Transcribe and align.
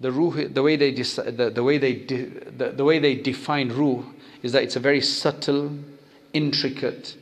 the 0.00 0.10
ruh, 0.10 0.48
the 0.48 0.62
way 0.62 0.76
they, 0.76 0.92
the, 0.92 1.52
the, 1.54 1.62
way 1.62 1.78
they 1.78 1.94
the, 1.94 2.72
the 2.76 2.84
way 2.84 2.98
they 2.98 3.14
define 3.14 3.70
ruh 3.70 4.02
is 4.42 4.52
that 4.52 4.62
it's 4.62 4.76
a 4.76 4.80
very 4.80 5.00
subtle, 5.00 5.78
intricate 6.32 7.16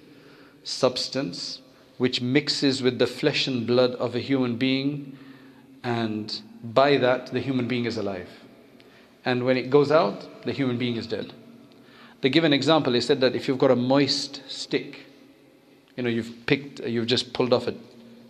substance 0.65 1.61
which 1.99 2.21
mixes 2.21 2.83
with 2.83 2.99
the 2.99 3.07
flesh 3.07 3.47
and 3.47 3.67
blood 3.67 3.93
of 3.93 4.17
a 4.17 4.19
human 4.19 4.57
being, 4.57 5.17
and 5.85 6.41
by 6.65 6.97
that 6.97 7.27
the 7.27 7.39
human 7.39 7.69
being 7.69 7.85
is 7.85 7.97
alive. 7.97 8.29
And 9.25 9.45
when 9.45 9.57
it 9.57 9.71
goes 9.71 9.93
out, 9.93 10.45
the 10.45 10.53
human 10.53 10.79
being 10.79 10.97
is 10.97 11.07
dead. 11.07 11.33
They 12.21 12.29
give 12.29 12.43
an 12.43 12.53
example. 12.53 12.93
They 12.93 13.01
said 13.01 13.21
that 13.21 13.37
if 13.37 13.47
you've 13.47 13.59
got 13.59 13.71
a 13.71 13.77
moist 13.77 14.43
stick, 14.49 15.07
you 15.97 16.03
know, 16.03 16.09
you've 16.09 16.47
picked, 16.47 16.81
you've 16.81 17.07
just 17.07 17.33
pulled 17.33 17.53
off 17.53 17.69
a, 17.69 17.75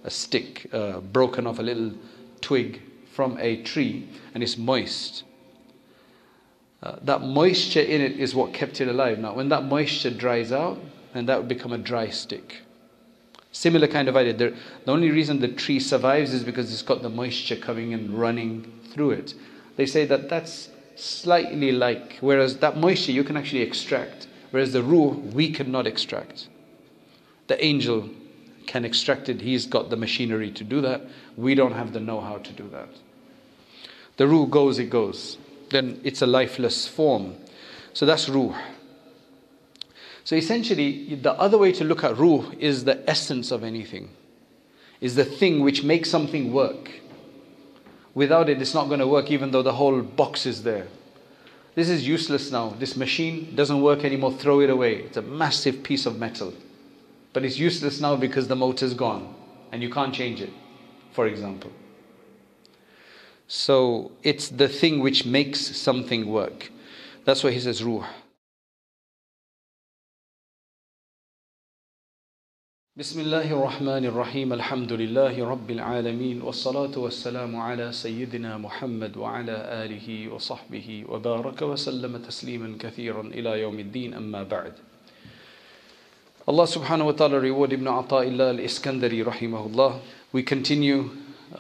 a 0.04 0.10
stick, 0.10 0.68
uh, 0.74 1.00
broken 1.00 1.46
off 1.46 1.58
a 1.58 1.62
little 1.62 1.92
twig 2.42 2.82
from 3.12 3.38
a 3.38 3.62
tree, 3.62 4.08
and 4.34 4.42
it's 4.42 4.56
moist. 4.56 5.24
Uh, 6.82 6.96
that 7.02 7.22
moisture 7.22 7.80
in 7.80 8.00
it 8.00 8.18
is 8.18 8.34
what 8.34 8.52
kept 8.52 8.80
it 8.80 8.88
alive. 8.88 9.18
Now, 9.18 9.34
when 9.34 9.48
that 9.50 9.64
moisture 9.64 10.10
dries 10.10 10.50
out, 10.50 10.80
then 11.14 11.26
that 11.26 11.38
would 11.38 11.48
become 11.48 11.72
a 11.72 11.78
dry 11.78 12.08
stick. 12.08 12.62
Similar 13.52 13.86
kind 13.86 14.08
of 14.08 14.16
idea. 14.16 14.32
The, 14.32 14.56
the 14.84 14.92
only 14.92 15.10
reason 15.10 15.40
the 15.40 15.48
tree 15.48 15.78
survives 15.78 16.32
is 16.32 16.42
because 16.42 16.72
it's 16.72 16.82
got 16.82 17.02
the 17.02 17.10
moisture 17.10 17.56
coming 17.56 17.92
and 17.92 18.10
running 18.10 18.80
through 18.90 19.12
it. 19.12 19.34
They 19.76 19.86
say 19.86 20.06
that 20.06 20.28
that's 20.28 20.70
slightly 20.96 21.70
like, 21.70 22.18
whereas 22.20 22.58
that 22.58 22.78
moisture 22.78 23.12
you 23.12 23.24
can 23.24 23.36
actually 23.36 23.62
extract, 23.62 24.26
whereas 24.50 24.72
the 24.72 24.82
ruh 24.82 25.10
we 25.34 25.52
cannot 25.52 25.86
extract. 25.86 26.48
The 27.46 27.62
angel 27.62 28.08
can 28.66 28.84
extract 28.84 29.28
it, 29.28 29.40
he's 29.40 29.66
got 29.66 29.90
the 29.90 29.96
machinery 29.96 30.50
to 30.52 30.64
do 30.64 30.80
that. 30.80 31.02
We 31.36 31.54
don't 31.54 31.72
have 31.72 31.92
the 31.92 32.00
know 32.00 32.20
how 32.20 32.38
to 32.38 32.52
do 32.52 32.68
that. 32.70 32.88
The 34.16 34.26
ruh 34.26 34.46
goes, 34.46 34.78
it 34.78 34.90
goes. 34.90 35.38
Then 35.70 36.00
it's 36.04 36.22
a 36.22 36.26
lifeless 36.26 36.86
form. 36.86 37.34
So 37.92 38.06
that's 38.06 38.28
ruh. 38.28 38.54
So 40.24 40.36
essentially, 40.36 41.14
the 41.16 41.32
other 41.32 41.58
way 41.58 41.72
to 41.72 41.84
look 41.84 42.04
at 42.04 42.16
ruh 42.16 42.52
is 42.58 42.84
the 42.84 43.08
essence 43.10 43.50
of 43.50 43.64
anything, 43.64 44.10
is 45.00 45.16
the 45.16 45.24
thing 45.24 45.60
which 45.60 45.82
makes 45.82 46.08
something 46.08 46.52
work. 46.52 46.90
Without 48.14 48.48
it, 48.48 48.60
it's 48.60 48.74
not 48.74 48.88
going 48.88 49.00
to 49.00 49.06
work, 49.06 49.30
even 49.30 49.50
though 49.50 49.62
the 49.62 49.72
whole 49.72 50.02
box 50.02 50.46
is 50.46 50.62
there. 50.62 50.86
This 51.74 51.88
is 51.88 52.06
useless 52.06 52.50
now. 52.50 52.70
This 52.78 52.96
machine 52.96 53.56
doesn't 53.56 53.80
work 53.80 54.04
anymore. 54.04 54.32
Throw 54.32 54.60
it 54.60 54.68
away. 54.68 54.96
It's 54.96 55.16
a 55.16 55.22
massive 55.22 55.82
piece 55.82 56.04
of 56.04 56.18
metal. 56.18 56.52
But 57.33 57.45
it's 57.45 57.59
useless 57.59 57.99
now 58.01 58.15
because 58.15 58.47
the 58.47 58.55
motor's 58.55 58.93
gone 58.93 59.33
and 59.71 59.83
you 59.83 59.89
can't 59.89 60.13
change 60.13 60.41
it, 60.41 60.51
for 61.11 61.27
example. 61.27 61.71
So 63.47 64.11
it's 64.23 64.49
the 64.49 64.67
thing 64.67 64.99
which 64.99 65.25
makes 65.25 65.77
something 65.77 66.27
work. 66.27 66.71
That's 67.25 67.43
why 67.43 67.51
he 67.51 67.59
says 67.59 67.83
ruh. 67.83 68.05
بسم 72.97 73.19
الله 73.19 73.51
الرحمن 73.53 74.05
الرحيم 74.05 74.53
الحمد 74.53 74.93
لله 74.93 75.45
رب 75.45 75.71
العالمين 75.71 76.41
والصلاة 76.41 76.97
والسلام 76.97 77.55
على 77.55 77.91
سيدنا 77.91 78.57
محمد 78.57 79.17
وعلى 79.17 79.85
آله 79.85 80.33
وصحبه 80.33 81.05
وبارك 81.09 81.61
وسلم 81.61 82.17
تسليما 82.17 82.77
كثيرا 82.79 83.21
إلى 83.21 83.61
يوم 83.61 83.79
الدين 83.79 84.13
أما 84.13 84.43
بعد 84.43 84.73
Allah 86.48 86.64
subhanahu 86.64 87.04
wa 87.04 87.12
ta'ala 87.12 87.38
reward 87.38 87.72
Ibn 87.72 87.84
Ata'illah 87.84 88.58
al-Iskandari 88.58 89.24
rahimahullah. 89.24 90.00
We 90.32 90.42
continue 90.42 91.10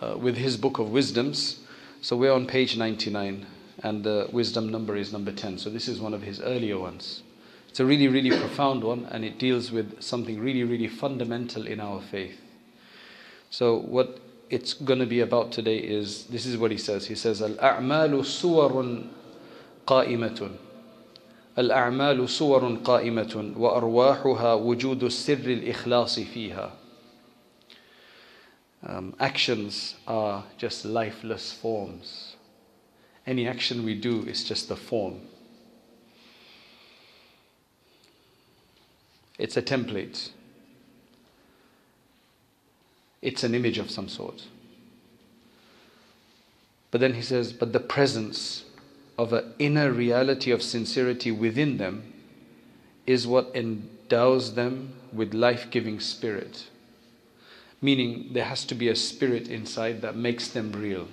uh, 0.00 0.16
with 0.18 0.36
his 0.36 0.56
book 0.56 0.80
of 0.80 0.90
wisdoms. 0.90 1.60
So 2.00 2.16
we're 2.16 2.32
on 2.32 2.48
page 2.48 2.76
99 2.76 3.46
and 3.84 4.02
the 4.02 4.28
wisdom 4.32 4.70
number 4.70 4.96
is 4.96 5.12
number 5.12 5.30
10. 5.30 5.58
So 5.58 5.70
this 5.70 5.86
is 5.86 6.00
one 6.00 6.12
of 6.12 6.22
his 6.22 6.40
earlier 6.40 6.80
ones. 6.80 7.22
It's 7.68 7.78
a 7.78 7.84
really, 7.84 8.08
really 8.08 8.30
profound 8.30 8.82
one 8.82 9.06
and 9.12 9.24
it 9.24 9.38
deals 9.38 9.70
with 9.70 10.02
something 10.02 10.40
really, 10.40 10.64
really 10.64 10.88
fundamental 10.88 11.64
in 11.64 11.78
our 11.78 12.00
faith. 12.00 12.40
So 13.50 13.76
what 13.76 14.18
it's 14.50 14.72
going 14.72 14.98
to 14.98 15.06
be 15.06 15.20
about 15.20 15.52
today 15.52 15.76
is 15.76 16.24
this 16.24 16.44
is 16.44 16.56
what 16.56 16.72
he 16.72 16.76
says. 16.76 17.06
He 17.06 17.14
says, 17.14 17.40
Al-a'malu 17.40 18.22
suwarun 18.22 19.10
qa'imatun. 19.86 20.56
الأعمال 21.57 22.29
صور 22.29 22.75
قائمة 22.83 23.53
وأرواحها 23.57 24.53
وجود 24.53 25.03
السر 25.03 25.45
الإخلاص 25.45 26.19
فيها 26.19 26.71
um, 28.85 29.15
actions 29.19 29.95
are 30.07 30.43
just 30.57 30.85
lifeless 30.85 31.51
forms. 31.51 32.35
Any 33.25 33.47
action 33.47 33.83
we 33.83 33.95
do 33.95 34.23
is 34.23 34.43
just 34.43 34.71
a 34.71 34.75
form. 34.75 35.21
It's 39.37 39.57
a 39.57 39.61
template. 39.61 40.29
It's 43.21 43.43
an 43.43 43.53
image 43.53 43.77
of 43.77 43.91
some 43.91 44.07
sort. 44.07 44.45
But 46.91 47.01
then 47.01 47.13
he 47.13 47.21
says, 47.21 47.51
but 47.51 47.73
the 47.73 47.79
presence 47.79 48.63
of 49.18 49.32
an 49.32 49.52
inner 49.58 49.92
reality 49.92 50.50
of 50.50 50.62
sincerity 50.62 51.30
within 51.30 51.76
them 51.76 52.12
is 53.06 53.26
what 53.26 53.50
endows 53.54 54.54
them 54.54 54.94
with 55.12 55.34
life 55.34 55.70
giving 55.70 56.00
spirit. 56.00 56.68
Meaning, 57.80 58.30
there 58.32 58.44
has 58.44 58.64
to 58.66 58.74
be 58.74 58.88
a 58.88 58.96
spirit 58.96 59.48
inside 59.48 60.02
that 60.02 60.16
makes 60.16 60.48
them 60.48 60.72
real. 60.72 61.08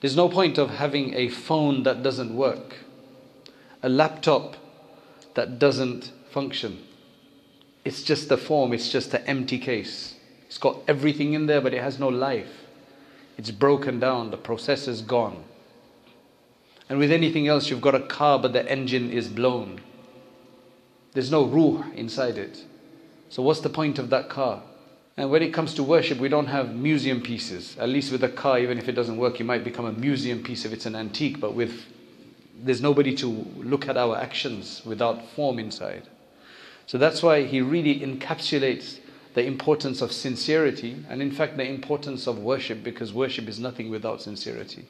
There's 0.00 0.16
no 0.16 0.28
point 0.28 0.58
of 0.58 0.70
having 0.70 1.14
a 1.14 1.28
phone 1.28 1.82
that 1.82 2.02
doesn't 2.02 2.34
work, 2.34 2.76
a 3.82 3.88
laptop 3.88 4.56
that 5.34 5.58
doesn't 5.58 6.12
function. 6.30 6.84
It's 7.84 8.02
just 8.02 8.30
a 8.30 8.36
form, 8.36 8.72
it's 8.72 8.90
just 8.90 9.12
an 9.14 9.24
empty 9.26 9.58
case. 9.58 10.14
It's 10.46 10.58
got 10.58 10.78
everything 10.86 11.32
in 11.32 11.46
there, 11.46 11.60
but 11.60 11.74
it 11.74 11.82
has 11.82 11.98
no 11.98 12.08
life. 12.08 12.66
It's 13.36 13.50
broken 13.50 13.98
down, 13.98 14.30
the 14.30 14.38
processor's 14.38 15.02
gone. 15.02 15.44
And 16.88 16.98
with 16.98 17.12
anything 17.12 17.48
else, 17.48 17.68
you've 17.68 17.80
got 17.80 17.94
a 17.94 18.00
car, 18.00 18.38
but 18.38 18.52
the 18.52 18.70
engine 18.70 19.10
is 19.10 19.28
blown. 19.28 19.80
There's 21.12 21.30
no 21.30 21.44
ruh 21.44 21.84
inside 21.94 22.38
it. 22.38 22.64
So, 23.28 23.42
what's 23.42 23.60
the 23.60 23.68
point 23.68 23.98
of 23.98 24.10
that 24.10 24.28
car? 24.28 24.62
And 25.16 25.30
when 25.30 25.42
it 25.42 25.52
comes 25.52 25.74
to 25.74 25.82
worship, 25.82 26.18
we 26.18 26.28
don't 26.28 26.46
have 26.46 26.74
museum 26.74 27.20
pieces. 27.20 27.76
At 27.78 27.88
least 27.88 28.12
with 28.12 28.22
a 28.22 28.28
car, 28.28 28.58
even 28.58 28.78
if 28.78 28.88
it 28.88 28.92
doesn't 28.92 29.16
work, 29.16 29.40
it 29.40 29.44
might 29.44 29.64
become 29.64 29.84
a 29.84 29.92
museum 29.92 30.42
piece 30.42 30.64
if 30.64 30.72
it's 30.72 30.86
an 30.86 30.94
antique. 30.94 31.40
But 31.40 31.54
with 31.54 31.84
there's 32.60 32.80
nobody 32.80 33.14
to 33.16 33.28
look 33.56 33.88
at 33.88 33.96
our 33.96 34.16
actions 34.16 34.82
without 34.84 35.28
form 35.30 35.58
inside. 35.58 36.08
So 36.86 36.98
that's 36.98 37.22
why 37.22 37.44
he 37.44 37.60
really 37.60 38.00
encapsulates 38.00 38.98
the 39.34 39.44
importance 39.44 40.00
of 40.00 40.10
sincerity 40.10 41.04
and, 41.08 41.20
in 41.20 41.30
fact, 41.30 41.56
the 41.56 41.68
importance 41.68 42.26
of 42.26 42.38
worship 42.38 42.82
because 42.82 43.12
worship 43.12 43.46
is 43.48 43.60
nothing 43.60 43.90
without 43.90 44.22
sincerity. 44.22 44.86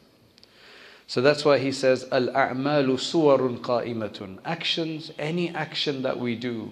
So 1.08 1.22
that's 1.22 1.42
why 1.42 1.58
he 1.58 1.72
says, 1.72 2.06
Al 2.12 2.28
a'malu 2.28 2.98
suwarun 2.98 3.60
qa'imatun. 3.60 4.40
Actions, 4.44 5.10
any 5.18 5.48
action 5.48 6.02
that 6.02 6.20
we 6.20 6.36
do, 6.36 6.70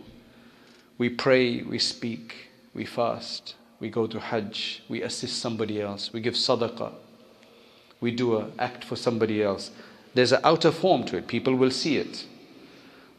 we 0.99 1.09
pray, 1.09 1.63
we 1.63 1.79
speak, 1.79 2.51
we 2.75 2.85
fast, 2.85 3.55
we 3.81 3.89
go 3.89 4.07
to 4.07 4.21
Hajj, 4.21 4.83
we 4.91 5.01
assist 5.01 5.39
somebody 5.39 5.81
else, 5.81 6.13
we 6.13 6.21
give 6.21 6.35
sadaqah, 6.35 6.93
we 8.03 8.11
do 8.11 8.37
an 8.37 8.53
act 8.59 8.85
for 8.85 8.95
somebody 8.95 9.43
else. 9.43 9.71
There's 10.13 10.33
an 10.33 10.41
outer 10.45 10.71
form 10.71 11.05
to 11.05 11.17
it, 11.17 11.29
people 11.29 11.55
will 11.55 11.71
see 11.71 11.97
it. 11.97 12.27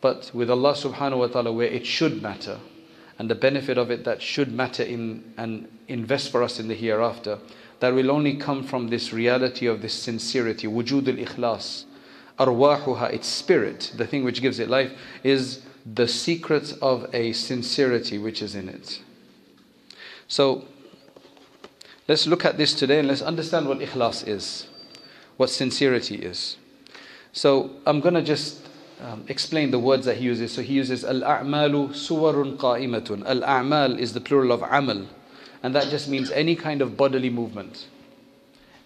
But 0.01 0.29
with 0.35 0.51
Allah 0.51 0.73
subhanahu 0.73 1.17
wa 1.17 1.27
ta'ala, 1.27 1.51
where 1.51 1.65
it 1.65 1.87
should 1.87 2.21
matter, 2.21 2.59
and 3.17 3.27
the 3.27 3.35
benefit 3.35 3.79
of 3.79 3.89
it 3.89 4.03
that 4.03 4.21
should 4.21 4.51
matter 4.51 4.83
in 4.83 5.33
and 5.35 5.67
invest 5.87 6.29
for 6.29 6.43
us 6.43 6.59
in 6.59 6.67
the 6.67 6.75
hereafter, 6.75 7.39
that 7.79 7.93
will 7.93 8.09
only 8.09 8.35
come 8.35 8.63
from 8.63 8.87
this 8.87 9.13
reality 9.13 9.67
of 9.67 9.81
this 9.81 9.93
sincerity, 9.93 10.67
wujud 10.67 11.07
al-ikhlas. 11.07 11.85
Arwahuha, 12.39 13.11
its 13.11 13.27
spirit, 13.27 13.91
the 13.95 14.05
thing 14.05 14.23
which 14.23 14.41
gives 14.41 14.59
it 14.59 14.69
life, 14.69 14.91
is 15.23 15.61
the 15.85 16.07
secret 16.07 16.73
of 16.81 17.07
a 17.13 17.31
sincerity 17.33 18.17
which 18.17 18.41
is 18.41 18.53
in 18.55 18.69
it. 18.69 19.01
So, 20.27 20.65
let's 22.07 22.27
look 22.27 22.45
at 22.45 22.57
this 22.57 22.73
today 22.73 22.99
and 22.99 23.07
let's 23.07 23.21
understand 23.21 23.67
what 23.67 23.79
ikhlas 23.79 24.27
is, 24.27 24.67
what 25.37 25.49
sincerity 25.49 26.15
is. 26.15 26.57
So, 27.31 27.71
I'm 27.85 28.01
going 28.01 28.15
to 28.15 28.21
just 28.21 28.67
um, 29.01 29.25
explain 29.27 29.71
the 29.71 29.79
words 29.79 30.05
that 30.05 30.17
he 30.17 30.25
uses. 30.25 30.51
So, 30.51 30.61
he 30.61 30.73
uses 30.73 31.03
al-a'malu 31.03 31.89
suwarun 31.89 32.57
qa'imatun. 32.57 33.25
Al-a'mal 33.25 33.97
is 33.99 34.13
the 34.13 34.21
plural 34.21 34.51
of 34.51 34.61
amal 34.61 35.07
and 35.63 35.73
that 35.75 35.89
just 35.89 36.07
means 36.07 36.31
any 36.31 36.55
kind 36.55 36.81
of 36.81 36.97
bodily 36.97 37.29
movement, 37.29 37.87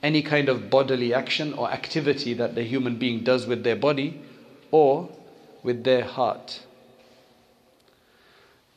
any 0.01 0.21
kind 0.21 0.49
of 0.49 0.69
bodily 0.69 1.13
action 1.13 1.53
or 1.53 1.69
activity 1.71 2.33
that 2.33 2.55
the 2.55 2.63
human 2.63 2.97
being 2.97 3.23
does 3.23 3.45
with 3.45 3.63
their 3.63 3.75
body 3.75 4.21
or 4.71 5.09
with 5.63 5.83
their 5.83 6.03
heart. 6.03 6.61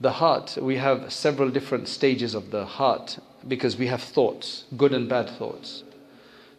The 0.00 0.12
heart, 0.12 0.58
we 0.60 0.76
have 0.76 1.12
several 1.12 1.50
different 1.50 1.88
stages 1.88 2.34
of 2.34 2.50
the 2.50 2.66
heart 2.66 3.18
because 3.46 3.76
we 3.76 3.86
have 3.86 4.02
thoughts, 4.02 4.64
good 4.76 4.92
and 4.92 5.08
bad 5.08 5.30
thoughts. 5.30 5.84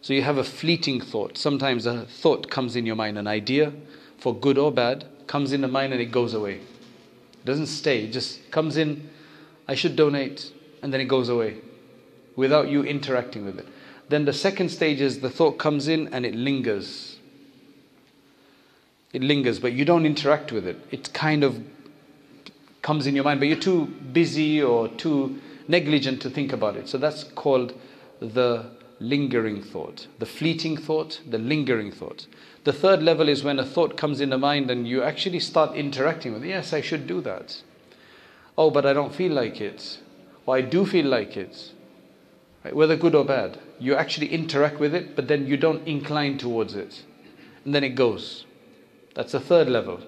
So 0.00 0.14
you 0.14 0.22
have 0.22 0.38
a 0.38 0.44
fleeting 0.44 1.00
thought. 1.00 1.36
Sometimes 1.36 1.84
a 1.84 2.06
thought 2.06 2.50
comes 2.50 2.76
in 2.76 2.86
your 2.86 2.96
mind, 2.96 3.18
an 3.18 3.26
idea, 3.26 3.72
for 4.18 4.34
good 4.34 4.56
or 4.56 4.72
bad, 4.72 5.04
comes 5.26 5.52
in 5.52 5.60
the 5.60 5.68
mind 5.68 5.92
and 5.92 6.00
it 6.00 6.06
goes 6.06 6.32
away. 6.32 6.54
It 6.54 7.44
doesn't 7.44 7.66
stay, 7.66 8.04
it 8.04 8.12
just 8.12 8.50
comes 8.50 8.76
in, 8.76 9.10
I 9.68 9.74
should 9.74 9.96
donate, 9.96 10.52
and 10.86 10.92
then 10.92 11.00
it 11.00 11.06
goes 11.06 11.28
away 11.28 11.56
without 12.36 12.68
you 12.68 12.84
interacting 12.84 13.44
with 13.44 13.58
it. 13.58 13.66
Then 14.08 14.24
the 14.24 14.32
second 14.32 14.68
stage 14.68 15.00
is 15.00 15.18
the 15.18 15.28
thought 15.28 15.58
comes 15.58 15.88
in 15.88 16.06
and 16.14 16.24
it 16.24 16.32
lingers. 16.32 17.16
It 19.12 19.20
lingers, 19.20 19.58
but 19.58 19.72
you 19.72 19.84
don't 19.84 20.06
interact 20.06 20.52
with 20.52 20.64
it. 20.64 20.78
It 20.92 21.12
kind 21.12 21.42
of 21.42 21.60
comes 22.82 23.08
in 23.08 23.16
your 23.16 23.24
mind, 23.24 23.40
but 23.40 23.48
you're 23.48 23.58
too 23.58 23.86
busy 23.86 24.62
or 24.62 24.86
too 24.86 25.40
negligent 25.66 26.22
to 26.22 26.30
think 26.30 26.52
about 26.52 26.76
it. 26.76 26.88
So 26.88 26.98
that's 26.98 27.24
called 27.24 27.74
the 28.20 28.70
lingering 29.00 29.64
thought, 29.64 30.06
the 30.20 30.26
fleeting 30.26 30.76
thought, 30.76 31.20
the 31.28 31.38
lingering 31.38 31.90
thought. 31.90 32.28
The 32.62 32.72
third 32.72 33.02
level 33.02 33.28
is 33.28 33.42
when 33.42 33.58
a 33.58 33.66
thought 33.66 33.96
comes 33.96 34.20
in 34.20 34.30
the 34.30 34.38
mind 34.38 34.70
and 34.70 34.86
you 34.86 35.02
actually 35.02 35.40
start 35.40 35.74
interacting 35.74 36.32
with 36.32 36.44
it. 36.44 36.48
Yes, 36.50 36.72
I 36.72 36.80
should 36.80 37.08
do 37.08 37.20
that. 37.22 37.60
Oh, 38.56 38.70
but 38.70 38.86
I 38.86 38.92
don't 38.92 39.12
feel 39.12 39.32
like 39.32 39.60
it. 39.60 39.98
I 40.54 40.60
do 40.60 40.86
feel 40.86 41.06
like 41.06 41.36
it. 41.36 41.72
Right? 42.64 42.74
Whether 42.74 42.96
good 42.96 43.14
or 43.14 43.24
bad. 43.24 43.58
You 43.78 43.94
actually 43.94 44.28
interact 44.28 44.78
with 44.78 44.94
it, 44.94 45.16
but 45.16 45.28
then 45.28 45.46
you 45.46 45.56
don't 45.56 45.86
incline 45.86 46.38
towards 46.38 46.74
it. 46.74 47.02
And 47.64 47.74
then 47.74 47.84
it 47.84 47.90
goes. 47.90 48.46
That's 49.14 49.32
the 49.32 49.40
third 49.40 49.68
level. 49.68 50.00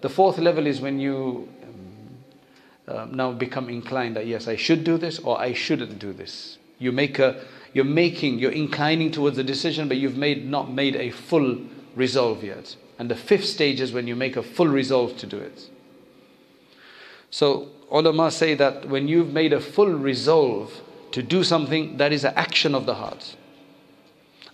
The 0.00 0.08
fourth 0.08 0.38
level 0.38 0.66
is 0.66 0.80
when 0.80 0.98
you 1.00 1.48
uh, 2.88 3.06
now 3.10 3.32
become 3.32 3.68
inclined 3.68 4.16
that 4.16 4.26
yes, 4.26 4.48
I 4.48 4.56
should 4.56 4.84
do 4.84 4.96
this 4.96 5.18
or 5.18 5.40
I 5.40 5.52
shouldn't 5.52 5.98
do 5.98 6.12
this. 6.12 6.58
You 6.78 6.92
make 6.92 7.18
a 7.18 7.44
you're 7.72 7.84
making, 7.84 8.38
you're 8.38 8.50
inclining 8.50 9.12
towards 9.12 9.38
a 9.38 9.44
decision, 9.44 9.88
but 9.88 9.96
you've 9.96 10.16
made, 10.16 10.48
not 10.48 10.72
made 10.72 10.96
a 10.96 11.10
full 11.10 11.60
resolve 11.94 12.42
yet. 12.42 12.76
And 12.98 13.10
the 13.10 13.16
fifth 13.16 13.44
stage 13.44 13.80
is 13.80 13.92
when 13.92 14.06
you 14.06 14.16
make 14.16 14.36
a 14.36 14.42
full 14.42 14.66
resolve 14.66 15.16
to 15.18 15.26
do 15.26 15.38
it. 15.38 15.70
So, 17.30 17.68
ulama 17.90 18.30
say 18.30 18.54
that 18.54 18.88
when 18.88 19.08
you've 19.08 19.32
made 19.32 19.52
a 19.52 19.60
full 19.60 19.92
resolve 19.92 20.72
to 21.12 21.22
do 21.22 21.42
something, 21.42 21.96
that 21.96 22.12
is 22.12 22.24
an 22.24 22.34
action 22.36 22.74
of 22.74 22.86
the 22.86 22.94
heart. 22.94 23.36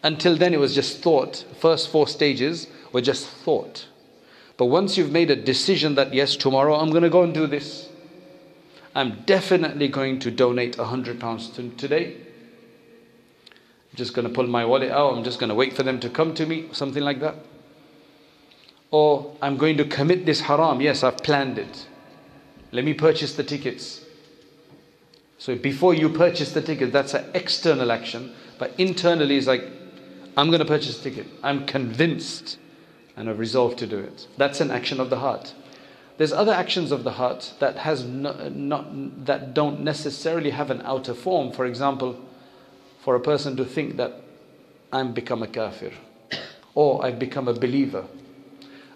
Until 0.02 0.36
then, 0.36 0.54
it 0.54 0.60
was 0.60 0.74
just 0.74 1.02
thought. 1.02 1.44
First 1.60 1.90
four 1.90 2.08
stages 2.08 2.68
were 2.92 3.00
just 3.00 3.26
thought. 3.26 3.86
But 4.56 4.66
once 4.66 4.96
you've 4.96 5.12
made 5.12 5.30
a 5.30 5.36
decision 5.36 5.96
that, 5.96 6.14
yes, 6.14 6.36
tomorrow 6.36 6.76
I'm 6.76 6.90
going 6.90 7.02
to 7.02 7.10
go 7.10 7.22
and 7.22 7.34
do 7.34 7.46
this, 7.46 7.88
I'm 8.94 9.22
definitely 9.26 9.88
going 9.88 10.20
to 10.20 10.30
donate 10.30 10.78
a 10.78 10.84
hundred 10.84 11.20
pounds 11.20 11.50
today 11.50 12.16
I'm 13.96 13.96
just 13.96 14.12
going 14.12 14.28
to 14.28 14.34
pull 14.34 14.46
my 14.46 14.62
wallet 14.62 14.90
out, 14.90 15.14
I'm 15.14 15.24
just 15.24 15.38
going 15.38 15.48
to 15.48 15.54
wait 15.54 15.72
for 15.72 15.82
them 15.82 15.98
to 16.00 16.10
come 16.10 16.34
to 16.34 16.44
me, 16.44 16.68
something 16.72 17.02
like 17.02 17.18
that. 17.20 17.36
Or 18.90 19.34
I'm 19.40 19.56
going 19.56 19.78
to 19.78 19.86
commit 19.86 20.26
this 20.26 20.42
haram. 20.42 20.82
Yes, 20.82 21.02
I've 21.02 21.16
planned 21.16 21.58
it. 21.58 21.86
Let 22.76 22.84
me 22.84 22.92
purchase 22.92 23.34
the 23.34 23.42
tickets. 23.42 24.04
So 25.38 25.56
before 25.56 25.94
you 25.94 26.10
purchase 26.10 26.52
the 26.52 26.60
ticket, 26.60 26.92
that's 26.92 27.14
an 27.14 27.24
external 27.32 27.90
action. 27.90 28.34
But 28.58 28.74
internally, 28.76 29.38
it's 29.38 29.46
like, 29.46 29.64
I'm 30.36 30.48
going 30.48 30.58
to 30.58 30.66
purchase 30.66 31.00
a 31.00 31.02
ticket. 31.02 31.26
I'm 31.42 31.64
convinced 31.64 32.58
and 33.16 33.30
I've 33.30 33.38
resolved 33.38 33.78
to 33.78 33.86
do 33.86 33.98
it. 33.98 34.26
That's 34.36 34.60
an 34.60 34.70
action 34.70 35.00
of 35.00 35.08
the 35.08 35.20
heart. 35.20 35.54
There's 36.18 36.34
other 36.34 36.52
actions 36.52 36.92
of 36.92 37.02
the 37.02 37.12
heart 37.12 37.54
that 37.60 37.78
has 37.78 38.04
no, 38.04 38.50
not 38.50 39.24
that 39.24 39.54
don't 39.54 39.80
necessarily 39.80 40.50
have 40.50 40.70
an 40.70 40.82
outer 40.84 41.14
form. 41.14 41.52
For 41.52 41.64
example, 41.64 42.22
for 43.00 43.14
a 43.14 43.20
person 43.20 43.56
to 43.56 43.64
think 43.64 43.96
that 43.96 44.20
I'm 44.92 45.14
become 45.14 45.42
a 45.42 45.46
kafir 45.46 45.92
or 46.74 47.02
I've 47.02 47.18
become 47.18 47.48
a 47.48 47.54
believer. 47.54 48.04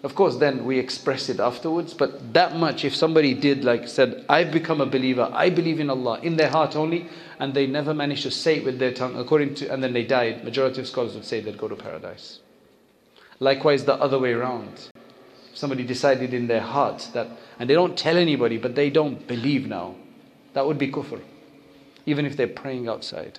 Of 0.03 0.15
course, 0.15 0.37
then 0.37 0.65
we 0.65 0.79
express 0.79 1.29
it 1.29 1.39
afterwards, 1.39 1.93
but 1.93 2.33
that 2.33 2.55
much, 2.55 2.83
if 2.83 2.95
somebody 2.95 3.35
did, 3.35 3.63
like 3.63 3.87
said, 3.87 4.25
I've 4.27 4.51
become 4.51 4.81
a 4.81 4.85
believer, 4.87 5.29
I 5.31 5.51
believe 5.51 5.79
in 5.79 5.91
Allah, 5.91 6.19
in 6.21 6.37
their 6.37 6.49
heart 6.49 6.75
only, 6.75 7.07
and 7.39 7.53
they 7.53 7.67
never 7.67 7.93
managed 7.93 8.23
to 8.23 8.31
say 8.31 8.57
it 8.57 8.65
with 8.65 8.79
their 8.79 8.93
tongue, 8.93 9.15
according 9.15 9.53
to, 9.55 9.71
and 9.71 9.83
then 9.83 9.93
they 9.93 10.03
died, 10.03 10.43
majority 10.43 10.81
of 10.81 10.87
scholars 10.87 11.13
would 11.13 11.25
say 11.25 11.39
they'd 11.39 11.57
go 11.57 11.67
to 11.67 11.75
paradise. 11.75 12.39
Likewise, 13.39 13.85
the 13.85 13.93
other 13.93 14.17
way 14.17 14.33
around. 14.33 14.89
Somebody 15.53 15.83
decided 15.83 16.33
in 16.33 16.47
their 16.47 16.61
heart 16.61 17.09
that, 17.13 17.27
and 17.59 17.69
they 17.69 17.75
don't 17.75 17.97
tell 17.97 18.17
anybody, 18.17 18.57
but 18.57 18.73
they 18.73 18.89
don't 18.89 19.27
believe 19.27 19.67
now. 19.67 19.95
That 20.53 20.65
would 20.65 20.79
be 20.79 20.91
kufr, 20.91 21.21
even 22.07 22.25
if 22.25 22.35
they're 22.35 22.47
praying 22.47 22.87
outside. 22.87 23.37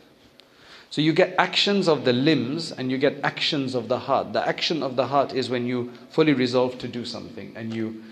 So 0.93 1.01
you 1.01 1.15
get 1.15 1.35
actions 1.39 1.89
of 1.89 2.05
the 2.05 2.13
limbs 2.13 2.71
and 2.71 2.91
you 2.91 2.99
get 2.99 3.19
actions 3.25 3.75
of 3.75 3.89
the 3.89 3.99
heart. 3.99 4.35
The 4.35 4.47
action 4.47 4.83
of 4.83 4.95
the 4.95 5.07
heart 5.07 5.33
is 5.33 5.49
when 5.49 5.65
you 5.65 5.91
fully 6.11 6.35
resolve 6.35 6.77
to 6.81 6.87
do 6.87 7.07
something 7.07 7.51
and 7.57 7.73
you 7.73 8.05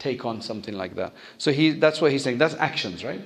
take 0.00 0.24
on 0.24 0.42
something 0.42 0.74
like 0.74 0.96
that. 0.96 1.12
So 1.38 1.52
he, 1.52 1.70
that's 1.70 2.00
what 2.00 2.10
he's 2.10 2.24
saying. 2.24 2.38
That's 2.38 2.56
actions, 2.56 3.04
right? 3.04 3.20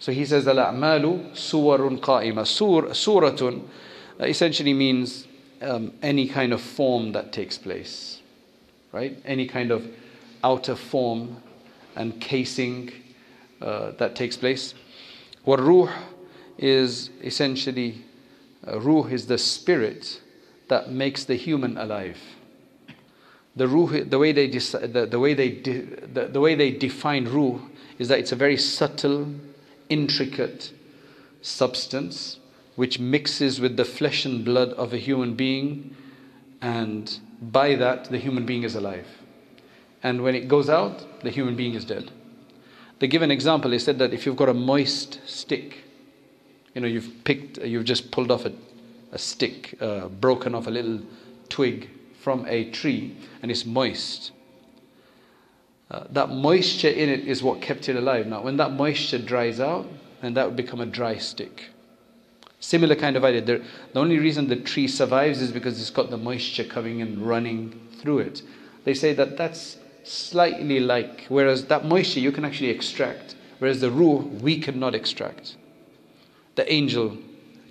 So 0.00 0.10
he 0.10 0.24
says, 0.26 0.48
Al-a'malu 0.48 1.30
suwarun 1.30 2.00
qa'ima. 2.00 2.44
Sur, 2.44 2.88
suratun 2.88 3.68
uh, 4.18 4.24
essentially 4.24 4.72
means 4.72 5.28
um, 5.62 5.92
any 6.02 6.26
kind 6.26 6.52
of 6.52 6.60
form 6.60 7.12
that 7.12 7.32
takes 7.32 7.56
place, 7.56 8.20
right? 8.90 9.16
Any 9.24 9.46
kind 9.46 9.70
of 9.70 9.86
outer 10.42 10.74
form 10.74 11.36
and 11.94 12.20
casing 12.20 12.90
uh, 13.62 13.92
that 13.92 14.16
takes 14.16 14.36
place. 14.36 14.74
War 15.44 15.94
is 16.58 17.10
essentially 17.22 18.06
Uh, 18.66 18.80
ruh 18.80 19.06
is 19.06 19.26
the 19.26 19.38
spirit 19.38 20.20
that 20.68 20.90
makes 20.90 21.24
the 21.24 21.34
human 21.34 21.76
alive. 21.76 22.18
The 23.56 23.66
ruh, 23.66 24.04
the 24.04 24.18
way 24.18 24.32
they, 24.32 24.48
the, 24.48 25.08
the, 25.10 25.18
way 25.18 25.34
they 25.34 25.50
the, 25.50 26.28
the 26.32 26.40
way 26.40 26.54
they 26.54 26.70
define 26.70 27.26
ruh 27.26 27.60
is 27.98 28.08
that 28.08 28.18
it's 28.18 28.32
a 28.32 28.36
very 28.36 28.56
subtle, 28.56 29.34
intricate 29.88 30.72
substance 31.42 32.38
which 32.76 32.98
mixes 32.98 33.60
with 33.60 33.76
the 33.76 33.84
flesh 33.84 34.24
and 34.24 34.44
blood 34.44 34.70
of 34.70 34.94
a 34.94 34.96
human 34.96 35.34
being, 35.34 35.94
and 36.62 37.18
by 37.42 37.74
that 37.74 38.04
the 38.04 38.16
human 38.18 38.46
being 38.46 38.62
is 38.62 38.74
alive. 38.74 39.06
And 40.02 40.22
when 40.22 40.34
it 40.34 40.48
goes 40.48 40.70
out, 40.70 41.22
the 41.22 41.30
human 41.30 41.56
being 41.56 41.74
is 41.74 41.84
dead. 41.84 42.10
They 42.98 43.06
give 43.06 43.22
an 43.22 43.30
example. 43.30 43.70
They 43.70 43.78
said 43.78 43.98
that 43.98 44.14
if 44.14 44.24
you've 44.24 44.36
got 44.36 44.48
a 44.48 44.54
moist 44.54 45.20
stick 45.26 45.84
you 46.74 46.80
know, 46.80 46.86
you've 46.86 47.24
picked, 47.24 47.58
you've 47.58 47.84
just 47.84 48.10
pulled 48.10 48.30
off 48.30 48.44
a, 48.44 48.52
a 49.12 49.18
stick, 49.18 49.76
uh, 49.80 50.08
broken 50.08 50.54
off 50.54 50.66
a 50.66 50.70
little 50.70 51.00
twig 51.48 51.90
from 52.20 52.46
a 52.46 52.70
tree, 52.70 53.16
and 53.42 53.50
it's 53.50 53.64
moist. 53.64 54.32
Uh, 55.90 56.04
that 56.10 56.30
moisture 56.30 56.88
in 56.88 57.08
it 57.08 57.26
is 57.26 57.42
what 57.42 57.60
kept 57.60 57.88
it 57.88 57.96
alive. 57.96 58.26
Now, 58.26 58.42
when 58.42 58.56
that 58.58 58.72
moisture 58.72 59.18
dries 59.18 59.58
out, 59.58 59.88
then 60.22 60.34
that 60.34 60.46
would 60.46 60.56
become 60.56 60.80
a 60.80 60.86
dry 60.86 61.16
stick. 61.16 61.70
Similar 62.60 62.94
kind 62.94 63.16
of 63.16 63.24
idea. 63.24 63.40
the 63.40 63.62
only 63.94 64.18
reason 64.18 64.46
the 64.46 64.56
tree 64.56 64.86
survives 64.86 65.40
is 65.40 65.50
because 65.50 65.80
it's 65.80 65.90
got 65.90 66.10
the 66.10 66.18
moisture 66.18 66.64
coming 66.64 67.00
and 67.00 67.18
running 67.18 67.88
through 67.98 68.20
it. 68.20 68.42
They 68.84 68.94
say 68.94 69.14
that 69.14 69.36
that's 69.36 69.78
slightly 70.04 70.78
like, 70.78 71.24
whereas 71.28 71.64
that 71.66 71.86
moisture 71.86 72.20
you 72.20 72.32
can 72.32 72.44
actually 72.44 72.68
extract, 72.68 73.34
whereas 73.58 73.80
the 73.80 73.90
ruh 73.90 74.18
we 74.18 74.58
cannot 74.60 74.94
extract. 74.94 75.56
The 76.60 76.70
angel 76.70 77.16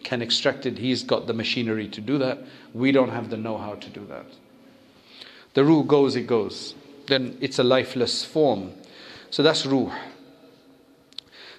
can 0.03 0.23
extract 0.23 0.65
it, 0.65 0.79
he's 0.79 1.03
got 1.03 1.27
the 1.27 1.33
machinery 1.33 1.87
to 1.89 2.01
do 2.01 2.17
that. 2.17 2.39
We 2.73 2.91
don't 2.91 3.11
have 3.11 3.29
the 3.29 3.37
know 3.37 3.55
how 3.55 3.75
to 3.75 3.87
do 3.87 4.03
that. 4.07 4.25
The 5.53 5.63
ruh 5.63 5.83
goes, 5.83 6.15
it 6.15 6.25
goes. 6.25 6.73
Then 7.05 7.37
it's 7.39 7.59
a 7.59 7.63
lifeless 7.63 8.25
form. 8.25 8.71
So 9.29 9.43
that's 9.43 9.63
ruh. 9.67 9.95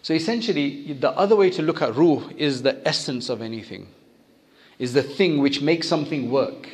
So 0.03 0.13
essentially, 0.13 0.93
the 0.93 1.13
other 1.13 1.37
way 1.37 1.51
to 1.51 1.63
look 1.63 1.81
at 1.83 1.95
ruh 1.95 2.29
is 2.37 2.63
the 2.63 2.85
essence 2.85 3.29
of 3.29 3.43
anything, 3.43 3.87
is 4.81 4.93
the 4.93 5.05
thing 5.05 5.39
which 5.39 5.63
makes 5.63 5.87
something 5.87 6.33
work. 6.33 6.69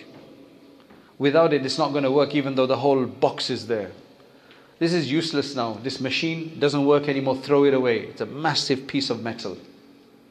Without 1.18 1.52
it, 1.52 1.66
it's 1.66 1.76
not 1.76 1.92
going 1.92 2.04
to 2.04 2.10
work, 2.10 2.34
even 2.34 2.54
though 2.54 2.66
the 2.66 2.78
whole 2.78 3.04
box 3.04 3.50
is 3.50 3.66
there. 3.66 3.90
This 4.78 4.94
is 4.94 5.12
useless 5.12 5.54
now. 5.54 5.74
This 5.82 6.00
machine 6.00 6.58
doesn't 6.58 6.86
work 6.86 7.10
anymore, 7.10 7.36
throw 7.36 7.64
it 7.64 7.74
away. 7.74 8.06
It's 8.06 8.22
a 8.22 8.26
massive 8.26 8.86
piece 8.86 9.10
of 9.10 9.22
metal. 9.22 9.58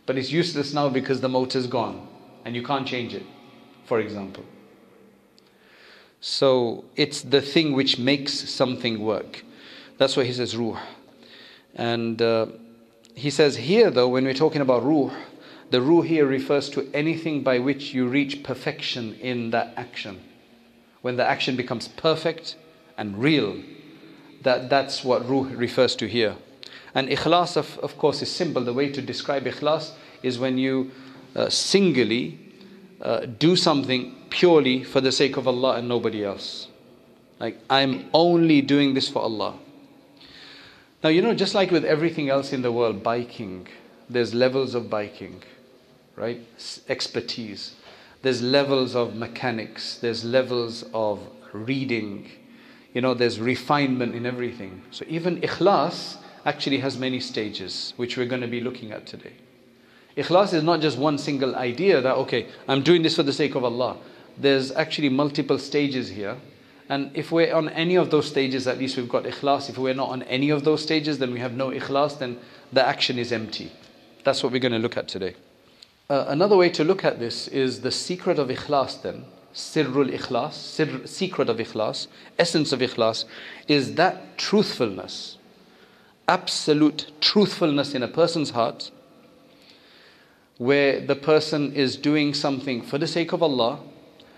But 0.05 0.17
it's 0.17 0.31
useless 0.31 0.73
now 0.73 0.89
because 0.89 1.21
the 1.21 1.29
motor's 1.29 1.67
gone 1.67 2.07
and 2.45 2.55
you 2.55 2.63
can't 2.63 2.87
change 2.87 3.13
it, 3.13 3.25
for 3.85 3.99
example. 3.99 4.45
So 6.21 6.85
it's 6.95 7.21
the 7.21 7.41
thing 7.41 7.73
which 7.73 7.97
makes 7.97 8.33
something 8.33 8.99
work. 8.99 9.43
That's 9.97 10.15
why 10.17 10.23
he 10.23 10.33
says 10.33 10.55
ruh. 10.55 10.79
And 11.75 12.21
uh, 12.21 12.47
he 13.15 13.29
says 13.29 13.55
here, 13.55 13.89
though, 13.91 14.09
when 14.09 14.25
we're 14.25 14.33
talking 14.33 14.61
about 14.61 14.83
ruh, 14.83 15.11
the 15.71 15.81
ruh 15.81 16.01
here 16.01 16.25
refers 16.25 16.69
to 16.71 16.89
anything 16.93 17.41
by 17.41 17.59
which 17.59 17.93
you 17.93 18.07
reach 18.07 18.43
perfection 18.43 19.15
in 19.15 19.51
that 19.51 19.73
action. 19.75 20.21
When 21.01 21.15
the 21.15 21.25
action 21.25 21.55
becomes 21.55 21.87
perfect 21.87 22.55
and 22.97 23.17
real, 23.17 23.61
that, 24.43 24.69
that's 24.69 25.03
what 25.03 25.27
ruh 25.27 25.43
refers 25.55 25.95
to 25.97 26.07
here. 26.07 26.35
And 26.95 27.09
ikhlas, 27.09 27.57
of, 27.57 27.77
of 27.79 27.97
course, 27.97 28.21
is 28.21 28.31
simple. 28.31 28.63
The 28.63 28.73
way 28.73 28.89
to 28.89 29.01
describe 29.01 29.43
ikhlas 29.43 29.91
is 30.23 30.39
when 30.39 30.57
you 30.57 30.91
uh, 31.35 31.49
singly 31.49 32.39
uh, 33.01 33.25
do 33.25 33.57
something 33.57 34.15
purely 34.29 34.83
for 34.83 35.01
the 35.01 35.11
sake 35.11 35.35
of 35.35 35.47
Allah 35.47 35.75
and 35.75 35.89
nobody 35.89 36.23
else. 36.23 36.69
Like, 37.39 37.59
I'm 37.69 38.09
only 38.13 38.61
doing 38.61 38.93
this 38.93 39.09
for 39.09 39.21
Allah. 39.21 39.55
Now, 41.03 41.09
you 41.09 41.21
know, 41.21 41.35
just 41.35 41.53
like 41.53 41.69
with 41.69 41.83
everything 41.83 42.29
else 42.29 42.53
in 42.53 42.61
the 42.61 42.71
world, 42.71 43.03
biking, 43.03 43.67
there's 44.09 44.33
levels 44.33 44.73
of 44.73 44.89
biking, 44.89 45.43
right? 46.15 46.41
Expertise. 46.87 47.75
There's 48.21 48.41
levels 48.41 48.95
of 48.95 49.15
mechanics, 49.15 49.97
there's 49.97 50.23
levels 50.23 50.83
of 50.93 51.19
reading, 51.51 52.31
you 52.93 53.01
know, 53.01 53.13
there's 53.13 53.39
refinement 53.39 54.15
in 54.15 54.25
everything. 54.25 54.81
So, 54.91 55.05
even 55.07 55.41
ikhlas 55.41 56.17
actually 56.45 56.77
has 56.77 56.97
many 56.97 57.19
stages, 57.19 57.93
which 57.97 58.17
we're 58.17 58.27
going 58.27 58.41
to 58.41 58.47
be 58.47 58.61
looking 58.61 58.91
at 58.91 59.05
today. 59.05 59.33
Ikhlas 60.15 60.53
is 60.53 60.63
not 60.63 60.79
just 60.79 60.97
one 60.97 61.17
single 61.17 61.55
idea 61.55 61.99
that, 62.01 62.15
okay, 62.15 62.47
I'm 62.67 62.83
doing 62.83 63.01
this 63.01 63.15
for 63.15 63.23
the 63.23 63.33
sake 63.33 63.55
of 63.55 63.63
Allah. 63.63 63.97
There's 64.37 64.71
actually 64.71 65.09
multiple 65.09 65.59
stages 65.59 66.09
here. 66.09 66.37
And 66.87 67.11
if 67.15 67.31
we're 67.31 67.53
on 67.53 67.69
any 67.69 67.95
of 67.95 68.11
those 68.11 68.27
stages, 68.27 68.67
at 68.67 68.77
least 68.77 68.95
we've 68.95 69.09
got 69.09 69.23
ikhlas. 69.23 69.69
If 69.69 69.77
we're 69.77 69.95
not 69.95 70.09
on 70.09 70.23
any 70.23 70.51
of 70.51 70.63
those 70.63 70.83
stages, 70.83 71.17
then 71.17 71.33
we 71.33 71.39
have 71.39 71.53
no 71.53 71.71
ikhlas, 71.71 72.19
then 72.19 72.37
the 72.71 72.85
action 72.85 73.17
is 73.17 73.31
empty. 73.31 73.71
That's 74.23 74.43
what 74.43 74.51
we're 74.51 74.59
going 74.59 74.71
to 74.71 74.79
look 74.79 74.95
at 74.95 75.07
today. 75.07 75.35
Uh, 76.09 76.25
another 76.27 76.55
way 76.55 76.69
to 76.69 76.83
look 76.83 77.03
at 77.03 77.19
this 77.19 77.47
is 77.47 77.81
the 77.81 77.91
secret 77.91 78.37
of 78.37 78.49
ikhlas 78.49 79.01
then. 79.01 79.25
Sirrul 79.53 80.15
ikhlas, 80.15 80.53
sir, 80.53 81.01
secret 81.05 81.49
of 81.49 81.57
ikhlas, 81.57 82.07
essence 82.37 82.71
of 82.71 82.79
ikhlas, 82.81 83.25
is 83.67 83.95
that 83.95 84.37
truthfulness, 84.37 85.37
absolute 86.27 87.11
truthfulness 87.21 87.93
in 87.93 88.03
a 88.03 88.07
person's 88.07 88.51
heart 88.51 88.91
where 90.57 91.01
the 91.01 91.15
person 91.15 91.73
is 91.73 91.97
doing 91.97 92.33
something 92.33 92.81
for 92.81 92.97
the 92.97 93.07
sake 93.07 93.33
of 93.33 93.43
Allah, 93.43 93.79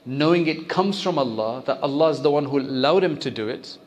knowing 0.06 0.48
it 0.48 0.68
comes 0.68 1.02
from 1.02 1.20
Allah, 1.20 1.64
that 1.66 1.80
Allah 1.82 2.10
is 2.10 2.22
the 2.22 2.32
one 2.32 2.46
who 2.46 2.60
allowed 2.60 3.04
him 3.04 3.18
to 3.18 3.30
do 3.30 3.48
it, 3.48 3.78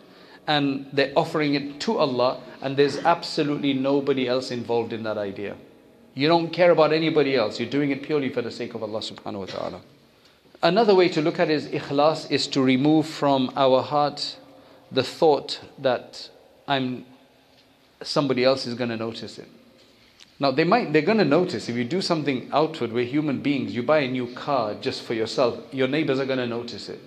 and 0.46 0.86
they're 0.92 1.12
offering 1.16 1.54
it 1.54 1.80
to 1.80 1.98
Allah, 1.98 2.40
and 2.62 2.76
there's 2.76 2.98
absolutely 2.98 3.72
nobody 3.72 4.28
else 4.28 4.50
involved 4.50 4.92
in 4.92 5.02
that 5.02 5.18
idea. 5.18 5.56
You 6.14 6.28
don't 6.28 6.52
care 6.52 6.70
about 6.70 6.92
anybody 6.92 7.34
else, 7.34 7.58
you're 7.58 7.70
doing 7.70 7.90
it 7.90 8.02
purely 8.02 8.28
for 8.28 8.42
the 8.42 8.50
sake 8.50 8.74
of 8.74 8.82
Allah 8.82 9.00
subhanahu 9.00 9.40
wa 9.40 9.46
ta'ala. 9.46 9.80
Another 10.62 10.94
way 10.94 11.08
to 11.08 11.22
look 11.22 11.40
at 11.40 11.50
is 11.50 11.66
ikhlas 11.68 12.30
is 12.30 12.46
to 12.48 12.62
remove 12.62 13.06
from 13.06 13.50
our 13.56 13.82
heart 13.82 14.36
the 14.92 15.02
thought 15.02 15.60
that 15.78 16.28
I'm 16.68 17.06
somebody 18.02 18.44
else 18.44 18.66
is 18.66 18.74
going 18.74 18.90
to 18.90 18.96
notice 18.96 19.38
it. 19.38 19.48
Now 20.38 20.50
they 20.50 20.64
might 20.64 20.92
they're 20.92 21.02
going 21.02 21.18
to 21.18 21.24
notice 21.24 21.68
if 21.68 21.76
you 21.76 21.84
do 21.84 22.00
something 22.00 22.48
outward. 22.52 22.92
We're 22.92 23.04
human 23.04 23.42
beings. 23.42 23.74
You 23.74 23.82
buy 23.82 23.98
a 23.98 24.08
new 24.08 24.32
car 24.34 24.74
just 24.74 25.02
for 25.02 25.14
yourself. 25.14 25.58
Your 25.72 25.86
neighbors 25.86 26.18
are 26.18 26.26
going 26.26 26.38
to 26.38 26.46
notice 26.46 26.88
it. 26.88 27.00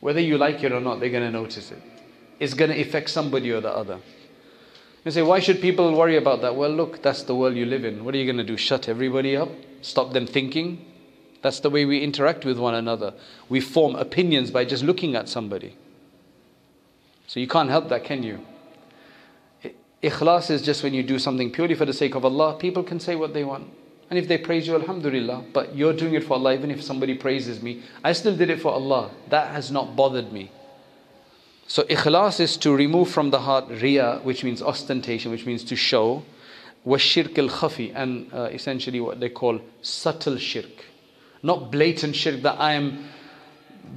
Whether 0.00 0.20
you 0.20 0.36
like 0.36 0.64
it 0.64 0.72
or 0.72 0.80
not, 0.80 0.98
they're 0.98 1.10
going 1.10 1.22
to 1.22 1.30
notice 1.30 1.70
it. 1.70 1.80
It's 2.40 2.54
going 2.54 2.72
to 2.72 2.80
affect 2.80 3.08
somebody 3.08 3.52
or 3.52 3.60
the 3.60 3.70
other. 3.70 4.00
You 5.04 5.12
say, 5.12 5.22
why 5.22 5.38
should 5.38 5.60
people 5.60 5.96
worry 5.96 6.16
about 6.16 6.42
that? 6.42 6.56
Well, 6.56 6.70
look, 6.70 7.02
that's 7.02 7.22
the 7.22 7.36
world 7.36 7.56
you 7.56 7.66
live 7.66 7.84
in. 7.84 8.04
What 8.04 8.14
are 8.14 8.18
you 8.18 8.24
going 8.24 8.44
to 8.44 8.44
do? 8.44 8.56
Shut 8.56 8.88
everybody 8.88 9.36
up? 9.36 9.48
Stop 9.80 10.12
them 10.12 10.26
thinking? 10.26 10.84
That's 11.42 11.60
the 11.60 11.70
way 11.70 11.84
we 11.84 12.00
interact 12.00 12.44
with 12.44 12.58
one 12.58 12.74
another. 12.74 13.14
We 13.48 13.60
form 13.60 13.94
opinions 13.96 14.50
by 14.50 14.64
just 14.64 14.82
looking 14.82 15.14
at 15.14 15.28
somebody. 15.28 15.76
So 17.26 17.40
you 17.40 17.48
can't 17.48 17.70
help 17.70 17.88
that, 17.88 18.04
can 18.04 18.22
you? 18.22 18.40
Ikhlas 20.02 20.50
is 20.50 20.62
just 20.62 20.82
when 20.82 20.94
you 20.94 21.02
do 21.02 21.18
something 21.18 21.50
purely 21.50 21.74
for 21.74 21.84
the 21.84 21.92
sake 21.92 22.14
of 22.14 22.24
Allah, 22.24 22.56
people 22.58 22.82
can 22.82 22.98
say 22.98 23.14
what 23.14 23.32
they 23.34 23.44
want. 23.44 23.68
And 24.10 24.18
if 24.18 24.28
they 24.28 24.36
praise 24.36 24.66
you, 24.66 24.74
Alhamdulillah, 24.74 25.44
but 25.52 25.74
you're 25.74 25.94
doing 25.94 26.14
it 26.14 26.24
for 26.24 26.34
Allah, 26.34 26.54
even 26.54 26.70
if 26.70 26.82
somebody 26.82 27.14
praises 27.14 27.62
me, 27.62 27.82
I 28.04 28.12
still 28.12 28.36
did 28.36 28.50
it 28.50 28.60
for 28.60 28.72
Allah. 28.72 29.10
That 29.30 29.52
has 29.52 29.70
not 29.70 29.96
bothered 29.96 30.32
me. 30.32 30.50
So, 31.66 31.84
ikhlas 31.84 32.40
is 32.40 32.56
to 32.58 32.74
remove 32.74 33.10
from 33.10 33.30
the 33.30 33.40
heart 33.40 33.68
riya, 33.68 34.20
which 34.22 34.44
means 34.44 34.60
ostentation, 34.60 35.30
which 35.30 35.46
means 35.46 35.64
to 35.64 35.76
show, 35.76 36.24
was 36.84 37.00
shirk 37.00 37.38
al 37.38 37.48
khafi, 37.48 37.92
and 37.94 38.30
uh, 38.34 38.42
essentially 38.52 39.00
what 39.00 39.20
they 39.20 39.28
call 39.30 39.60
subtle 39.80 40.36
shirk. 40.36 40.84
Not 41.42 41.70
blatant 41.70 42.14
shirk 42.14 42.42
that 42.42 42.60
I 42.60 42.72
am 42.72 43.08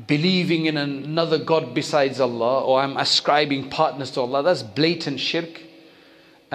believing 0.07 0.67
in 0.67 0.77
another 0.77 1.37
God 1.37 1.73
besides 1.73 2.19
Allah 2.19 2.63
or 2.63 2.79
I'm 2.79 2.97
ascribing 2.97 3.69
partners 3.69 4.11
to 4.11 4.21
Allah. 4.21 4.43
That's 4.43 4.63
blatant 4.63 5.19
shirk. 5.19 5.61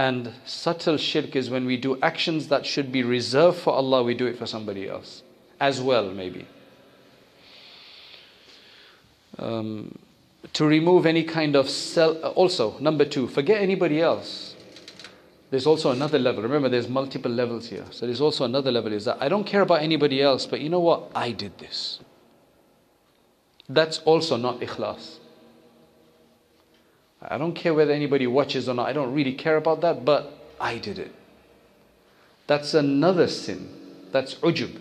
And 0.01 0.33
subtle 0.47 0.97
shirk 0.97 1.37
is 1.37 1.51
when 1.51 1.67
we 1.67 1.77
do 1.77 2.01
actions 2.01 2.49
that 2.49 2.65
should 2.65 2.91
be 2.91 3.03
reserved 3.03 3.59
for 3.59 3.75
Allah, 3.75 4.03
we 4.03 4.15
do 4.15 4.27
it 4.27 4.39
for 4.39 4.47
somebody 4.47 4.89
else 4.89 5.23
as 5.61 5.83
well, 5.83 6.11
maybe. 6.11 6.47
Um, 9.39 9.99
to 10.55 10.65
remove 10.65 11.05
any 11.05 11.23
kind 11.23 11.55
of 11.55 11.69
self. 11.69 12.17
Also, 12.35 12.79
number 12.79 13.05
two, 13.05 13.29
forget 13.29 13.61
anybody 13.61 14.01
else. 14.01 14.57
There's 15.51 15.67
also 15.67 15.91
another 15.91 16.19
level. 16.19 16.43
Remember, 16.45 16.71
there's 16.71 16.89
multiple 16.89 17.31
levels 17.31 17.69
here. 17.69 17.85
So 17.91 18.07
there's 18.07 18.23
also 18.23 18.47
another 18.47 18.73
level 18.73 18.95
is 18.95 19.05
that 19.05 19.19
I 19.21 19.29
don't 19.29 19.45
care 19.45 19.61
about 19.61 19.83
anybody 19.83 20.23
else, 20.23 20.47
but 20.47 20.63
you 20.63 20.71
know 20.71 20.81
what? 20.81 21.11
I 21.15 21.33
did 21.33 21.59
this. 21.59 22.01
That's 23.69 23.99
also 24.07 24.39
not 24.39 24.61
ikhlas. 24.61 25.20
I 27.23 27.39
don't 27.39 27.55
care 27.55 27.75
whether 27.75 27.93
anybody 27.93 28.27
watches 28.27 28.69
or 28.69 28.75
not. 28.75 28.89
I 28.89 28.93
don't 28.93 29.13
really 29.13 29.35
care 29.35 29.57
about 29.57 29.83
that, 29.83 30.05
but 30.05 30.33
I 30.59 30.79
did 30.79 30.99
it. 30.99 31.15
That's 32.47 32.75
another 32.75 33.29
sin. 33.29 33.69
That's 34.11 34.35
ujub. 34.37 34.81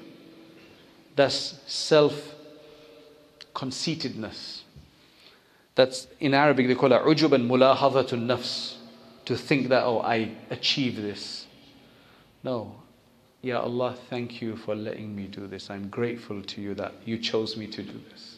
That's 1.15 1.59
self 1.67 2.35
conceitedness. 3.53 4.63
That's 5.75 6.07
in 6.19 6.33
Arabic 6.33 6.67
they 6.67 6.75
call 6.75 6.91
it 6.93 7.01
ujub 7.03 7.33
and 7.33 7.49
mulahadhatun 7.49 8.25
nafs. 8.25 8.75
To 9.25 9.35
think 9.37 9.69
that, 9.69 9.83
oh, 9.83 9.99
I 10.01 10.31
achieved 10.49 10.97
this. 10.97 11.45
No. 12.43 12.75
Ya 13.41 13.61
Allah, 13.61 13.95
thank 14.09 14.41
you 14.41 14.55
for 14.55 14.75
letting 14.75 15.15
me 15.15 15.27
do 15.27 15.45
this. 15.45 15.69
I'm 15.69 15.87
grateful 15.87 16.41
to 16.41 16.61
you 16.61 16.73
that 16.75 16.93
you 17.05 17.17
chose 17.19 17.55
me 17.55 17.67
to 17.67 17.83
do 17.83 18.01
this. 18.09 18.37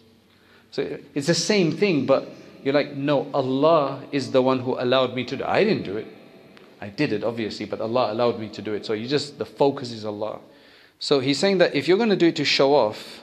So 0.71 0.97
it's 1.13 1.27
the 1.27 1.33
same 1.33 1.71
thing, 1.71 2.05
but 2.05 2.27
you're 2.63 2.73
like, 2.73 2.95
no, 2.95 3.29
Allah 3.33 4.03
is 4.11 4.31
the 4.31 4.41
one 4.41 4.59
who 4.59 4.79
allowed 4.79 5.15
me 5.15 5.23
to 5.25 5.35
do 5.37 5.43
it. 5.43 5.49
I 5.49 5.63
didn't 5.63 5.83
do 5.83 5.97
it. 5.97 6.07
I 6.79 6.89
did 6.89 7.13
it, 7.13 7.23
obviously, 7.23 7.65
but 7.65 7.79
Allah 7.81 8.11
allowed 8.11 8.39
me 8.39 8.49
to 8.49 8.61
do 8.61 8.73
it. 8.73 8.85
So 8.85 8.93
you 8.93 9.07
just, 9.07 9.37
the 9.37 9.45
focus 9.45 9.91
is 9.91 10.05
Allah. 10.05 10.39
So 10.99 11.19
he's 11.19 11.39
saying 11.39 11.59
that 11.59 11.75
if 11.75 11.87
you're 11.87 11.97
going 11.97 12.09
to 12.09 12.15
do 12.15 12.27
it 12.27 12.35
to 12.37 12.45
show 12.45 12.73
off, 12.73 13.21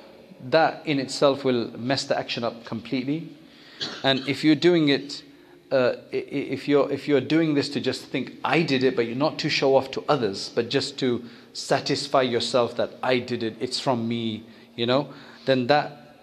that 0.51 0.87
in 0.87 0.99
itself 0.99 1.45
will 1.45 1.77
mess 1.79 2.05
the 2.05 2.19
action 2.19 2.45
up 2.45 2.65
completely. 2.65 3.37
And 4.03 4.27
if 4.29 4.45
you're 4.45 4.55
doing 4.55 4.89
it, 4.89 5.23
uh, 5.71 5.95
if 6.11 6.67
you're 6.67 6.91
if 6.91 7.07
you're 7.07 7.21
doing 7.21 7.55
this 7.55 7.69
to 7.71 7.81
just 7.81 8.07
think 8.07 8.33
I 8.45 8.63
did 8.63 8.83
it, 8.83 8.97
but 8.97 9.07
you're 9.07 9.17
not 9.17 9.39
to 9.41 9.51
show 9.51 9.77
off 9.77 9.91
to 9.93 10.05
others, 10.09 10.51
but 10.55 10.71
just 10.71 10.99
to 11.01 11.25
satisfy 11.53 12.23
yourself 12.23 12.77
that 12.77 12.91
I 13.03 13.19
did 13.19 13.43
it, 13.43 13.57
it's 13.61 13.79
from 13.79 14.09
me, 14.09 14.45
you 14.77 14.87
know, 14.87 15.13
then 15.45 15.67
that 15.67 16.17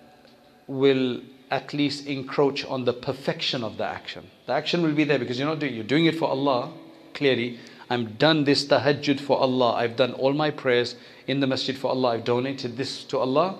will 0.67 1.21
at 1.55 1.73
least 1.73 2.05
encroach 2.05 2.65
on 2.65 2.83
the 2.83 2.91
perfection 2.91 3.63
of 3.63 3.77
the 3.77 3.85
action. 3.85 4.29
The 4.45 4.51
action 4.51 4.83
will 4.83 4.91
be 4.93 5.05
there 5.05 5.17
because 5.17 5.39
you're 5.39 5.47
not 5.47 5.59
doing 5.59 5.73
you're 5.73 5.91
doing 5.95 6.05
it 6.05 6.15
for 6.15 6.27
Allah, 6.27 6.73
clearly. 7.13 7.59
I'm 7.89 8.15
done 8.15 8.43
this 8.43 8.65
tahajjud 8.65 9.21
for 9.21 9.39
Allah. 9.39 9.75
I've 9.75 9.95
done 9.95 10.13
all 10.13 10.33
my 10.33 10.51
prayers 10.51 10.95
in 11.27 11.39
the 11.39 11.47
masjid 11.47 11.77
for 11.77 11.91
Allah. 11.91 12.15
I've 12.15 12.25
donated 12.25 12.75
this 12.75 13.05
to 13.05 13.19
Allah, 13.19 13.57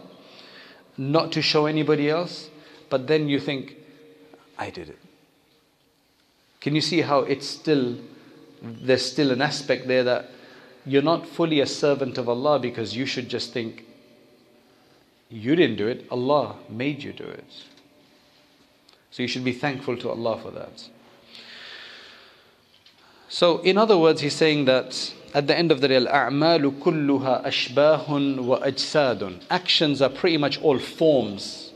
not 0.98 1.32
to 1.34 1.42
show 1.42 1.68
anybody 1.68 2.10
else. 2.10 2.50
But 2.90 3.08
then 3.08 3.30
you 3.30 3.40
think, 3.40 3.78
I 4.58 4.72
did 4.72 4.90
it. 4.90 5.00
Can 6.60 6.75
you 6.75 6.82
see 6.82 7.02
how 7.02 7.20
it's 7.20 7.48
still 7.48 7.96
there's 8.62 9.06
still 9.06 9.32
an 9.32 9.42
aspect 9.42 9.88
there 9.88 10.04
that 10.04 10.32
you're 10.86 11.08
not 11.14 11.25
fully 11.28 11.62
a 11.62 11.66
servant 11.66 12.18
of 12.18 12.28
Allah 12.28 12.60
because 12.60 12.96
you 12.96 13.06
should 13.06 13.30
just 13.30 13.54
think 13.54 13.86
you 15.30 15.56
didn't 15.56 15.78
do 15.78 15.88
it, 15.88 16.06
Allah 16.12 16.58
made 16.70 17.04
you 17.04 17.14
do 17.14 17.24
it. 17.25 17.46
So 19.15 19.24
you 19.24 19.29
should 19.29 19.45
be 19.45 19.53
thankful 19.53 19.95
to 19.95 20.10
Allah 20.10 20.38
for 20.38 20.51
that. 20.51 20.89
So, 23.29 23.60
in 23.60 23.77
other 23.77 23.98
words, 23.98 24.19
he's 24.19 24.34
saying 24.34 24.65
that 24.65 25.13
at 25.34 25.48
the 25.48 25.57
end 25.57 25.72
of 25.72 25.79
the 25.79 25.88
day, 25.88 25.95
A'malu 25.95 26.77
kulluha 26.81 27.45
ashbahun 27.45 28.41
wa 28.41 28.60
ajsadun. 28.60 29.41
Actions 29.50 30.01
are 30.01 30.10
pretty 30.10 30.36
much 30.36 30.62
all 30.62 30.79
forms 30.79 31.72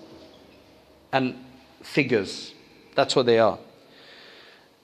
and 1.13 1.33
figures. 1.81 2.53
That's 2.95 3.15
what 3.15 3.25
they 3.25 3.39
are. 3.39 3.57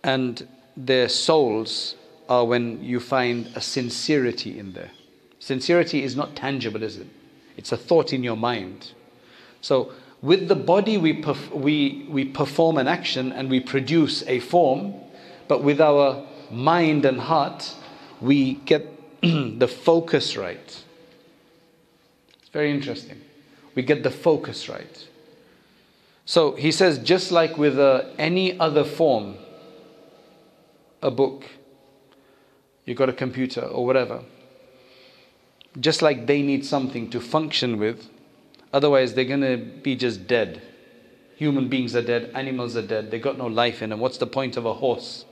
And 0.02 0.48
their 0.78 1.10
souls 1.10 1.96
are 2.30 2.46
when 2.46 2.82
you 2.82 3.02
find 3.02 3.52
a 3.56 3.60
sincerity 3.60 4.58
in 4.58 4.72
there. 4.72 4.92
Sincerity 5.40 6.04
is 6.04 6.16
not 6.16 6.38
tangible, 6.38 6.84
is 6.84 6.96
it? 7.00 7.08
It's 7.58 7.74
a 7.74 7.78
thought 7.78 8.14
in 8.14 8.24
your 8.24 8.38
mind. 8.38 8.94
So 9.60 9.92
with 10.26 10.48
the 10.48 10.56
body, 10.56 10.98
we, 10.98 11.22
perf- 11.22 11.52
we, 11.52 12.08
we 12.10 12.26
perform 12.26 12.80
an 12.80 12.88
action 12.88 13.32
and 13.32 13.48
we 13.48 13.60
produce 13.60 14.24
a 14.26 14.40
form, 14.40 14.96
but 15.48 15.62
with 15.62 15.80
our 15.80 16.26
mind 16.50 17.06
and 17.06 17.20
heart, 17.20 17.76
we 18.20 18.56
get 18.66 18.88
the 19.22 19.68
focus 19.68 20.36
right. 20.36 20.84
It's 22.40 22.50
very 22.52 22.72
interesting. 22.72 23.22
We 23.76 23.84
get 23.84 24.02
the 24.02 24.10
focus 24.10 24.68
right. 24.68 25.08
So 26.26 26.56
he 26.56 26.72
says, 26.72 26.98
just 26.98 27.32
like 27.32 27.60
with 27.60 27.78
uh, 27.78 28.06
any 28.18 28.60
other 28.60 28.84
form, 28.84 29.36
a 31.04 31.12
book, 31.12 31.46
you've 32.86 32.98
got 32.98 33.10
a 33.10 33.14
computer 33.14 33.62
or 33.62 33.86
whatever, 33.86 34.24
just 35.80 36.02
like 36.02 36.26
they 36.26 36.42
need 36.42 36.66
something 36.66 37.12
to 37.12 37.22
function 37.22 37.78
with, 37.78 38.10
otherwise 38.74 39.14
they're 39.14 39.26
going 39.26 39.42
to 39.42 39.58
be 39.58 39.96
just 39.96 40.28
dead. 40.28 40.62
Human 41.36 41.68
beings 41.68 41.96
are 41.96 42.02
dead, 42.02 42.32
animals 42.34 42.78
are 42.78 42.86
dead, 42.86 43.12
they've 43.12 43.22
got 43.22 43.38
no 43.38 43.48
life 43.48 43.82
in 43.82 43.90
them. 43.90 44.00
What's 44.00 44.18
the 44.18 44.28
point 44.28 44.58
of 44.58 44.66
a 44.66 44.74
horse 44.74 45.26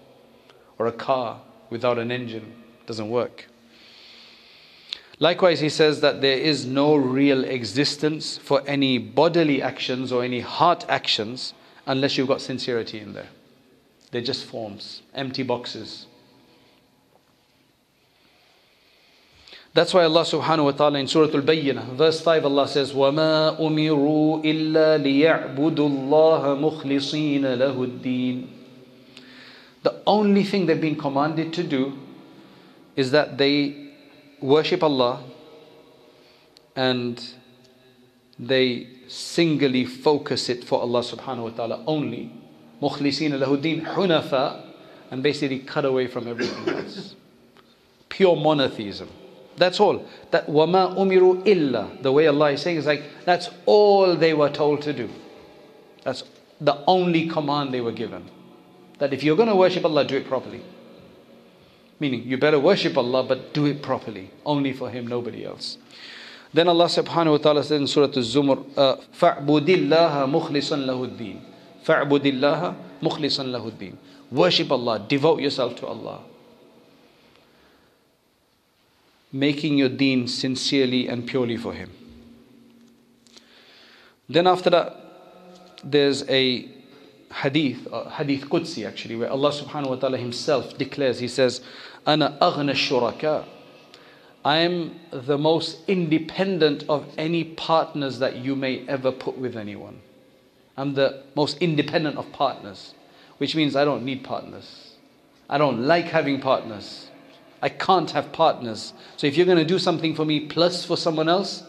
or 0.78 0.88
a 0.88 0.92
car 0.92 1.42
without 1.70 1.98
an 1.98 2.12
engine? 2.12 2.54
Doesn't 2.86 3.10
work. 3.10 3.48
Likewise, 5.20 5.60
he 5.60 5.70
says 5.70 6.02
that 6.02 6.22
there 6.22 6.38
is 6.38 6.66
no 6.66 6.96
real 6.96 7.44
existence 7.46 8.38
for 8.38 8.62
any 8.68 8.98
bodily 8.98 9.62
actions 9.62 10.12
or 10.12 10.24
any 10.24 10.42
heart 10.42 10.86
actions 10.90 11.54
unless 11.86 12.18
you've 12.18 12.28
got 12.28 12.42
sincerity 12.42 13.00
in 13.00 13.14
there. 13.14 13.30
They're 14.12 14.22
just 14.22 14.46
forms, 14.46 15.02
empty 15.14 15.44
boxes. 15.44 16.08
That's 19.75 19.95
why 19.95 20.05
Allah 20.05 20.23
subhanahu 20.23 20.65
wa 20.65 20.71
ta'ala 20.73 20.99
in 20.99 21.07
Surah 21.07 21.33
Al-Bayyinah, 21.33 21.95
verse 21.95 22.21
5, 22.21 22.47
Allah 22.47 22.67
says, 22.67 22.93
وَمَا 22.93 23.61
أُمِرُوا 23.61 24.43
إِلَّا 24.43 24.99
لِيَعْبُدُوا 24.99 25.77
اللَّهَ 25.77 26.83
مُخْلِصِينَ 26.83 27.43
لَهُ 27.43 27.77
الدِّينَ 27.77 28.47
The 29.83 30.03
only 30.07 30.43
thing 30.43 30.67
they've 30.67 30.81
been 30.81 30.97
commanded 30.97 31.53
to 31.53 31.63
do 31.63 31.97
is 32.97 33.13
that 33.13 33.39
they 33.39 33.93
worship 34.41 34.83
Allah 34.83 35.23
and 36.75 37.23
they 38.39 38.89
singly 39.07 39.85
focus 39.85 40.49
it 40.49 40.65
for 40.65 40.81
Allah 40.81 41.01
subhanahu 41.03 41.43
wa 41.43 41.51
ta'ala 41.51 41.85
only. 41.87 42.33
مُخْلِصِينَ 42.83 43.31
لَهُ 43.39 43.63
الدِّينَ 43.63 43.87
حُنَفَاء 43.95 44.65
and 45.11 45.23
basically 45.23 45.61
cut 45.61 45.85
away 45.85 46.07
from 46.07 46.27
everything 46.27 46.75
else. 46.75 47.15
Pure 48.09 48.37
monotheism. 48.37 49.09
That's 49.59 49.81
all. 49.81 50.05
That 50.31 50.47
wama 50.47 50.97
umiru 50.97 51.47
illa. 51.47 51.91
The 52.01 52.13
way 52.13 52.27
Allah 52.29 52.53
is 52.53 52.63
saying 52.63 52.77
is 52.77 52.87
like 52.87 53.03
that's 53.25 53.51
all 53.67 54.15
they 54.17 54.33
were 54.33 54.51
told 54.51 54.83
to 54.83 54.93
do. 54.93 55.09
That's 56.05 56.23
the 56.61 56.83
only 56.87 57.29
command 57.29 57.75
they 57.75 57.81
were 57.81 57.93
given. 57.93 58.31
That 58.99 59.13
if 59.13 59.23
you're 59.23 59.37
going 59.37 59.49
to 59.49 59.57
worship 59.57 59.85
Allah, 59.85 60.05
do 60.05 60.17
it 60.17 60.27
properly. 60.27 60.63
Meaning 62.01 62.23
you 62.23 62.39
better 62.39 62.59
worship 62.59 62.97
Allah, 62.97 63.25
but 63.25 63.53
do 63.53 63.67
it 63.67 63.83
properly. 63.83 64.31
Only 64.47 64.73
for 64.73 64.91
Him, 64.91 65.07
nobody 65.07 65.45
else. 65.45 65.79
Then 66.55 66.69
Allah 66.69 66.87
subhanahu 66.87 67.33
wa 67.33 67.37
ta'ala 67.39 67.63
says 67.63 67.81
in 67.81 67.87
Surah 67.87 68.07
Al-Zumar, 68.07 68.65
فَاعْبُدِ 68.75 69.67
اللَّهَ 69.67 70.31
مُخْلِصًا 70.31 70.87
لَهُ 70.87 71.09
الدِّينَ 71.11 71.41
فَاعْبُدِ 71.85 72.41
اللَّهَ 72.41 72.75
مُخْلِصًا 73.03 73.45
لَهُ 73.45 73.71
الدِّينَ 73.71 73.97
Worship 74.31 74.73
Allah, 74.73 75.05
devote 75.07 75.41
yourself 75.41 75.77
to 75.77 75.87
Allah 75.87 76.21
making 79.34 79.78
your 79.78 79.90
deen 79.90 80.28
sincerely 80.28 81.08
and 81.08 81.28
purely 81.28 81.58
for 81.58 81.74
Him. 81.74 81.90
Then 84.30 84.48
after 84.48 84.70
that, 84.70 84.96
there's 85.84 86.28
a 86.30 86.70
hadith, 87.34 87.88
uh, 87.92 88.10
hadith 88.10 88.46
Qudsi 88.46 88.88
actually, 88.88 89.16
where 89.16 89.30
Allah 89.30 89.52
subhanahu 89.52 89.90
wa 89.90 89.96
ta'ala 89.96 90.18
Himself 90.18 90.78
declares, 90.78 91.20
He 91.20 91.28
says, 91.28 91.62
Ana 92.06 92.38
aghna 92.42 92.72
shuraka. 92.72 93.46
I 94.46 94.58
am 94.58 95.00
the 95.12 95.38
most 95.38 95.80
independent 95.88 96.84
of 96.90 97.06
any 97.18 97.44
partners 97.44 98.20
that 98.20 98.38
you 98.38 98.56
may 98.56 98.86
ever 98.88 99.12
put 99.12 99.38
with 99.38 99.56
anyone. 99.56 100.02
I'm 100.76 100.94
the 100.96 101.24
most 101.36 101.58
independent 101.60 102.18
of 102.18 102.32
partners, 102.34 102.94
which 103.38 103.56
means 103.56 103.76
I 103.76 103.86
don't 103.86 104.04
need 104.04 104.24
partners. 104.24 104.96
I 105.50 105.58
don't 105.58 105.84
like 105.86 106.06
having 106.06 106.42
partners. 106.42 107.08
I 107.64 107.70
can't 107.70 108.12
have 108.12 108.34
partners. 108.34 108.92
So 109.16 109.26
if 109.26 109.38
you're 109.38 109.46
going 109.46 109.58
to 109.58 109.64
do 109.64 109.80
something 109.80 110.16
for 110.16 110.26
me 110.26 110.42
plus 110.42 110.84
for 110.84 110.98
someone 110.98 111.30
else, 111.30 111.64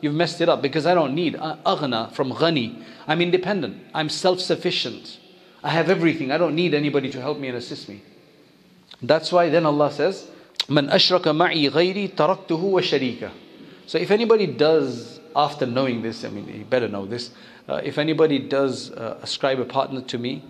you've 0.00 0.12
messed 0.12 0.40
it 0.40 0.48
up 0.48 0.60
because 0.60 0.86
I 0.86 0.92
don't 0.92 1.14
need 1.14 1.34
aghna 1.34 2.10
from 2.10 2.32
ghani. 2.32 2.82
I'm 3.06 3.20
independent. 3.20 3.80
I'm 3.94 4.08
self-sufficient. 4.08 5.20
I 5.62 5.70
have 5.70 5.88
everything. 5.88 6.32
I 6.32 6.38
don't 6.38 6.56
need 6.56 6.74
anybody 6.74 7.12
to 7.12 7.20
help 7.20 7.38
me 7.38 7.46
and 7.46 7.56
assist 7.56 7.88
me. 7.88 8.02
That's 9.00 9.30
why 9.30 9.48
then 9.48 9.66
Allah 9.66 9.92
says, 9.92 10.28
"Man 10.68 10.88
ashraka 10.88 11.32
ma'i 11.32 11.70
ghayri 11.70 12.12
taraktuhu 12.12 12.72
wa 12.72 12.80
sharika." 12.80 13.30
So 13.86 13.98
if 13.98 14.10
anybody 14.10 14.48
does, 14.48 15.20
after 15.36 15.64
knowing 15.64 16.02
this, 16.02 16.24
I 16.24 16.30
mean, 16.30 16.48
you 16.48 16.64
better 16.64 16.88
know 16.88 17.06
this. 17.06 17.30
Uh, 17.68 17.80
if 17.84 17.98
anybody 17.98 18.40
does 18.40 18.90
uh, 18.90 19.18
ascribe 19.22 19.60
a 19.60 19.64
partner 19.64 20.00
to 20.00 20.18
me, 20.18 20.42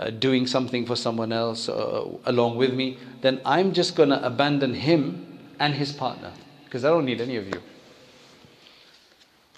uh, 0.00 0.10
doing 0.10 0.46
something 0.46 0.84
for 0.84 0.96
someone 0.96 1.32
else 1.32 1.68
uh, 1.68 2.04
along 2.26 2.56
with 2.56 2.74
me, 2.74 2.98
then 3.22 3.40
I'm 3.44 3.72
just 3.72 3.96
going 3.96 4.10
to 4.10 4.24
abandon 4.24 4.74
him 4.74 5.38
and 5.58 5.74
his 5.74 5.92
partner 5.92 6.32
because 6.64 6.84
I 6.84 6.88
don't 6.88 7.04
need 7.04 7.20
any 7.20 7.36
of 7.36 7.46
you. 7.46 7.62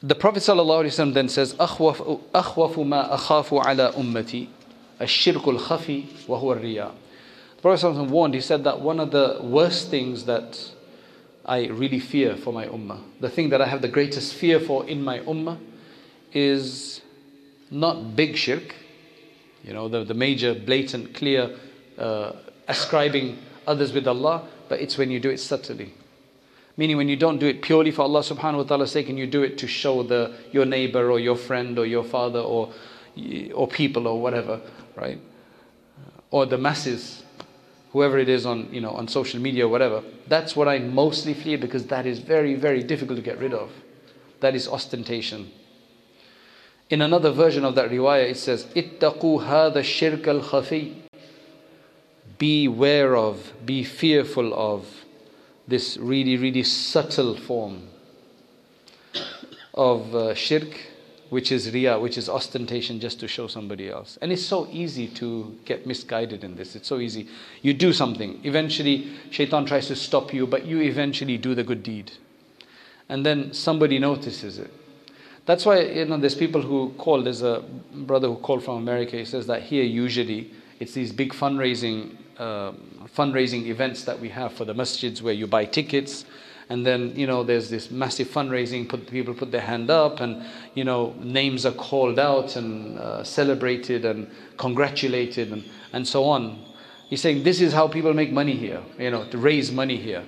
The 0.01 0.15
Prophet 0.15 0.45
ﷺ 0.45 1.13
then 1.13 1.29
says, 1.29 1.55
أخوف, 1.55 2.21
أخوف 2.33 2.79
ما 2.79 3.13
أخاف 3.15 3.67
على 3.67 3.93
أمتي 3.97 4.47
الشرك 5.01 5.49
الخفي 5.49 6.05
وهو 6.29 6.53
الرياء. 6.55 6.93
The 7.57 7.63
Prophet 7.63 7.87
ﷺ 7.87 8.09
warned, 8.09 8.35
he 8.35 8.41
said 8.41 8.63
that 8.63 8.81
one 8.81 9.01
of 9.01 9.11
the 9.11 9.41
worst 9.43 9.89
things 9.91 10.25
that 10.27 10.71
I 11.45 11.67
really 11.67 11.99
fear 11.99 12.37
for 12.37 12.53
my 12.53 12.67
ummah, 12.67 13.01
the 13.19 13.29
thing 13.29 13.49
that 13.49 13.61
I 13.61 13.67
have 13.67 13.83
the 13.83 13.89
greatest 13.89 14.35
fear 14.35 14.61
for 14.61 14.87
in 14.87 15.03
my 15.03 15.19
ummah 15.21 15.59
is 16.33 17.01
not 17.71 18.15
big 18.15 18.37
shirk, 18.37 18.77
you 19.64 19.74
know, 19.74 19.88
the, 19.88 20.04
the 20.04 20.14
major, 20.14 20.54
blatant, 20.54 21.14
clear 21.14 21.56
uh, 21.98 22.34
ascribing 22.68 23.38
others 23.66 23.94
with 23.94 24.08
Allah, 24.08 24.48
but 24.70 24.82
it's 24.82 24.98
when 24.98 25.10
you 25.10 25.20
do 25.20 25.30
it 25.30 25.40
subtly. 25.40 25.94
Meaning 26.76 26.98
when 26.98 27.08
you 27.08 27.16
don't 27.16 27.38
do 27.38 27.48
it 27.48 27.62
purely 27.62 27.92
for 27.92 28.02
Allah 28.02 28.22
subhanahu 28.22 28.58
wa 28.58 28.64
ta'ala's 28.64 28.92
sake 28.92 29.08
and 29.10 29.18
you 29.18 29.28
do 29.28 29.44
it 29.44 29.58
to 29.60 29.68
show 29.68 30.04
the, 30.04 30.34
your 30.52 30.66
neighbor 30.66 31.12
or 31.12 31.20
your 31.20 31.36
friend 31.36 31.78
or 31.78 31.86
your 31.86 32.04
father 32.04 32.40
or, 32.40 32.74
or 33.54 33.68
people 33.68 34.08
or 34.08 34.20
whatever, 34.20 34.60
right? 34.96 35.20
Or 36.32 36.48
the 36.48 36.58
masses, 36.58 37.24
whoever 37.92 38.18
it 38.18 38.28
is 38.28 38.46
on, 38.46 38.74
you 38.74 38.82
know, 38.82 38.90
on 38.90 39.08
social 39.08 39.40
media 39.40 39.68
or 39.68 39.70
whatever. 39.70 40.04
That's 40.28 40.56
what 40.56 40.68
I 40.68 40.80
mostly 40.80 41.36
fear 41.36 41.60
because 41.60 41.86
that 41.88 42.08
is 42.08 42.20
very, 42.20 42.56
very 42.56 42.82
difficult 42.82 43.18
to 43.18 43.24
get 43.24 43.38
rid 43.38 43.54
of. 43.54 43.72
That 44.40 44.56
is 44.56 44.68
ostentation. 44.68 45.52
In 46.90 47.02
another 47.02 47.32
version 47.32 47.64
of 47.66 47.76
that 47.76 47.90
riwayah, 47.90 48.32
it 48.32 48.38
says, 48.38 48.66
"Ittaqu 48.76 49.46
hada 49.46 49.84
shirk 49.84 50.28
al 50.28 50.42
khafi." 50.42 50.94
Beware 52.38 53.16
of, 53.16 53.54
be 53.66 53.84
fearful 53.84 54.54
of 54.54 55.06
this 55.68 55.98
really, 55.98 56.36
really 56.36 56.64
subtle 56.64 57.38
form 57.38 57.88
of 59.74 60.14
uh, 60.14 60.34
shirk, 60.34 60.88
which 61.30 61.52
is 61.52 61.72
riya, 61.72 62.00
which 62.00 62.18
is 62.18 62.28
ostentation 62.28 63.00
just 63.00 63.20
to 63.22 63.28
show 63.28 63.48
somebody 63.48 63.90
else. 63.90 64.18
And 64.22 64.32
it's 64.32 64.46
so 64.46 64.68
easy 64.72 65.08
to 65.10 65.58
get 65.64 65.88
misguided 65.88 66.44
in 66.44 66.56
this. 66.56 66.76
It's 66.76 66.88
so 66.88 67.00
easy. 67.00 67.30
You 67.62 67.74
do 67.74 67.94
something, 67.94 68.42
eventually, 68.44 69.08
shaitan 69.30 69.66
tries 69.66 69.88
to 69.88 69.96
stop 69.96 70.34
you, 70.34 70.46
but 70.46 70.66
you 70.66 70.82
eventually 70.82 71.38
do 71.38 71.56
the 71.56 71.64
good 71.64 71.82
deed. 71.82 72.12
And 73.08 73.26
then 73.26 73.54
somebody 73.54 74.00
notices 74.00 74.58
it 74.58 74.72
that's 75.46 75.66
why 75.66 75.82
you 75.82 76.06
know 76.06 76.18
there's 76.18 76.36
people 76.36 76.62
who 76.62 76.94
call. 76.98 77.22
There's 77.22 77.42
a 77.42 77.64
brother 77.94 78.28
who 78.28 78.38
called 78.38 78.64
from 78.64 78.78
America. 78.78 79.18
He 79.18 79.26
says 79.26 79.48
that 79.48 79.64
here 79.64 79.84
usually 79.84 80.52
it's 80.80 80.94
these 80.94 81.12
big 81.12 81.34
fundraising 81.34 82.16
uh, 82.38 82.72
fundraising 83.16 83.66
events 83.66 84.06
that 84.06 84.20
we 84.20 84.30
have 84.30 84.54
for 84.54 84.66
the 84.66 84.74
masjids 84.74 85.22
where 85.22 85.34
you 85.34 85.46
buy 85.46 85.66
tickets, 85.66 86.26
and 86.70 86.86
then 86.86 87.14
you 87.16 87.28
know 87.28 87.44
there's 87.44 87.70
this 87.70 87.92
massive 87.92 88.30
fundraising. 88.30 88.88
Put 88.88 89.08
people 89.08 89.34
put 89.34 89.52
their 89.52 89.62
hand 89.62 89.90
up, 89.90 90.22
and 90.22 90.44
you 90.76 90.86
know 90.86 91.14
names 91.20 91.66
are 91.66 91.74
called 91.74 92.20
out 92.20 92.56
and 92.56 92.98
uh, 92.98 93.24
celebrated 93.24 94.06
and 94.06 94.30
congratulated 94.58 95.52
and 95.52 95.64
and 95.92 96.08
so 96.08 96.24
on. 96.24 96.64
He's 97.10 97.22
saying 97.22 97.44
this 97.44 97.60
is 97.60 97.74
how 97.74 97.90
people 97.90 98.14
make 98.14 98.32
money 98.32 98.56
here. 98.56 98.82
You 98.98 99.12
know 99.12 99.26
to 99.26 99.38
raise 99.38 99.74
money 99.74 99.98
here. 99.98 100.24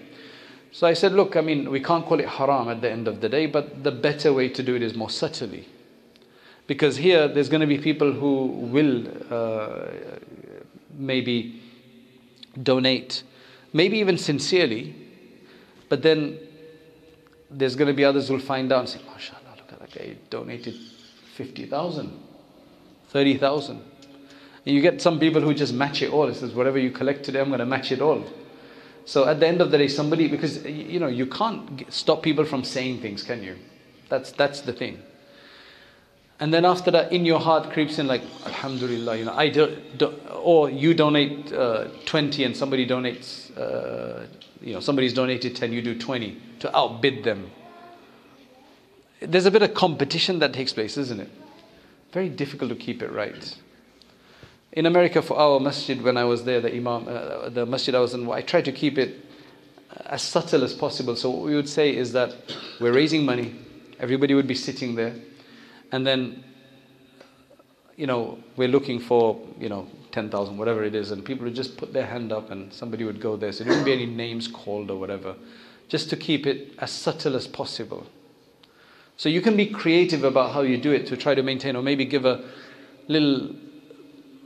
So 0.76 0.86
I 0.86 0.92
said, 0.94 1.14
look, 1.14 1.38
I 1.38 1.42
mean, 1.42 1.72
we 1.72 1.80
can't 1.80 2.06
call 2.06 2.20
it 2.20 2.28
haram 2.28 2.68
at 2.68 2.82
the 2.82 2.92
end 2.92 3.08
of 3.08 3.22
the 3.22 3.30
day, 3.30 3.46
but 3.46 3.86
the 3.86 3.94
better 3.94 4.34
way 4.34 4.50
to 4.50 4.62
do 4.62 4.76
it 4.76 4.82
is 4.82 4.94
more 4.94 5.10
subtly. 5.10 5.70
Because 6.68 6.98
here, 6.98 7.30
there's 7.30 7.48
going 7.48 7.62
to 7.62 7.66
be 7.68 7.78
people 7.78 8.12
who 8.12 8.48
will 8.48 9.08
uh, 9.34 9.88
maybe 10.92 11.62
donate, 12.62 13.24
maybe 13.72 14.00
even 14.00 14.18
sincerely, 14.18 14.94
but 15.88 16.04
then 16.04 16.40
there's 17.50 17.78
going 17.78 17.88
to 17.88 17.94
be 17.94 18.04
others 18.04 18.28
who 18.28 18.34
will 18.34 18.42
find 18.42 18.70
out 18.74 18.80
and 18.82 18.90
say, 18.90 19.00
MashaAllah, 19.00 19.56
look 19.56 19.72
at 19.72 19.80
that 19.80 19.92
guy, 19.98 20.18
donated 20.30 20.76
50,000, 21.36 22.20
30,000. 23.08 23.76
And 24.66 24.76
you 24.76 24.82
get 24.82 25.02
some 25.02 25.22
people 25.22 25.42
who 25.42 25.54
just 25.54 25.74
match 25.74 26.02
it 26.02 26.12
all. 26.12 26.28
It 26.28 26.36
says, 26.36 26.54
whatever 26.54 26.80
you 26.80 26.92
collect 26.92 27.24
today, 27.24 27.40
I'm 27.40 27.48
going 27.48 27.60
to 27.60 27.66
match 27.66 27.94
it 27.94 28.02
all. 28.02 28.26
So 29.06 29.28
at 29.28 29.39
the 29.39 29.48
end 29.48 29.62
of 29.62 29.72
the 29.72 29.78
day, 29.78 29.88
somebody, 29.88 30.28
because 30.28 30.65
you 30.65 31.00
know, 31.00 31.08
you 31.08 31.28
can't 31.28 31.86
stop 31.94 32.24
people 32.24 32.44
from 32.44 32.63
saying 32.63 33.02
things, 33.02 33.24
can 33.24 33.44
you? 33.44 33.56
That's, 34.10 34.32
that's 34.32 34.62
the 34.62 34.74
thing. 34.74 35.02
And 36.39 36.54
then 36.54 36.65
after 36.65 36.91
that, 36.91 37.13
in 37.13 37.24
your 37.24 37.39
heart 37.39 37.72
creeps 37.72 37.98
in 37.98 38.08
like, 38.08 38.22
Alhamdulillah, 38.46 39.18
you 39.18 39.26
know, 39.26 39.34
I 39.34 39.50
do, 39.50 39.78
do 39.98 40.08
or 40.41 40.70
you 40.70 40.94
donate 40.94 41.54
uh, 41.54 41.88
20 42.06 42.44
and 42.44 42.58
somebody 42.58 42.86
donates, 42.86 43.56
uh, 43.58 44.26
you 44.60 44.74
know, 44.74 44.80
somebody's 44.80 45.13
donated 45.13 45.56
10, 45.56 45.72
you 45.72 45.82
do 45.82 45.98
20 45.98 46.38
to 46.60 46.76
outbid 46.76 47.24
them. 47.24 47.50
There's 49.22 49.46
a 49.46 49.52
bit 49.52 49.62
of 49.62 49.74
competition 49.74 50.39
that 50.39 50.52
takes 50.52 50.74
place, 50.74 50.98
isn't 50.98 51.20
it? 51.20 51.30
Very 52.12 52.28
difficult 52.28 52.70
to 52.70 52.76
keep 52.76 53.02
it 53.02 53.12
right. 53.12 53.56
In 54.76 54.86
America, 54.86 55.22
for 55.22 55.38
our 55.38 55.62
masjid, 55.62 56.02
when 56.02 56.18
I 56.18 56.26
was 56.26 56.44
there, 56.44 56.60
the 56.60 56.76
imam, 56.76 57.08
uh, 57.08 57.48
the 57.48 57.66
masjid 57.66 57.96
I 57.96 58.00
was 58.00 58.14
in, 58.14 58.30
I 58.30 58.42
tried 58.42 58.66
to 58.66 58.74
keep 58.74 58.98
it 58.98 59.26
as 60.06 60.22
subtle 60.22 60.66
as 60.66 60.74
possible. 60.74 61.16
So 61.16 61.30
what 61.30 61.46
we 61.46 61.56
would 61.56 61.70
say 61.70 61.96
is 61.96 62.12
that 62.12 62.36
we're 62.82 62.94
raising 62.94 63.24
money, 63.24 63.56
everybody 64.02 64.34
would 64.34 64.48
be 64.48 64.56
sitting 64.56 64.96
there. 64.96 65.16
And 65.94 66.06
then 66.06 66.44
you 67.96 68.06
know 68.06 68.38
we're 68.58 68.68
looking 68.68 69.00
for 69.00 69.40
you 69.58 69.70
know 69.70 69.88
10,000 70.12 70.58
whatever 70.58 70.84
it 70.84 70.94
is. 70.94 71.12
And 71.12 71.24
people 71.24 71.46
would 71.46 71.56
just 71.56 71.78
put 71.78 71.94
their 71.94 72.06
hand 72.06 72.34
up 72.34 72.52
and 72.52 72.74
somebody 72.74 73.06
would 73.06 73.22
go 73.22 73.38
there. 73.38 73.54
So 73.54 73.64
there 73.64 73.72
wouldn't 73.72 73.86
be 73.86 73.94
any 73.94 74.06
names 74.06 74.48
called 74.50 74.92
or 74.92 75.00
whatever. 75.00 75.36
Just 75.88 76.10
to 76.10 76.18
keep 76.18 76.46
it 76.46 76.74
as 76.80 76.92
subtle 76.92 77.38
as 77.38 77.48
possible. 77.48 78.08
So 79.16 79.30
you 79.30 79.40
can 79.40 79.56
be 79.56 79.68
creative 79.68 80.26
about 80.26 80.52
how 80.52 80.62
you 80.62 80.78
do 80.78 80.92
it 80.92 81.08
to 81.08 81.16
try 81.16 81.34
to 81.34 81.44
maintain 81.44 81.78
or 81.78 81.82
maybe 81.82 82.04
give 82.04 82.26
a 82.26 82.44
little 83.08 83.56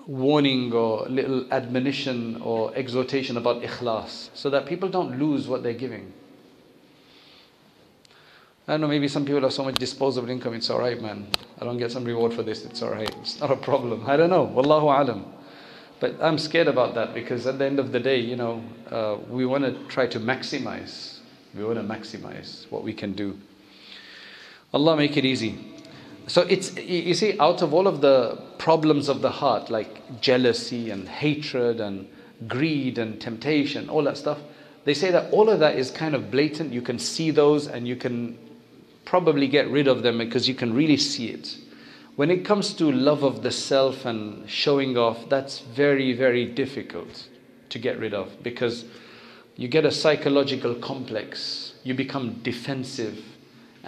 warning 0.10 0.74
or 0.74 1.06
little 1.08 1.45
admonition 1.54 2.41
or 2.41 2.74
exhortation 2.76 3.38
about 3.38 3.62
ikhlas 3.62 4.30
so 4.34 4.50
that 4.50 4.65
people 4.65 4.89
don't 4.89 5.19
lose 5.19 5.48
what 5.48 5.62
they're 5.62 5.72
giving 5.74 6.12
I 8.69 8.74
don't 8.74 8.82
know, 8.82 8.88
maybe 8.88 9.08
some 9.08 9.26
people 9.26 9.41
have 9.41 9.54
so 9.54 9.63
much 9.63 9.80
disposable 9.80 10.30
income, 10.30 10.54
it's 10.54 10.69
alright, 10.69 11.02
man. 11.02 11.28
I 11.60 11.65
don't 11.65 11.80
get 11.80 11.91
some 11.91 12.06
reward 12.06 12.36
for 12.36 12.43
this, 12.43 12.65
it's 12.65 12.84
alright. 12.84 13.10
It's 13.19 13.39
not 13.39 13.50
a 13.50 13.56
problem. 13.56 14.08
I 14.08 14.15
don't 14.15 14.30
know. 14.30 14.45
Wallahu 14.45 14.84
alam. 14.95 15.26
But 16.00 16.22
I'm 16.22 16.38
scared 16.38 16.67
about 16.67 16.93
that 16.93 17.15
because 17.15 17.48
at 17.48 17.58
the 17.58 17.65
end 17.65 17.80
of 17.80 17.91
the 17.91 18.00
day, 18.00 18.19
you 18.19 18.36
know, 18.36 18.63
uh, 18.91 19.17
we 19.28 19.48
want 19.48 19.63
to 19.63 19.72
try 19.88 20.06
to 20.06 20.19
maximize. 20.19 21.17
We 21.56 21.63
want 21.63 21.78
to 21.78 21.84
maximize 21.84 22.69
what 22.69 22.84
we 22.84 22.93
can 22.93 23.13
do. 23.13 23.39
Allah 24.72 24.95
make 24.95 25.17
it 25.17 25.26
easy. 25.26 25.58
So 26.30 26.44
it's, 26.44 26.78
you 26.78 27.15
see, 27.15 27.39
out 27.39 27.63
of 27.63 27.74
all 27.74 27.88
of 27.88 28.02
the 28.02 28.39
problems 28.60 29.10
of 29.10 29.22
the 29.22 29.32
heart, 29.32 29.72
like 29.72 30.22
jealousy 30.22 30.92
and 30.92 31.10
hatred 31.10 31.82
and 31.82 32.08
greed 32.48 33.00
and 33.00 33.20
temptation, 33.20 33.89
all 33.89 34.04
that 34.04 34.15
stuff, 34.15 34.38
they 34.86 34.94
say 34.94 35.10
that 35.10 35.34
all 35.34 35.50
of 35.50 35.60
that 35.60 35.76
is 35.76 35.89
kind 35.89 36.13
of 36.13 36.30
blatant. 36.30 36.72
You 36.72 36.84
can 36.84 37.00
see 37.00 37.32
those 37.32 37.68
and 37.68 37.88
you 37.88 37.96
can 37.96 38.38
probably 39.06 39.48
get 39.48 39.68
rid 39.70 39.88
of 39.88 40.04
them 40.04 40.20
because 40.20 40.48
you 40.48 40.54
can 40.54 40.72
really 40.76 40.98
see 40.98 41.30
it. 41.30 41.58
When 42.15 42.30
it 42.30 42.46
comes 42.46 42.76
to 42.76 42.92
love 42.92 43.24
of 43.24 43.42
the 43.42 43.52
self 43.52 44.06
and 44.06 44.48
showing 44.48 44.98
off, 44.98 45.30
that's 45.30 45.60
very, 45.60 46.13
very 46.13 46.46
difficult 46.46 47.28
to 47.70 47.80
get 47.80 47.98
rid 47.98 48.13
of 48.13 48.44
because 48.44 48.86
you 49.56 49.68
get 49.68 49.84
a 49.84 49.92
psychological 49.92 50.76
complex. 50.76 51.74
You 51.84 51.96
become 51.96 52.39
defensive 52.44 53.24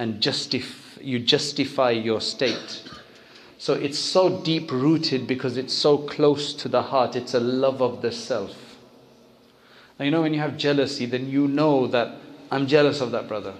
and 0.01 0.19
justif- 0.19 0.97
you 0.99 1.19
justify 1.19 1.91
your 1.91 2.19
state. 2.19 2.81
So 3.59 3.75
it's 3.75 3.99
so 3.99 4.41
deep 4.41 4.71
rooted 4.71 5.27
because 5.27 5.57
it's 5.57 5.75
so 5.75 5.99
close 5.99 6.55
to 6.55 6.67
the 6.67 6.81
heart. 6.81 7.15
It's 7.15 7.35
a 7.35 7.39
love 7.39 7.83
of 7.83 8.01
the 8.01 8.11
self. 8.11 8.55
Now, 9.99 10.05
you 10.05 10.09
know, 10.09 10.23
when 10.23 10.33
you 10.33 10.39
have 10.39 10.57
jealousy, 10.57 11.05
then 11.05 11.29
you 11.29 11.47
know 11.47 11.85
that 11.85 12.15
I'm 12.49 12.65
jealous 12.65 12.99
of 12.99 13.11
that 13.11 13.27
brother. 13.27 13.53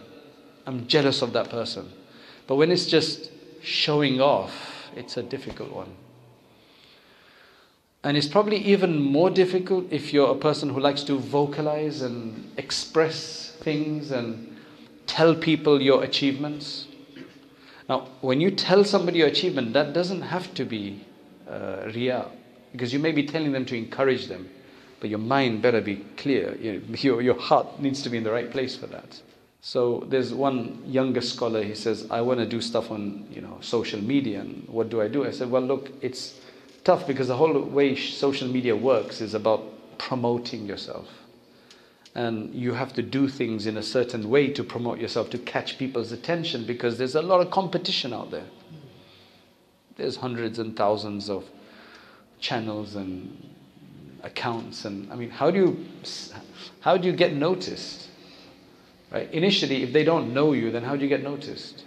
I'm 0.66 0.88
jealous 0.88 1.22
of 1.22 1.32
that 1.34 1.52
person. 1.52 1.92
But 2.48 2.56
when 2.56 2.72
it's 2.72 2.88
just 2.88 3.30
showing 3.62 4.20
off, 4.20 4.90
it's 4.96 5.18
a 5.18 5.22
difficult 5.22 5.72
one. 5.72 5.94
And 8.04 8.18
it's 8.18 8.28
probably 8.28 8.58
even 8.58 9.00
more 9.00 9.30
difficult 9.30 9.86
if 9.92 10.12
you're 10.12 10.32
a 10.32 10.40
person 10.40 10.70
who 10.70 10.80
likes 10.80 11.04
to 11.04 11.20
vocalize 11.20 12.02
and 12.02 12.52
express 12.58 13.56
things 13.60 14.10
and 14.10 14.51
tell 15.12 15.36
people 15.36 15.82
your 15.82 16.04
achievements. 16.04 16.88
Now, 17.90 18.08
when 18.22 18.40
you 18.40 18.50
tell 18.50 18.86
somebody 18.86 19.20
your 19.20 19.28
achievement, 19.28 19.74
that 19.74 19.92
doesn't 19.92 20.22
have 20.22 20.54
to 20.54 20.64
be 20.64 21.06
uh, 21.50 21.92
because 22.72 22.94
you 22.94 23.00
may 23.00 23.12
be 23.12 23.24
telling 23.24 23.52
them 23.52 23.66
to 23.66 23.76
encourage 23.76 24.28
them, 24.28 24.50
but 25.02 25.10
your 25.10 25.20
mind 25.20 25.62
better 25.62 25.82
be 25.82 25.98
clear. 26.16 26.56
Your, 27.06 27.22
your 27.22 27.40
heart 27.40 27.82
needs 27.82 28.02
to 28.04 28.10
be 28.10 28.18
in 28.18 28.24
the 28.24 28.32
right 28.32 28.50
place 28.50 28.78
for 28.78 28.88
that. 28.88 29.22
So 29.60 30.06
there's 30.08 30.34
one 30.34 30.82
younger 30.86 31.22
scholar, 31.22 31.62
he 31.62 31.76
says, 31.76 32.08
I 32.10 32.22
want 32.22 32.40
to 32.40 32.46
do 32.46 32.62
stuff 32.62 32.90
on 32.90 33.28
you 33.30 33.42
know, 33.42 33.58
social 33.60 34.02
media, 34.02 34.40
and 34.40 34.68
what 34.68 34.90
do 34.90 35.02
I 35.02 35.08
do? 35.10 35.26
I 35.26 35.32
said, 35.32 35.52
well, 35.52 35.62
look, 35.62 35.92
it's 36.02 36.40
tough 36.86 37.06
because 37.06 37.28
the 37.28 37.36
whole 37.36 37.60
way 37.60 37.96
social 37.96 38.48
media 38.48 38.76
works 38.76 39.20
is 39.20 39.34
about 39.34 39.62
promoting 39.98 40.66
yourself. 40.66 41.08
And 42.14 42.54
you 42.54 42.74
have 42.74 42.94
to 42.94 43.02
do 43.02 43.30
things 43.30 43.68
in 43.68 43.78
a 43.78 43.84
certain 43.84 44.30
way 44.30 44.50
to 44.50 44.64
promote 44.64 45.00
yourself, 45.00 45.30
to 45.30 45.38
catch 45.38 45.78
people's 45.78 46.12
attention, 46.12 46.66
because 46.66 46.98
there's 46.98 47.16
a 47.16 47.22
lot 47.22 47.40
of 47.40 47.52
competition 47.52 48.12
out 48.12 48.32
there. 48.32 48.48
There's 49.96 50.18
hundreds 50.18 50.60
and 50.60 50.76
thousands 50.76 51.30
of 51.30 51.46
channels 52.40 52.96
and 52.96 53.56
accounts, 54.24 54.84
and 54.86 55.12
I 55.12 55.16
mean, 55.16 55.30
how 55.30 55.52
do 55.52 55.58
you, 55.58 55.86
how 56.82 56.98
do 56.98 57.08
you 57.08 57.14
get 57.16 57.34
noticed? 57.34 58.10
Right? 59.12 59.32
Initially, 59.32 59.84
if 59.84 59.94
they 59.94 60.04
don't 60.04 60.34
know 60.34 60.54
you, 60.54 60.72
then 60.72 60.84
how 60.84 60.96
do 60.96 61.04
you 61.04 61.10
get 61.10 61.24
noticed? 61.24 61.86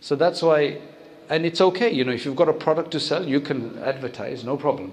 So 0.00 0.16
that's 0.16 0.42
why, 0.42 0.80
and 1.28 1.46
it's 1.46 1.60
okay, 1.60 1.90
you 1.90 2.04
know, 2.04 2.12
if 2.12 2.24
you've 2.24 2.36
got 2.36 2.48
a 2.48 2.52
product 2.52 2.90
to 2.92 3.00
sell, 3.00 3.26
you 3.26 3.40
can 3.40 3.78
advertise, 3.78 4.44
no 4.44 4.56
problem. 4.56 4.92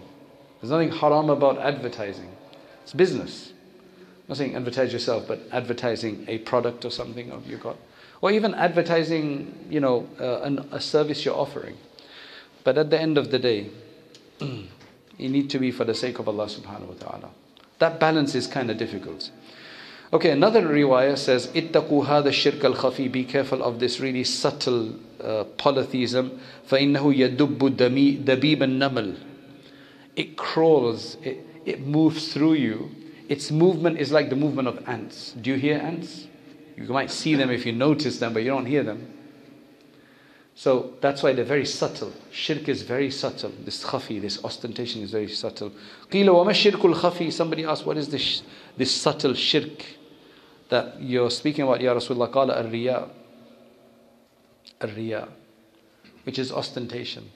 There's 0.61 0.71
nothing 0.71 0.91
haram 0.91 1.29
about 1.29 1.57
advertising. 1.57 2.31
It's 2.83 2.93
business 2.93 3.51
I'm 4.28 4.32
not 4.32 4.38
saying 4.38 4.56
advertise 4.56 4.92
yourself, 4.92 5.26
but 5.26 5.40
advertising 5.52 6.24
a 6.28 6.38
product 6.38 6.84
or 6.84 6.90
something 6.90 7.30
of 7.30 7.46
you 7.46 7.56
got. 7.56 7.76
Or 8.20 8.30
even 8.30 8.54
advertising, 8.54 9.66
you 9.70 9.80
know, 9.80 10.08
uh, 10.20 10.40
an, 10.42 10.68
a 10.72 10.80
service 10.80 11.24
you're 11.24 11.36
offering. 11.36 11.76
But 12.64 12.76
at 12.76 12.90
the 12.90 13.00
end 13.00 13.16
of 13.16 13.30
the 13.30 13.38
day, 13.38 13.70
you 14.40 15.28
need 15.28 15.48
to 15.50 15.58
be 15.58 15.70
for 15.70 15.84
the 15.84 15.94
sake 15.94 16.18
of 16.18 16.28
Allah 16.28 16.46
subhanahu 16.46 16.88
wa 16.88 16.94
ta'ala. 16.94 17.30
That 17.78 18.00
balance 18.00 18.34
is 18.34 18.46
kind 18.46 18.70
of 18.70 18.76
difficult. 18.76 19.30
Okay, 20.12 20.30
another 20.30 20.62
riwayah 20.62 21.18
says, 21.18 21.48
اتقوا 21.48 22.06
هذا 22.06 22.28
الشرك 22.28 22.64
الخفي 22.64 23.12
Be 23.12 23.24
careful 23.24 23.62
of 23.62 23.78
this 23.78 24.00
really 24.00 24.24
subtle 24.24 24.94
uh, 25.22 25.44
polytheism. 25.56 26.40
فإنه 26.68 27.14
يدب 27.14 27.76
دبيب 27.76 28.62
النمل 28.62 29.16
It 30.16 30.36
crawls, 30.36 31.16
it, 31.22 31.46
it 31.64 31.80
moves 31.86 32.32
through 32.32 32.54
you. 32.54 32.90
Its 33.32 33.50
movement 33.50 33.98
is 33.98 34.10
like 34.10 34.30
the 34.30 34.36
movement 34.36 34.68
of 34.68 34.88
ants. 34.88 35.32
Do 35.32 35.50
you 35.50 35.56
hear 35.56 35.78
ants? 35.78 36.26
You 36.76 36.84
might 36.84 37.10
see 37.10 37.34
them 37.34 37.50
if 37.50 37.66
you 37.66 37.72
notice 37.72 38.18
them, 38.18 38.32
but 38.32 38.42
you 38.42 38.50
don't 38.50 38.66
hear 38.66 38.82
them. 38.82 39.14
So 40.54 40.94
that's 41.00 41.22
why 41.22 41.32
they're 41.32 41.44
very 41.44 41.66
subtle. 41.66 42.12
Shirk 42.32 42.68
is 42.68 42.82
very 42.82 43.10
subtle. 43.10 43.52
This 43.64 43.84
khafi, 43.84 44.20
this 44.20 44.42
ostentation 44.44 45.02
is 45.02 45.10
very 45.10 45.28
subtle. 45.28 45.72
قيل 46.10 46.26
وما 46.26 46.50
الشرك 46.50 46.80
الخفي 46.80 47.32
Somebody 47.32 47.64
asked, 47.64 47.86
what 47.86 47.96
is 47.96 48.08
this, 48.08 48.42
this 48.76 48.90
subtle 48.90 49.34
shirk? 49.34 49.98
that 50.68 51.00
you're 51.00 51.30
speaking 51.30 51.64
about, 51.64 51.80
Ya 51.80 51.94
Rasulullah, 51.94 52.30
qala 52.30 52.56
al-riya. 52.56 53.08
Al-riya, 54.80 55.28
which 56.24 56.38
is 56.38 56.52
ostentation. 56.52 57.30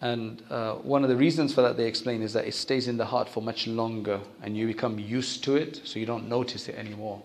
And 0.00 0.42
uh, 0.50 0.74
one 0.74 1.02
of 1.02 1.08
the 1.08 1.16
reasons 1.16 1.54
for 1.54 1.62
that 1.62 1.76
they 1.76 1.86
explain 1.86 2.22
is 2.22 2.32
that 2.34 2.46
it 2.46 2.54
stays 2.54 2.86
in 2.86 2.96
the 2.96 3.06
heart 3.06 3.28
for 3.28 3.42
much 3.42 3.66
longer 3.66 4.20
and 4.42 4.56
you 4.56 4.66
become 4.66 4.98
used 4.98 5.42
to 5.44 5.56
it 5.56 5.80
so 5.84 5.98
you 5.98 6.06
don't 6.06 6.28
notice 6.28 6.68
it 6.68 6.74
anymore, 6.76 7.22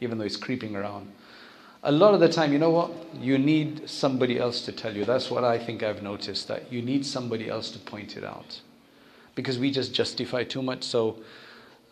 even 0.00 0.18
though 0.18 0.24
it's 0.24 0.36
creeping 0.36 0.76
around. 0.76 1.10
A 1.82 1.90
lot 1.90 2.14
of 2.14 2.20
the 2.20 2.28
time, 2.28 2.52
you 2.52 2.60
know 2.60 2.70
what? 2.70 2.92
You 3.18 3.38
need 3.38 3.90
somebody 3.90 4.38
else 4.38 4.64
to 4.66 4.72
tell 4.72 4.96
you. 4.96 5.04
That's 5.04 5.32
what 5.32 5.42
I 5.42 5.58
think 5.58 5.82
I've 5.82 6.00
noticed, 6.00 6.46
that 6.46 6.72
you 6.72 6.80
need 6.80 7.04
somebody 7.04 7.48
else 7.48 7.70
to 7.72 7.80
point 7.80 8.16
it 8.16 8.22
out. 8.22 8.60
Because 9.34 9.58
we 9.58 9.72
just 9.72 9.92
justify 9.92 10.44
too 10.44 10.62
much. 10.62 10.84
So, 10.84 11.16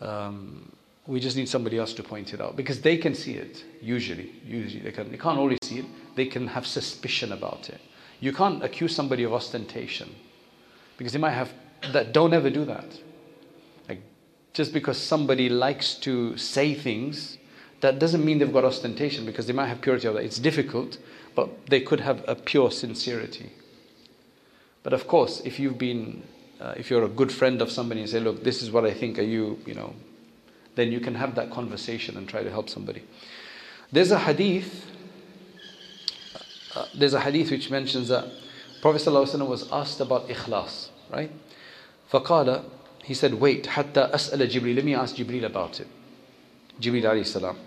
um, 0.00 0.70
we 1.06 1.18
just 1.18 1.36
need 1.36 1.48
somebody 1.48 1.76
else 1.76 1.92
to 1.94 2.04
point 2.04 2.32
it 2.34 2.40
out 2.40 2.54
because 2.54 2.80
they 2.80 2.96
can 2.96 3.14
see 3.14 3.34
it. 3.34 3.64
Usually, 3.82 4.32
usually 4.46 4.80
they 4.80 4.92
can. 4.92 5.10
They 5.10 5.16
can't 5.16 5.38
always 5.38 5.58
see 5.62 5.80
it. 5.80 5.86
They 6.14 6.26
can 6.26 6.46
have 6.46 6.66
suspicion 6.66 7.32
about 7.32 7.68
it. 7.68 7.80
You 8.20 8.32
can't 8.32 8.62
accuse 8.62 8.94
somebody 8.94 9.24
of 9.24 9.32
ostentation 9.32 10.14
because 10.96 11.12
they 11.12 11.18
might 11.18 11.32
have 11.32 11.52
that. 11.92 12.12
Don't 12.12 12.34
ever 12.34 12.50
do 12.50 12.64
that. 12.66 13.00
Like 13.88 14.02
just 14.52 14.72
because 14.72 14.98
somebody 14.98 15.48
likes 15.48 15.94
to 15.94 16.36
say 16.36 16.74
things, 16.74 17.38
that 17.80 17.98
doesn't 17.98 18.24
mean 18.24 18.38
they've 18.38 18.52
got 18.52 18.64
ostentation 18.64 19.24
because 19.24 19.46
they 19.46 19.54
might 19.54 19.68
have 19.68 19.80
purity 19.80 20.06
of 20.06 20.14
that. 20.14 20.24
It's 20.24 20.38
difficult, 20.38 20.98
but 21.34 21.66
they 21.66 21.80
could 21.80 22.00
have 22.00 22.22
a 22.28 22.34
pure 22.34 22.70
sincerity. 22.70 23.52
But 24.82 24.92
of 24.92 25.06
course, 25.06 25.40
if 25.40 25.58
you've 25.58 25.78
been, 25.78 26.22
uh, 26.60 26.74
if 26.76 26.90
you're 26.90 27.04
a 27.04 27.08
good 27.08 27.32
friend 27.32 27.62
of 27.62 27.70
somebody 27.70 28.00
and 28.00 28.10
say, 28.10 28.20
look, 28.20 28.44
this 28.44 28.62
is 28.62 28.70
what 28.70 28.84
I 28.84 28.92
think. 28.92 29.18
Are 29.18 29.22
you, 29.22 29.58
you 29.66 29.74
know, 29.74 29.94
then 30.74 30.92
you 30.92 31.00
can 31.00 31.14
have 31.14 31.34
that 31.34 31.50
conversation 31.50 32.16
and 32.16 32.28
try 32.28 32.42
to 32.42 32.50
help 32.50 32.68
somebody. 32.68 33.02
There's 33.92 34.10
a 34.10 34.18
hadith 34.18 34.89
uh, 36.75 36.85
there's 36.93 37.13
a 37.13 37.19
hadith 37.19 37.51
which 37.51 37.69
mentions 37.71 38.09
that 38.09 38.25
Prophet 38.81 39.01
ﷺ 39.01 39.47
was 39.47 39.71
asked 39.71 39.99
about 39.99 40.27
ikhlas, 40.27 40.89
right? 41.11 41.31
فقال, 42.11 42.63
he 43.03 43.13
said, 43.13 43.35
wait, 43.35 43.65
حتى 43.65 44.11
أسأل 44.11 44.49
جبريل, 44.49 44.75
let 44.75 44.85
me 44.85 44.93
ask 44.93 45.15
Jibril 45.15 45.43
about 45.43 45.79
it. 45.79 45.87
Jibril 46.79 47.03
alayhi 47.03 47.25
salam. 47.25 47.57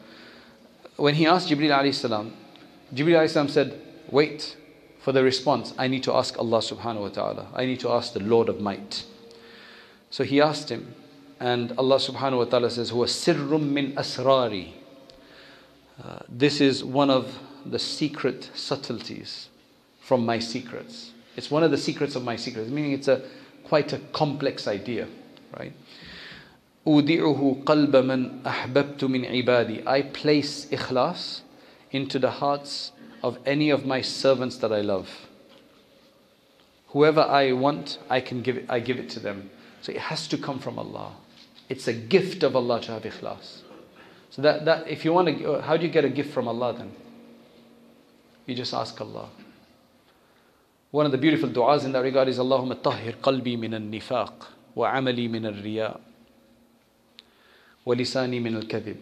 When 0.97 1.15
he 1.15 1.27
asked 1.27 1.49
Jibril 1.49 1.71
alayhi 1.71 1.95
salam, 1.95 2.35
Jibril 2.95 3.17
alayhi 3.17 3.31
salam 3.31 3.49
said, 3.49 3.81
wait 4.11 4.57
for 5.01 5.13
the 5.13 5.23
response. 5.23 5.75
I 5.79 5.89
need 5.89 6.03
to 6.05 6.13
ask 6.13 6.39
Allah 6.39 6.59
subhanahu 6.59 7.01
wa 7.01 7.09
ta'ala. 7.09 7.47
I 7.55 7.65
need 7.65 7.81
to 7.81 7.91
ask 7.91 8.13
the 8.13 8.21
Lord 8.21 8.49
of 8.49 8.61
might. 8.61 9.05
So 10.11 10.25
he 10.25 10.41
asked 10.41 10.69
him, 10.71 10.95
and 11.41 11.73
Allah 11.79 11.97
subhanahu 11.97 12.39
wa 12.39 12.45
ta'ala 12.45 12.71
says, 12.71 12.91
هو 12.91 13.07
سر 13.07 13.59
من 13.59 13.95
أسراري. 13.95 14.73
Uh, 16.03 16.19
this 16.29 16.61
is 16.61 16.85
one 16.85 17.11
of 17.11 17.39
the 17.65 17.79
secret 17.79 18.51
subtleties 18.55 19.49
from 20.01 20.25
my 20.25 20.39
secrets. 20.39 21.13
It's 21.37 21.51
one 21.51 21.63
of 21.63 21.71
the 21.71 21.79
secrets 21.79 22.17
of 22.17 22.25
my 22.25 22.37
secrets, 22.37 22.71
meaning 22.71 22.93
it's 22.93 23.09
a 23.09 23.23
quite 23.65 23.93
a 23.93 23.99
complex 24.13 24.67
idea, 24.67 25.07
right? 25.57 25.73
أودعه 26.87 27.63
قلب 27.67 27.97
من 27.97 28.43
أحببت 28.47 29.05
من 29.05 29.25
عبادي. 29.25 29.87
I 29.87 30.03
place 30.03 30.67
ikhlas 30.67 31.41
into 31.91 32.19
the 32.19 32.31
hearts 32.31 32.93
of 33.23 33.39
any 33.45 33.71
of 33.71 33.85
my 33.85 34.01
servants 34.01 34.57
that 34.59 34.73
I 34.73 34.81
love. 34.81 35.09
Whoever 36.89 37.21
I 37.21 37.53
want, 37.53 37.99
I 38.09 38.21
can 38.21 38.43
give 38.43 38.57
it, 38.57 38.67
I 38.69 38.81
give 38.81 38.99
it 38.99 39.11
to 39.11 39.21
them. 39.21 39.51
So 39.83 39.93
it 39.93 39.99
has 39.99 40.27
to 40.29 40.39
come 40.39 40.59
from 40.59 40.79
Allah. 40.79 41.13
It's 41.69 41.87
a 41.87 41.93
gift 41.93 42.43
of 42.43 42.57
Allah 42.57 42.81
to 42.83 42.93
have 42.93 43.03
ikhlas. 43.03 43.61
So 44.31 44.43
that, 44.43 44.65
that 44.65 44.89
if 44.89 45.05
you 45.05 45.13
want 45.13 45.29
to, 45.29 45.61
how 45.61 45.77
do 45.77 45.85
you 45.87 45.93
get 45.93 46.05
a 46.05 46.09
gift 46.09 46.33
from 46.33 46.49
Allah 46.49 46.75
then? 46.79 46.93
You 48.46 48.56
just 48.56 48.74
ask 48.74 49.00
Allah. 49.00 49.30
One 50.92 51.06
of 51.06 51.12
the 51.12 51.18
beautiful 51.18 51.50
du'as 51.50 51.86
in 51.86 51.92
that 51.94 52.04
regard 52.04 52.28
is 52.28 52.38
Allahumma 52.38 52.76
tahhir 52.76 53.16
qalbi 53.16 53.58
min 53.58 53.74
al-nifaq 53.74 54.34
wa 54.76 54.92
amali 54.92 55.30
min 55.30 55.46
al-riya 55.46 56.00
wa 57.86 57.96
lisani 57.96 58.42
min 58.42 58.56
al-kadhib 58.56 58.98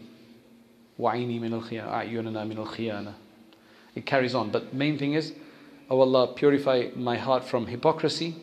wa 0.98 1.12
aini 1.14 1.40
min 1.40 1.54
al-khiyana 1.54 2.48
min 2.48 2.58
al-khiyana. 2.58 3.14
It 3.96 4.06
carries 4.06 4.36
on, 4.36 4.52
but 4.52 4.74
main 4.74 4.98
thing 4.98 5.14
is, 5.14 5.34
oh 5.90 6.00
Allah, 6.00 6.28
purify 6.28 6.90
my 6.96 7.18
heart 7.18 7.44
from 7.44 7.68
hypocrisy. 7.68 8.36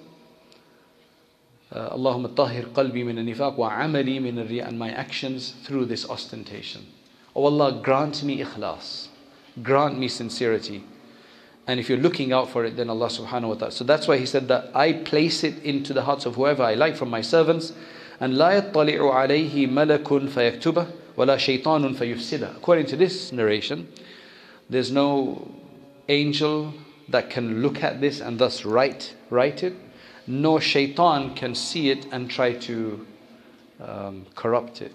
Uh, 1.72 1.90
Allahumma 1.90 2.34
tahhir 2.34 2.72
qalbi 2.72 3.06
min 3.06 3.18
al-nifaq 3.18 3.56
wa 3.56 3.70
amali 3.70 4.20
min 4.20 4.38
al-riya 4.38 4.66
and 4.66 4.78
my 4.78 4.90
actions 4.90 5.54
through 5.62 5.86
this 5.86 6.08
ostentation. 6.10 6.86
Oh 7.36 7.44
Allah, 7.44 7.80
grant 7.82 8.22
me 8.24 8.42
ikhlas. 8.42 9.08
Grant 9.61 9.99
me 9.99 10.07
sincerity. 10.07 10.83
And 11.67 11.79
if 11.79 11.87
you're 11.87 11.97
looking 11.97 12.33
out 12.33 12.49
for 12.49 12.65
it, 12.65 12.75
then 12.75 12.89
Allah 12.89 13.07
subhanahu 13.07 13.47
wa 13.49 13.53
ta'ala. 13.55 13.71
So 13.71 13.83
that's 13.83 14.07
why 14.07 14.17
He 14.17 14.25
said 14.25 14.47
that 14.49 14.71
I 14.75 14.93
place 14.93 15.43
it 15.43 15.63
into 15.63 15.93
the 15.93 16.03
hearts 16.03 16.25
of 16.25 16.35
whoever 16.35 16.63
I 16.63 16.73
like 16.73 16.95
from 16.95 17.09
my 17.09 17.21
servants. 17.21 17.71
And 18.19 18.33
لا 18.33 18.73
يطلع 18.73 19.13
عليه 19.13 19.67
ملك 19.67 20.29
فيكتبه 20.29 20.87
ولا 21.17 21.37
شيطان 21.37 21.93
فيفسده. 21.93 22.57
According 22.57 22.87
to 22.87 22.95
this 22.95 23.31
narration, 23.31 23.87
there's 24.69 24.91
no 24.91 25.51
angel 26.09 26.73
that 27.09 27.29
can 27.29 27.61
look 27.61 27.83
at 27.83 28.01
this 28.01 28.19
and 28.19 28.39
thus 28.39 28.65
write, 28.65 29.15
write 29.29 29.63
it. 29.63 29.73
No 30.27 30.59
shaitan 30.59 31.35
can 31.35 31.53
see 31.55 31.89
it 31.89 32.05
and 32.11 32.29
try 32.29 32.53
to 32.53 33.05
um, 33.81 34.25
corrupt 34.35 34.81
it. 34.81 34.93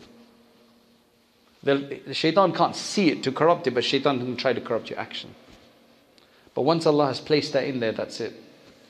The, 1.64 2.02
shaitan 2.12 2.52
can't 2.52 2.76
see 2.76 3.10
it 3.10 3.24
to 3.24 3.32
corrupt 3.32 3.68
it, 3.68 3.72
but 3.72 3.84
shaitan 3.84 4.20
can 4.20 4.36
try 4.36 4.54
to 4.54 4.62
corrupt 4.62 4.90
your 4.90 5.00
action. 5.00 5.34
But 6.54 6.64
once 6.64 6.86
Allah 6.86 7.08
has 7.08 7.20
placed 7.20 7.54
that 7.54 7.64
in 7.64 7.80
there, 7.80 7.94
that's 7.94 8.20
it. 8.20 8.34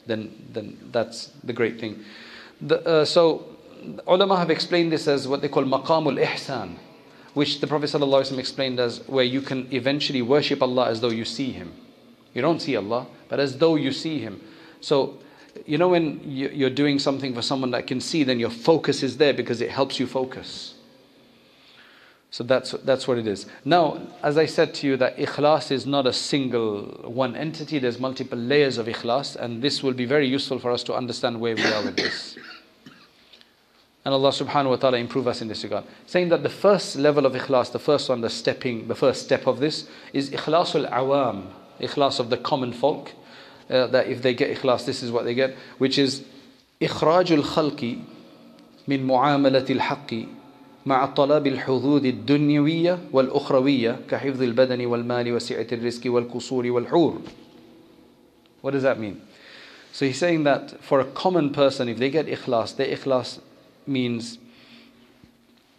Then, 0.06 0.34
then 0.52 0.78
that's 0.92 1.28
the 1.44 1.54
great 1.54 1.80
thing. 1.80 2.04
The, 2.60 2.86
uh, 2.86 3.06
so, 3.06 3.46
ulama 4.08 4.38
have 4.38 4.50
explained 4.50 4.92
this 4.92 5.08
as 5.08 5.28
what 5.28 5.42
they 5.42 5.50
call 5.50 5.64
maqamul 5.64 6.22
ihsan, 6.24 6.78
which 7.34 7.62
the 7.62 7.68
Prophet 7.68 7.90
ﷺ 7.90 8.38
explained 8.38 8.80
as 8.80 9.08
where 9.08 9.24
you 9.24 9.42
can 9.42 9.68
eventually 9.74 10.22
worship 10.22 10.62
Allah 10.62 10.90
as 10.90 11.02
though 11.02 11.10
you 11.10 11.26
see 11.26 11.52
Him. 11.52 11.74
You 12.34 12.42
don't 12.42 12.62
see 12.62 12.76
Allah, 12.76 13.08
but 13.30 13.40
as 13.40 13.58
though 13.58 13.76
you 13.76 13.92
see 13.92 14.20
Him. 14.20 14.42
So, 14.82 15.20
you 15.66 15.78
know, 15.78 15.90
when 15.90 16.22
you're 16.26 16.70
doing 16.70 17.00
something 17.00 17.34
for 17.34 17.42
someone 17.42 17.72
that 17.72 17.88
can 17.88 18.02
see, 18.02 18.24
then 18.24 18.40
your 18.40 18.50
focus 18.50 19.04
is 19.04 19.18
there 19.18 19.34
because 19.34 19.62
it 19.62 19.70
helps 19.70 20.00
you 20.00 20.08
focus. 20.08 20.73
So 22.34 22.44
that's, 22.44 22.72
that's 22.72 23.08
what 23.08 23.20
it 23.20 23.28
is. 23.28 23.46
Now, 23.64 24.02
as 24.24 24.40
I 24.40 24.48
said 24.48 24.74
to 24.76 24.88
you, 24.88 24.98
that 24.98 25.18
ikhlas 25.18 25.70
is 25.70 25.86
not 25.86 26.08
a 26.08 26.14
single 26.14 26.86
one 27.04 27.36
entity, 27.36 27.78
there's 27.78 28.00
multiple 28.00 28.40
layers 28.40 28.80
of 28.80 28.88
ikhlas, 28.88 29.36
and 29.36 29.62
this 29.62 29.84
will 29.84 29.94
be 29.94 30.06
very 30.06 30.28
useful 30.28 30.58
for 30.58 30.72
us 30.72 30.82
to 30.86 30.96
understand 30.96 31.40
where 31.40 31.56
we 31.56 31.64
are 31.64 31.84
with 31.84 31.96
this. 31.96 32.36
And 34.04 34.16
Allah 34.16 34.32
subhanahu 34.32 34.70
wa 34.70 34.76
ta'ala 34.78 34.98
improve 34.98 35.28
us 35.28 35.44
in 35.44 35.48
this 35.48 35.64
regard. 35.64 35.84
Saying 36.08 36.30
that 36.30 36.42
the 36.42 36.50
first 36.50 36.96
level 36.96 37.28
of 37.28 37.34
ikhlas, 37.34 37.72
the 37.72 37.78
first 37.78 38.10
one, 38.10 38.22
the 38.22 38.32
stepping, 38.32 38.88
the 38.88 38.96
first 38.96 39.22
step 39.22 39.46
of 39.46 39.60
this 39.60 39.88
is 40.12 40.32
ikhlasul 40.32 40.90
awam, 40.92 41.52
ikhlas 41.80 42.20
of 42.20 42.32
the 42.32 42.38
common 42.38 42.74
folk. 42.74 43.12
Uh, 43.70 43.86
that 43.86 44.08
if 44.08 44.24
they 44.24 44.34
get 44.34 44.58
ikhlas, 44.58 44.88
this 44.88 45.04
is 45.04 45.12
what 45.12 45.24
they 45.24 45.36
get, 45.36 45.56
which 45.78 46.00
is 46.00 46.24
ikhrajul 46.82 47.44
khalqi 47.44 48.04
min 48.88 49.06
mu'amalatil 49.06 49.78
haqqi 49.78 50.28
مع 50.87 51.07
طلب 51.07 51.47
الحظوظ 51.47 52.07
الدنيوية 52.07 52.99
والأخروية 53.13 54.01
كحفظ 54.11 54.43
البدن 54.43 54.87
والمال 54.87 55.33
وسعة 55.33 55.67
الرزق 55.73 56.03
والقصور 56.07 56.67
والحور. 56.67 57.21
What 58.63 58.73
does 58.73 58.83
that 58.83 58.99
mean? 58.99 59.21
So 59.93 60.07
he's 60.07 60.19
saying 60.19 60.45
that 60.45 60.81
for 60.83 61.01
a 61.01 61.05
common 61.05 61.51
person, 61.53 61.89
if 61.89 61.99
they 61.99 62.11
get 62.11 62.27
ikhlas, 62.27 62.77
their 62.77 62.97
ikhlas 62.97 63.41
means 63.87 64.39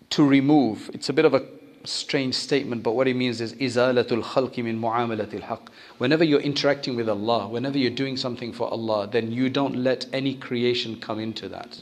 to 0.09 0.23
remove. 0.23 0.89
It's 0.93 1.09
a 1.09 1.13
bit 1.13 1.25
of 1.25 1.33
a 1.33 1.43
strange 1.85 2.35
statement, 2.35 2.83
but 2.83 2.91
what 2.91 3.07
it 3.07 3.15
means 3.15 3.41
is 3.41 3.53
izalatul 3.53 4.23
khalqi 4.23 4.63
min 4.63 4.79
muamalatil 4.79 5.41
haq. 5.41 5.71
Whenever 5.97 6.23
you're 6.23 6.39
interacting 6.39 6.95
with 6.95 7.09
Allah, 7.09 7.47
whenever 7.47 7.77
you're 7.77 7.91
doing 7.91 8.17
something 8.17 8.51
for 8.51 8.69
Allah, 8.69 9.07
then 9.07 9.31
you 9.31 9.49
don't 9.49 9.75
let 9.75 10.05
any 10.11 10.35
creation 10.35 10.99
come 10.99 11.19
into 11.19 11.47
that. 11.49 11.81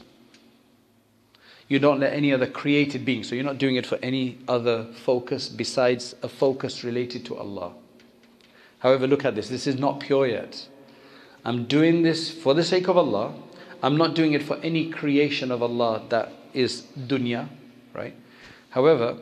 You 1.67 1.79
don't 1.79 1.99
let 1.99 2.13
any 2.13 2.33
other 2.33 2.47
created 2.47 3.05
being. 3.05 3.23
So 3.23 3.35
you're 3.35 3.43
not 3.43 3.57
doing 3.57 3.75
it 3.75 3.85
for 3.85 3.97
any 4.03 4.37
other 4.47 4.85
focus 4.93 5.49
besides 5.49 6.15
a 6.21 6.27
focus 6.27 6.83
related 6.83 7.25
to 7.25 7.37
Allah. 7.37 7.73
However, 8.79 9.07
look 9.07 9.23
at 9.23 9.35
this. 9.35 9.47
This 9.47 9.65
is 9.65 9.79
not 9.79 10.01
pure 10.01 10.27
yet. 10.27 10.67
I'm 11.45 11.65
doing 11.65 12.03
this 12.03 12.29
for 12.29 12.53
the 12.53 12.63
sake 12.63 12.87
of 12.87 12.97
Allah. 12.97 13.33
I'm 13.81 13.97
not 13.97 14.15
doing 14.15 14.33
it 14.33 14.43
for 14.43 14.57
any 14.57 14.89
creation 14.89 15.51
of 15.51 15.61
Allah 15.61 16.03
that 16.09 16.31
is 16.53 16.83
dunya, 16.97 17.47
right? 17.93 18.15
However, 18.69 19.17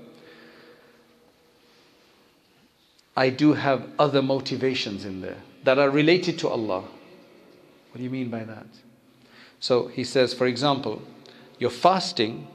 I 3.15 3.29
do 3.29 3.53
have 3.53 3.87
other 3.99 4.21
motivations 4.21 5.03
in 5.05 5.21
there 5.21 5.37
that 5.63 5.77
are 5.77 5.89
related 5.89 6.39
to 6.39 6.47
Allah. 6.47 6.81
What 6.81 7.97
do 7.97 8.03
you 8.03 8.09
mean 8.09 8.29
by 8.29 8.43
that? 8.43 8.67
So 9.59 9.87
he 9.87 10.03
says, 10.03 10.33
for 10.33 10.47
example, 10.47 11.01
you're 11.60 11.70
fasting 11.70 12.46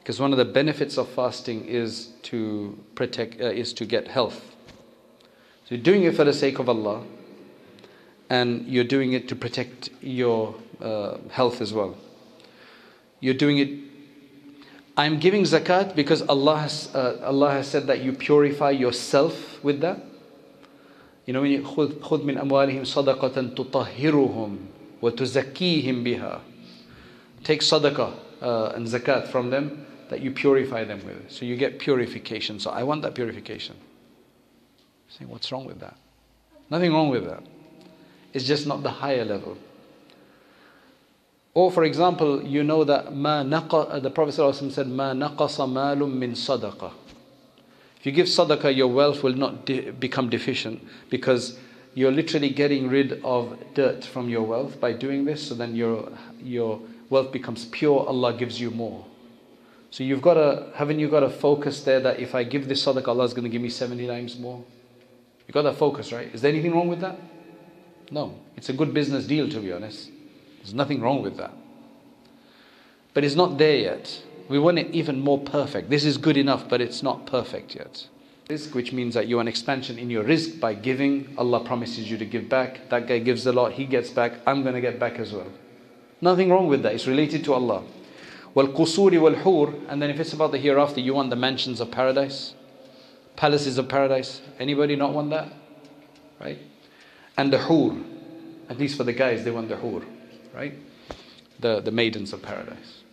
because 0.00 0.20
one 0.20 0.32
of 0.32 0.38
the 0.38 0.44
benefits 0.44 0.96
of 0.96 1.08
fasting 1.08 1.64
is 1.66 2.08
to 2.22 2.78
protect 2.94 3.40
uh, 3.40 3.46
is 3.46 3.72
to 3.74 3.84
get 3.84 4.08
health 4.08 4.54
so 5.64 5.74
you're 5.74 5.82
doing 5.84 6.02
it 6.04 6.14
for 6.14 6.24
the 6.24 6.32
sake 6.32 6.58
of 6.58 6.68
allah 6.68 7.02
and 8.28 8.66
you're 8.66 8.84
doing 8.84 9.12
it 9.12 9.28
to 9.28 9.36
protect 9.36 9.90
your 10.00 10.54
uh, 10.80 11.16
health 11.30 11.60
as 11.60 11.72
well 11.72 11.96
you're 13.20 13.34
doing 13.34 13.58
it 13.58 13.70
i'm 14.96 15.18
giving 15.18 15.42
zakat 15.42 15.94
because 15.94 16.22
allah 16.22 16.58
has 16.58 16.94
uh, 16.94 17.20
allah 17.22 17.50
has 17.52 17.68
said 17.68 17.86
that 17.86 18.00
you 18.00 18.12
purify 18.12 18.70
yourself 18.70 19.62
with 19.62 19.80
that 19.80 20.00
you 21.26 21.32
know 21.32 21.42
when 21.42 21.50
you 21.50 21.62
خذ 21.62 22.24
من 22.24 22.38
أموالهم 22.38 22.84
صدقة 22.84 23.54
تطهرهم 23.54 24.58
وتزكيهم 25.02 26.02
بها 26.04 26.40
take 27.44 27.60
sadaqah 27.62 28.23
uh, 28.41 28.73
and 28.75 28.87
zakat 28.87 29.27
from 29.27 29.49
them 29.49 29.85
that 30.09 30.21
you 30.21 30.31
purify 30.31 30.83
them 30.83 31.03
with. 31.05 31.31
So 31.31 31.45
you 31.45 31.55
get 31.55 31.79
purification. 31.79 32.59
So 32.59 32.69
I 32.69 32.83
want 32.83 33.01
that 33.03 33.15
purification. 33.15 33.75
Saying, 35.09 35.29
what's 35.29 35.51
wrong 35.51 35.65
with 35.65 35.79
that? 35.79 35.97
Nothing 36.69 36.93
wrong 36.93 37.09
with 37.09 37.25
that. 37.25 37.43
It's 38.33 38.45
just 38.45 38.67
not 38.67 38.83
the 38.83 38.91
higher 38.91 39.23
level. 39.23 39.57
Or, 41.53 41.71
for 41.71 41.85
example, 41.85 42.43
you 42.43 42.63
know 42.63 42.83
that 42.83 43.15
ma 43.15 43.41
naqa, 43.43 44.01
the 44.03 44.09
Prophet 44.09 44.33
said, 44.73 44.87
"Ma 44.87 45.13
naqasa 45.13 45.71
malum 45.71 46.19
min 46.19 46.33
sadaqah." 46.33 46.91
If 47.97 48.05
you 48.05 48.11
give 48.11 48.27
sadaqah, 48.27 48.75
your 48.75 48.89
wealth 48.89 49.23
will 49.23 49.33
not 49.33 49.65
de- 49.65 49.91
become 49.91 50.29
deficient 50.29 50.85
because 51.09 51.57
you're 51.93 52.11
literally 52.11 52.49
getting 52.49 52.89
rid 52.89 53.23
of 53.23 53.57
dirt 53.73 54.03
from 54.03 54.27
your 54.27 54.43
wealth 54.43 54.81
by 54.81 54.91
doing 54.91 55.23
this. 55.23 55.47
So 55.47 55.55
then 55.55 55.77
your 55.77 56.11
your 56.43 56.81
wealth 57.09 57.31
becomes 57.31 57.65
pure, 57.65 58.05
Allah 58.07 58.33
gives 58.33 58.59
you 58.59 58.71
more. 58.71 59.05
So 59.91 60.03
you've 60.03 60.21
got 60.21 60.33
to, 60.33 60.71
haven't 60.75 60.99
you 60.99 61.07
got 61.07 61.23
a 61.23 61.29
focus 61.29 61.81
there 61.83 61.99
that 62.01 62.19
if 62.19 62.35
I 62.35 62.43
give 62.43 62.67
this 62.67 62.85
sadaqah, 62.85 63.07
Allah 63.07 63.23
is 63.23 63.33
going 63.33 63.43
to 63.45 63.49
give 63.49 63.61
me 63.61 63.69
70 63.69 64.05
times 64.07 64.37
more? 64.37 64.63
You've 65.47 65.53
got 65.53 65.61
that 65.61 65.77
focus, 65.77 66.11
right? 66.11 66.33
Is 66.33 66.41
there 66.41 66.51
anything 66.51 66.73
wrong 66.73 66.87
with 66.87 66.99
that? 67.01 67.17
No, 68.11 68.39
it's 68.55 68.69
a 68.69 68.73
good 68.73 68.93
business 68.93 69.25
deal 69.25 69.49
to 69.49 69.59
be 69.59 69.71
honest. 69.71 70.09
There's 70.57 70.73
nothing 70.73 71.01
wrong 71.01 71.21
with 71.21 71.37
that. 71.37 71.53
But 73.13 73.23
it's 73.23 73.35
not 73.35 73.57
there 73.57 73.77
yet. 73.77 74.21
We 74.49 74.59
want 74.59 74.77
it 74.77 74.91
even 74.91 75.19
more 75.19 75.39
perfect. 75.39 75.89
This 75.89 76.03
is 76.03 76.17
good 76.17 76.37
enough, 76.37 76.67
but 76.67 76.81
it's 76.81 77.01
not 77.01 77.25
perfect 77.25 77.75
yet. 77.75 78.07
Rizq, 78.49 78.75
which 78.75 78.91
means 78.91 79.15
that 79.15 79.27
you 79.27 79.37
want 79.37 79.49
expansion 79.49 79.97
in 79.97 80.09
your 80.09 80.23
rizq 80.23 80.59
by 80.59 80.73
giving. 80.73 81.33
Allah 81.37 81.63
promises 81.63 82.11
you 82.11 82.17
to 82.17 82.25
give 82.25 82.47
back. 82.47 82.89
That 82.89 83.07
guy 83.07 83.19
gives 83.19 83.45
a 83.47 83.53
lot, 83.53 83.71
he 83.71 83.85
gets 83.85 84.09
back. 84.09 84.33
I'm 84.45 84.61
going 84.61 84.75
to 84.75 84.81
get 84.81 84.99
back 84.99 85.19
as 85.19 85.31
well. 85.31 85.47
Nothing 86.21 86.49
wrong 86.49 86.67
with 86.67 86.83
that. 86.83 86.93
It's 86.93 87.07
related 87.07 87.43
to 87.45 87.53
Allah. 87.53 87.83
Wal 88.53 88.67
qusuri 88.67 89.19
wal 89.19 89.35
hur. 89.35 89.73
And 89.89 90.01
then 90.01 90.09
if 90.09 90.19
it's 90.19 90.33
about 90.33 90.51
the 90.51 90.57
hereafter, 90.57 90.99
you 90.99 91.13
want 91.13 91.29
the 91.29 91.35
mansions 91.35 91.79
of 91.79 91.91
paradise, 91.91 92.53
palaces 93.35 93.77
of 93.77 93.89
paradise. 93.89 94.41
Anybody 94.59 94.95
not 94.95 95.13
want 95.13 95.29
that? 95.31 95.51
Right? 96.39 96.59
And 97.37 97.51
the 97.51 97.59
hur. 97.59 97.95
At 98.69 98.79
least 98.79 98.97
for 98.97 99.03
the 99.03 99.13
guys, 99.13 99.43
they 99.43 99.51
want 99.51 99.69
the 99.69 99.75
hur. 99.75 100.01
Right? 100.53 100.73
The, 101.59 101.81
the 101.81 101.91
maidens 101.91 102.33
of 102.33 102.41
paradise. 102.41 103.03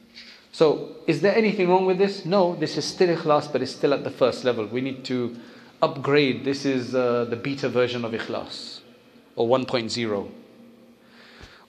So, 0.52 0.96
is 1.06 1.22
there 1.22 1.34
anything 1.34 1.68
wrong 1.68 1.86
with 1.86 1.98
this? 1.98 2.26
No, 2.26 2.54
this 2.54 2.76
is 2.76 2.84
still 2.84 3.16
ikhlas, 3.16 3.50
but 3.50 3.62
it's 3.62 3.72
still 3.72 3.94
at 3.94 4.04
the 4.04 4.10
first 4.10 4.44
level. 4.44 4.66
We 4.66 4.82
need 4.82 5.02
to 5.06 5.34
upgrade. 5.80 6.44
This 6.44 6.66
is 6.66 6.94
uh, 6.94 7.24
the 7.24 7.36
beta 7.36 7.70
version 7.70 8.04
of 8.04 8.12
ikhlas, 8.12 8.80
or 9.34 9.48
1.0. 9.48 10.30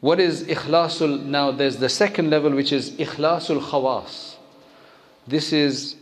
What 0.02 0.20
is 0.20 0.44
ikhlasul? 0.44 1.24
Now, 1.24 1.50
there's 1.50 1.78
the 1.78 1.88
second 1.88 2.30
level, 2.30 2.52
which 2.52 2.72
is 2.72 2.92
ikhlasul 2.92 3.60
khawas. 3.60 4.36
This 5.26 5.52
is 5.52 5.96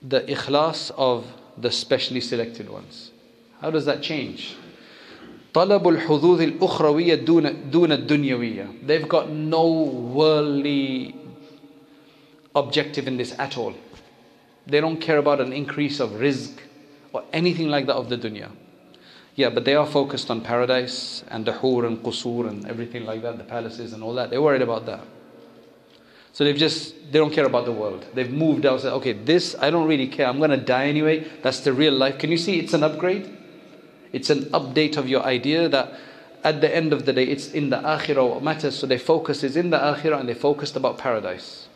the 0.00 0.20
ikhlas 0.22 0.90
of 0.96 1.26
the 1.56 1.70
specially 1.70 2.20
selected 2.20 2.70
ones. 2.70 3.10
How 3.60 3.70
does 3.70 3.84
that 3.86 4.02
change? 4.02 4.56
طلب 5.52 5.88
الحظوظ 5.88 6.40
الأخروية 6.40 7.24
دون 7.24 7.70
دون 7.70 7.92
الدنيوية. 7.92 8.86
They've 8.86 9.08
got 9.08 9.30
no 9.30 9.82
worldly 9.82 11.16
objective 12.54 13.08
in 13.08 13.16
this 13.16 13.34
at 13.38 13.58
all. 13.58 13.74
They 14.66 14.80
don't 14.80 15.00
care 15.00 15.16
about 15.16 15.40
an 15.40 15.52
increase 15.52 15.98
of 15.98 16.10
rizq 16.10 16.58
or 17.12 17.24
anything 17.32 17.68
like 17.68 17.86
that 17.86 17.96
of 17.96 18.08
the 18.08 18.18
dunya. 18.18 18.50
Yeah, 19.35 19.49
but 19.49 19.65
they 19.65 19.73
are 19.73 19.87
focused 19.87 20.29
on 20.29 20.41
paradise 20.41 21.23
and 21.29 21.45
the 21.45 21.53
hur 21.53 21.85
and 21.85 22.03
qusur 22.03 22.47
and 22.47 22.67
everything 22.67 23.05
like 23.05 23.23
that, 23.23 23.37
the 23.37 23.43
palaces 23.43 23.93
and 23.93 24.03
all 24.03 24.13
that. 24.13 24.29
They're 24.29 24.41
worried 24.41 24.61
about 24.61 24.85
that. 24.85 25.01
So 26.33 26.43
they've 26.43 26.57
just, 26.57 26.95
they 27.11 27.19
don't 27.19 27.31
care 27.31 27.45
about 27.45 27.65
the 27.65 27.71
world. 27.71 28.05
They've 28.13 28.31
moved 28.31 28.65
out, 28.65 28.81
said, 28.81 28.93
okay, 28.93 29.13
this, 29.13 29.55
I 29.59 29.69
don't 29.69 29.87
really 29.87 30.07
care. 30.07 30.27
I'm 30.27 30.37
going 30.37 30.49
to 30.51 30.57
die 30.57 30.87
anyway. 30.87 31.27
That's 31.41 31.59
the 31.61 31.73
real 31.73 31.93
life. 31.93 32.17
Can 32.17 32.31
you 32.31 32.37
see 32.37 32.59
it's 32.59 32.73
an 32.73 32.83
upgrade? 32.83 33.37
It's 34.11 34.29
an 34.29 34.45
update 34.45 34.97
of 34.97 35.07
your 35.07 35.23
idea 35.23 35.69
that 35.69 35.93
at 36.43 36.61
the 36.61 36.75
end 36.75 36.91
of 36.91 37.05
the 37.05 37.13
day, 37.13 37.23
it's 37.23 37.51
in 37.51 37.69
the 37.69 37.77
akhirah 37.77 38.29
what 38.35 38.43
matters. 38.43 38.77
So 38.77 38.87
their 38.87 38.99
focus 38.99 39.43
is 39.43 39.55
in 39.55 39.69
the 39.69 39.77
akhirah 39.77 40.19
and 40.19 40.27
they're 40.27 40.35
focused 40.35 40.75
about 40.75 40.97
paradise. 40.97 41.67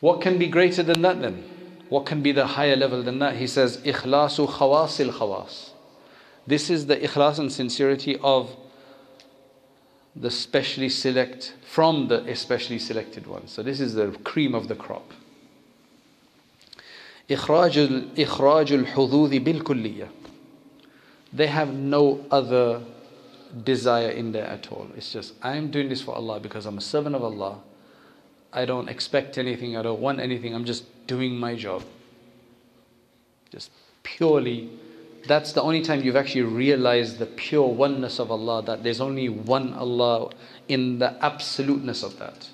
What 0.00 0.20
can 0.20 0.38
be 0.38 0.48
greater 0.48 0.82
than 0.82 1.02
that 1.02 1.20
then? 1.20 1.44
What 1.91 2.05
can 2.05 2.21
be 2.21 2.31
the 2.31 2.45
higher 2.45 2.75
level 2.75 3.01
than 3.01 3.19
that? 3.19 3.37
He 3.37 3.47
says, 3.47 3.77
Ikhlasu 3.77 4.47
khawasil 4.47 5.11
khawas. 5.11 5.69
This 6.45 6.69
is 6.69 6.85
the 6.85 6.95
ikhlas 6.95 7.39
and 7.39 7.51
sincerity 7.51 8.17
of 8.23 8.55
the 10.15 10.31
specially 10.31 10.89
select, 10.89 11.53
from 11.65 12.07
the 12.07 12.23
especially 12.25 12.79
selected 12.79 13.27
ones. 13.27 13.51
So 13.51 13.61
this 13.61 13.79
is 13.79 13.93
the 13.93 14.11
cream 14.23 14.55
of 14.55 14.67
the 14.67 14.75
crop. 14.75 15.13
إخراج 17.29 18.15
إخراج 18.17 18.85
الحظوظ 18.85 19.43
بالكلية. 19.43 20.07
They 21.33 21.47
have 21.47 21.73
no 21.73 22.25
other 22.31 22.81
desire 23.63 24.09
in 24.09 24.31
there 24.31 24.45
at 24.45 24.71
all. 24.71 24.87
It's 24.95 25.11
just, 25.11 25.33
I'm 25.43 25.69
doing 25.69 25.89
this 25.89 26.01
for 26.01 26.15
Allah 26.15 26.39
because 26.39 26.65
I'm 26.65 26.77
a 26.77 26.81
servant 26.81 27.15
of 27.15 27.23
Allah. 27.23 27.59
I 28.52 28.64
don't 28.64 28.88
expect 28.88 29.38
anything, 29.38 29.76
I 29.76 29.82
don't 29.82 30.00
want 30.00 30.20
anything, 30.20 30.54
I'm 30.54 30.64
just 30.64 30.84
doing 31.06 31.36
my 31.36 31.54
job. 31.54 31.82
Just 33.50 33.70
purely, 34.02 34.70
that's 35.26 35.52
the 35.52 35.62
only 35.62 35.82
time 35.82 36.02
you've 36.02 36.16
actually 36.16 36.42
realized 36.42 37.18
the 37.18 37.26
pure 37.26 37.66
oneness 37.66 38.18
of 38.18 38.30
Allah, 38.30 38.62
that 38.64 38.82
there's 38.82 39.00
only 39.00 39.28
one 39.28 39.72
Allah 39.74 40.30
in 40.68 40.98
the 40.98 41.16
absoluteness 41.24 42.02
of 42.02 42.18
that. 42.18 42.48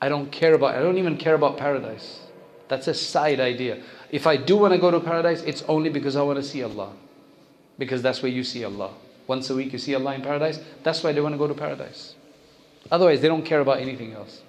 I 0.00 0.08
don't 0.08 0.30
care 0.30 0.54
about, 0.54 0.74
I 0.74 0.80
don't 0.80 0.98
even 0.98 1.16
care 1.16 1.34
about 1.34 1.56
paradise. 1.56 2.20
That's 2.68 2.88
a 2.88 2.94
side 2.94 3.40
idea. 3.40 3.82
If 4.10 4.26
I 4.26 4.36
do 4.36 4.56
want 4.56 4.74
to 4.74 4.78
go 4.78 4.90
to 4.90 5.00
paradise, 5.00 5.42
it's 5.42 5.62
only 5.68 5.88
because 5.88 6.16
I 6.16 6.22
want 6.22 6.36
to 6.36 6.42
see 6.42 6.62
Allah. 6.62 6.92
Because 7.78 8.02
that's 8.02 8.22
where 8.22 8.32
you 8.32 8.44
see 8.44 8.64
Allah. 8.64 8.92
Once 9.26 9.50
a 9.50 9.54
week 9.54 9.72
you 9.72 9.78
see 9.78 9.94
Allah 9.94 10.14
in 10.14 10.22
paradise, 10.22 10.60
that's 10.82 11.02
why 11.02 11.12
they 11.12 11.20
want 11.20 11.34
to 11.34 11.38
go 11.38 11.46
to 11.46 11.54
paradise. 11.54 12.14
Otherwise, 12.90 13.20
they 13.20 13.28
don't 13.28 13.44
care 13.44 13.60
about 13.60 13.80
anything 13.80 14.12
else. 14.12 14.42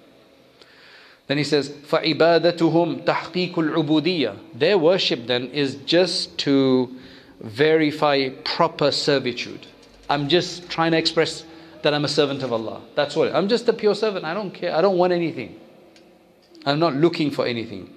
Then 1.27 1.37
he 1.37 1.43
says, 1.43 1.69
فَعِبَادَتُهُمْ 1.69 3.05
تَحْقِيقُ 3.05 3.53
الْعُبُودِيَّةِ 3.53 4.59
Their 4.59 4.77
worship 4.77 5.25
then 5.27 5.49
is 5.51 5.75
just 5.85 6.37
to 6.39 6.93
verify 7.39 8.29
proper 8.43 8.91
servitude. 8.91 9.67
I'm 10.09 10.27
just 10.27 10.69
trying 10.69 10.91
to 10.91 10.97
express 10.97 11.45
that 11.81 11.93
I'm 11.93 12.05
a 12.05 12.09
servant 12.09 12.43
of 12.43 12.51
Allah. 12.51 12.81
That's 12.95 13.15
all. 13.15 13.33
I'm 13.35 13.47
just 13.47 13.67
a 13.69 13.73
pure 13.73 13.95
servant. 13.95 14.25
I 14.25 14.33
don't 14.33 14.51
care. 14.51 14.75
I 14.75 14.81
don't 14.81 14.97
want 14.97 15.13
anything. 15.13 15.59
I'm 16.65 16.79
not 16.79 16.95
looking 16.95 17.31
for 17.31 17.45
anything. 17.45 17.93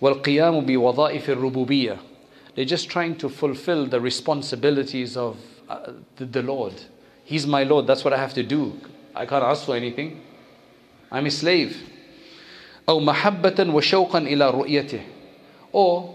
وَالْقِيَامُ 0.00 0.66
بِوَظَائِفِ 0.66 1.22
الرُّبُوبِيَّةِ 1.22 1.98
They're 2.54 2.64
just 2.64 2.88
trying 2.90 3.16
to 3.18 3.28
fulfill 3.28 3.86
the 3.86 4.00
responsibilities 4.00 5.16
of 5.16 5.38
uh, 5.68 5.92
the, 6.16 6.26
the 6.26 6.42
Lord. 6.42 6.74
He's 7.24 7.46
my 7.46 7.64
Lord. 7.64 7.86
That's 7.86 8.04
what 8.04 8.12
I 8.12 8.18
have 8.18 8.34
to 8.34 8.42
do. 8.42 8.78
I 9.14 9.26
can't 9.26 9.44
ask 9.44 9.64
for 9.64 9.74
anything. 9.74 10.22
I'm 11.10 11.26
a 11.26 11.30
slave. 11.30 11.76
أو 12.90 13.00
محبة 13.00 13.74
وشوقا 13.74 14.18
إلى 14.18 14.50
رؤيته 14.50 15.00
or 15.72 16.14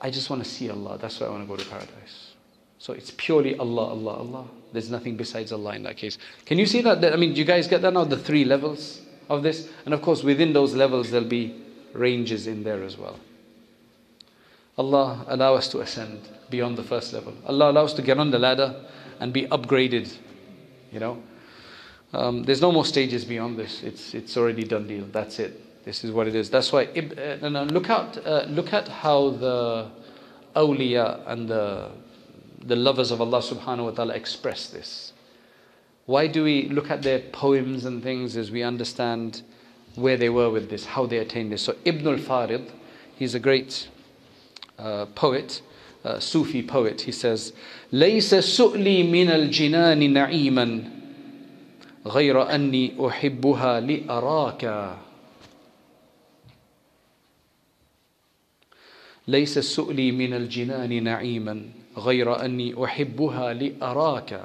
I 0.00 0.10
just 0.10 0.28
want 0.28 0.44
to 0.44 0.48
see 0.48 0.68
Allah 0.70 0.98
that's 1.00 1.18
why 1.20 1.26
I 1.26 1.30
want 1.30 1.42
to 1.44 1.48
go 1.48 1.56
to 1.56 1.64
paradise 1.68 2.34
so 2.78 2.92
it's 2.92 3.10
purely 3.16 3.56
Allah 3.56 3.88
Allah 3.88 4.12
Allah 4.18 4.44
there's 4.72 4.90
nothing 4.90 5.16
besides 5.16 5.52
Allah 5.52 5.74
in 5.74 5.82
that 5.84 5.96
case 5.96 6.18
can 6.44 6.58
you 6.58 6.66
see 6.66 6.82
that 6.82 7.02
I 7.12 7.16
mean 7.16 7.32
do 7.32 7.38
you 7.38 7.44
guys 7.46 7.66
get 7.66 7.82
that 7.82 7.92
now 7.92 8.04
the 8.04 8.18
three 8.18 8.44
levels 8.44 9.00
of 9.28 9.42
this 9.42 9.68
and 9.86 9.94
of 9.94 10.02
course 10.02 10.22
within 10.22 10.52
those 10.52 10.74
levels 10.74 11.10
there'll 11.10 11.26
be 11.26 11.54
ranges 11.94 12.46
in 12.46 12.62
there 12.64 12.82
as 12.82 12.98
well 12.98 13.18
Allah 14.76 15.24
allow 15.28 15.54
us 15.54 15.68
to 15.68 15.80
ascend 15.80 16.20
beyond 16.50 16.76
the 16.76 16.82
first 16.82 17.12
level 17.12 17.32
Allah 17.46 17.70
allow 17.70 17.84
us 17.84 17.94
to 17.94 18.02
get 18.02 18.18
on 18.18 18.30
the 18.30 18.38
ladder 18.38 18.84
and 19.20 19.32
be 19.32 19.46
upgraded 19.46 20.14
you 20.92 21.00
know 21.00 21.22
um, 22.12 22.44
there's 22.44 22.60
no 22.60 22.70
more 22.70 22.84
stages 22.84 23.24
beyond 23.24 23.58
this. 23.58 23.82
It's, 23.82 24.14
it's 24.14 24.36
already 24.36 24.64
done 24.64 24.86
deal. 24.86 25.04
That's 25.10 25.38
it. 25.38 25.84
This 25.84 26.04
is 26.04 26.12
what 26.12 26.26
it 26.28 26.34
is. 26.34 26.48
That's 26.48 26.72
why, 26.72 26.86
uh, 26.86 27.48
no, 27.48 27.64
look, 27.64 27.90
at, 27.90 28.24
uh, 28.26 28.46
look 28.48 28.72
at 28.72 28.88
how 28.88 29.30
the 29.30 29.90
awliya 30.56 31.20
and 31.26 31.48
the, 31.48 31.90
the 32.64 32.76
lovers 32.76 33.10
of 33.10 33.20
Allah 33.20 33.40
subhanahu 33.42 33.84
wa 33.84 33.90
ta'ala 33.90 34.14
express 34.14 34.68
this. 34.68 35.12
Why 36.06 36.26
do 36.26 36.44
we 36.44 36.68
look 36.68 36.90
at 36.90 37.02
their 37.02 37.18
poems 37.18 37.84
and 37.84 38.02
things 38.02 38.36
as 38.36 38.50
we 38.50 38.62
understand 38.62 39.42
where 39.94 40.16
they 40.16 40.28
were 40.28 40.50
with 40.50 40.70
this, 40.70 40.86
how 40.86 41.06
they 41.06 41.18
attained 41.18 41.52
this? 41.52 41.62
So 41.62 41.76
Ibn 41.84 42.06
al-Farid, 42.06 42.72
he's 43.16 43.34
a 43.34 43.40
great 43.40 43.88
uh, 44.78 45.06
poet, 45.14 45.62
uh, 46.04 46.18
Sufi 46.18 46.62
poet. 46.62 47.02
He 47.02 47.12
says, 47.12 47.52
ليس 47.92 48.34
سؤلي 48.34 49.10
من 49.10 49.28
الجنان 49.28 50.12
نعيما 50.12 50.97
غير 52.06 52.54
أني 52.54 52.94
أحبها 53.06 53.80
لأراك 53.80 54.94
ليس 59.28 59.58
السؤل 59.58 60.12
من 60.12 60.34
الجنان 60.34 61.04
نعيما 61.04 61.62
غير 61.96 62.44
أني 62.44 62.84
أحبها 62.84 63.52
لأراك 63.52 64.40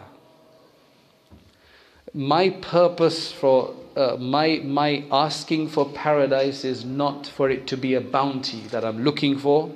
My 2.13 2.49
purpose 2.49 3.31
for 3.31 3.75
uh, 3.95 4.17
my, 4.17 4.61
my 4.63 5.03
asking 5.11 5.67
for 5.67 5.85
paradise 5.89 6.65
is 6.65 6.83
not 6.83 7.27
for 7.27 7.51
it 7.51 7.67
to 7.67 7.77
be 7.77 7.93
a 7.93 8.01
bounty 8.01 8.61
that 8.71 8.83
I'm 8.83 9.03
looking 9.03 9.37
for, 9.37 9.69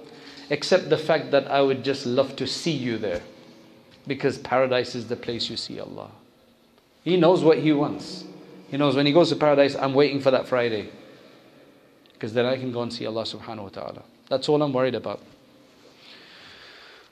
except 0.50 0.90
the 0.90 0.98
fact 0.98 1.30
that 1.30 1.48
I 1.52 1.62
would 1.62 1.84
just 1.84 2.08
love 2.08 2.36
to 2.38 2.48
see 2.48 2.72
you 2.72 2.98
there. 2.98 3.22
Because 4.08 4.40
paradise 4.40 4.96
is 4.96 5.10
the 5.10 5.16
place 5.16 5.48
you 5.48 5.58
see 5.58 5.80
Allah. 5.80 6.10
He 7.08 7.18
knows 7.18 7.44
what 7.44 7.60
he 7.60 7.74
wants. 7.74 8.24
He 8.70 8.78
knows 8.78 8.96
when 8.96 9.06
he 9.06 9.12
goes 9.12 9.30
to 9.30 9.36
paradise, 9.36 9.76
I'm 9.76 9.94
waiting 9.94 10.20
for 10.20 10.32
that 10.32 10.48
Friday. 10.48 10.90
Because 12.14 12.34
then 12.34 12.46
I 12.46 12.58
can 12.58 12.72
go 12.72 12.82
and 12.82 12.92
see 12.92 13.06
Allah 13.06 13.24
subhanahu 13.24 13.64
wa 13.64 13.70
ta'ala. 13.70 14.04
That's 14.30 14.48
all 14.48 14.62
I'm 14.62 14.74
worried 14.74 14.96
about. 14.96 15.20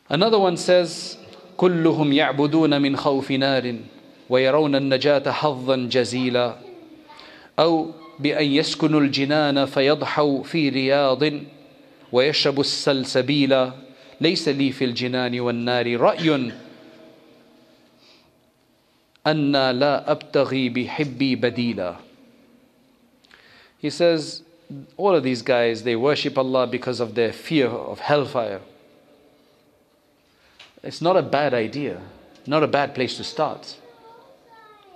Another 0.10 0.39
one 0.39 0.58
says, 0.58 1.18
كلهم 1.58 2.14
يعبدون 2.14 2.82
من 2.82 2.98
خوف 2.98 3.32
نار 3.32 3.76
ويرون 4.30 4.76
النجاة 4.76 5.32
حظا 5.32 5.76
جزيلا 5.76 6.56
أو 7.60 7.92
بأن 8.20 8.46
يسكنوا 8.46 9.02
الجنان 9.02 9.66
فيضحوا 9.66 10.44
في 10.44 10.70
رياض 10.70 11.24
ويشربوا 12.12 12.64
السلسبيلا 12.64 13.72
ليس 14.22 14.48
لي 14.48 14.72
في 14.72 14.86
الجنان 14.86 15.39
والنار 15.39 15.98
رأي 16.00 16.52
أنا 19.28 19.74
لا 19.74 20.12
أبتغي 20.12 20.70
بحبي 20.70 21.36
بديلا 21.36 21.96
He 23.82 23.89
says, 23.89 24.44
all 24.96 25.16
of 25.16 25.24
these 25.24 25.42
guys, 25.42 25.84
they 25.84 25.96
worship 25.96 26.38
Allah 26.38 26.68
because 26.68 27.00
of 27.00 27.16
their 27.16 27.34
fear 27.34 27.68
of 27.68 28.00
hellfire. 28.00 28.62
It's 30.84 31.02
not 31.02 31.18
a 31.18 31.24
bad 31.24 31.56
idea, 31.56 32.00
not 32.46 32.62
a 32.62 32.68
bad 32.68 32.94
place 32.94 33.18
to 33.18 33.24
start. 33.24 33.78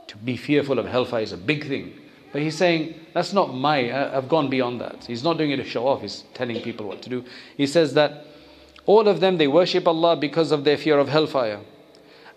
To 0.08 0.18
be 0.18 0.38
fearful 0.38 0.78
of 0.78 0.86
hellfire 0.86 1.24
is 1.24 1.32
a 1.32 1.38
big 1.38 1.68
thing. 1.68 1.94
But 2.32 2.42
he's 2.42 2.58
saying, 2.58 2.94
that's 3.14 3.34
not 3.34 3.56
my, 3.56 4.16
I've 4.16 4.30
gone 4.30 4.50
beyond 4.50 4.82
that. 4.82 5.06
He's 5.06 5.24
not 5.24 5.38
doing 5.38 5.52
it 5.52 5.58
to 5.58 5.64
show 5.64 5.88
off, 5.88 6.02
he's 6.02 6.24
telling 6.34 6.62
people 6.62 6.88
what 6.88 7.02
to 7.04 7.10
do. 7.10 7.24
He 7.58 7.66
says 7.66 7.94
that 7.96 8.26
all 8.86 9.08
of 9.08 9.20
them, 9.20 9.38
they 9.38 9.48
worship 9.48 9.88
Allah 9.88 10.16
because 10.16 10.52
of 10.52 10.64
their 10.64 10.78
fear 10.78 11.00
of 11.00 11.10
hellfire. 11.10 11.60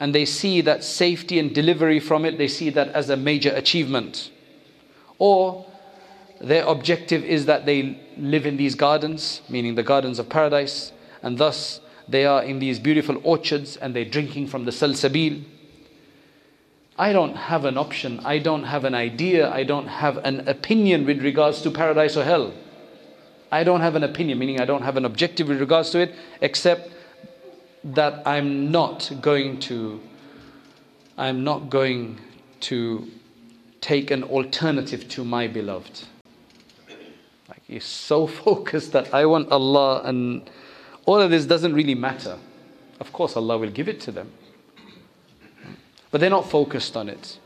And 0.04 0.14
they 0.14 0.26
see 0.26 0.60
that 0.60 0.84
safety 0.84 1.40
and 1.40 1.56
delivery 1.56 2.02
from 2.02 2.26
it, 2.26 2.38
they 2.38 2.50
see 2.50 2.70
that 2.72 2.90
as 2.90 3.10
a 3.10 3.16
major 3.16 3.52
achievement. 3.52 4.32
Or 5.18 5.66
their 6.42 6.66
objective 6.66 7.24
is 7.24 7.46
that 7.46 7.66
they 7.66 7.98
live 8.18 8.46
in 8.46 8.58
these 8.58 8.76
gardens, 8.76 9.42
meaning 9.48 9.76
the 9.76 9.82
gardens 9.82 10.20
of 10.20 10.28
paradise, 10.28 10.92
and 11.22 11.38
thus 11.38 11.80
they 12.06 12.26
are 12.26 12.44
in 12.44 12.60
these 12.60 12.80
beautiful 12.80 13.18
orchards 13.24 13.78
and 13.78 13.96
they're 13.96 14.04
drinking 14.04 14.48
from 14.48 14.66
the 14.66 14.72
salsabil. 14.72 15.42
I 17.00 17.14
don't 17.14 17.38
have 17.38 17.64
an 17.64 17.78
option, 17.78 18.20
I 18.26 18.40
don't 18.40 18.66
have 18.66 18.84
an 18.84 18.94
idea, 18.94 19.50
I 19.50 19.64
don't 19.64 19.88
have 19.88 20.18
an 20.26 20.50
opinion 20.50 21.06
with 21.06 21.24
regards 21.24 21.62
to 21.62 21.72
paradise 21.72 22.18
or 22.18 22.26
hell. 22.26 22.54
I 23.54 23.64
don't 23.64 23.80
have 23.80 23.96
an 23.96 24.04
opinion, 24.04 24.38
meaning 24.38 24.60
I 24.60 24.66
don't 24.66 24.84
have 24.84 24.98
an 24.98 25.06
objective 25.06 25.48
with 25.48 25.62
regards 25.62 25.92
to 25.92 26.00
it, 26.00 26.14
except 26.42 26.93
that 27.85 28.27
I'm 28.27 28.71
not 28.71 29.11
going 29.21 29.61
to 29.61 30.01
I'm 31.17 31.43
not 31.43 31.69
going 31.69 32.21
to 32.61 33.09
take 33.81 34.11
an 34.11 34.23
alternative 34.23 35.09
to 35.09 35.25
my 35.25 35.49
beloved. 35.49 36.05
Like 37.49 37.63
he's 37.67 37.85
so 37.85 38.27
focused 38.27 38.93
that 38.93 39.13
I 39.13 39.27
want 39.27 39.51
Allah 39.51 40.03
and 40.05 40.49
all 41.07 41.21
of 41.21 41.31
this 41.31 41.47
doesn't 41.47 41.75
really 41.75 41.95
matter. 41.95 42.39
Of 43.01 43.13
course 43.13 43.37
Allah 43.37 43.59
will 43.59 43.71
give 43.71 43.89
it 43.89 44.01
to 44.03 44.13
them. 44.13 44.31
But 46.11 46.21
they're 46.21 46.31
not 46.31 46.49
focused 46.49 46.97
on 46.97 47.09
it. 47.09 47.39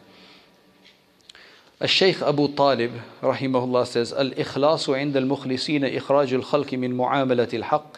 الشيخ 1.82 2.22
أبو 2.22 2.46
طالب 2.46 2.90
رحمه 3.22 3.64
الله 3.64 3.84
says 3.84 4.12
الإخلاص 4.12 4.90
عند 4.90 5.16
المخلصين 5.16 5.84
إخراج 5.84 6.34
الخلق 6.34 6.74
من 6.74 6.94
معاملة 6.96 7.48
الحق 7.54 7.96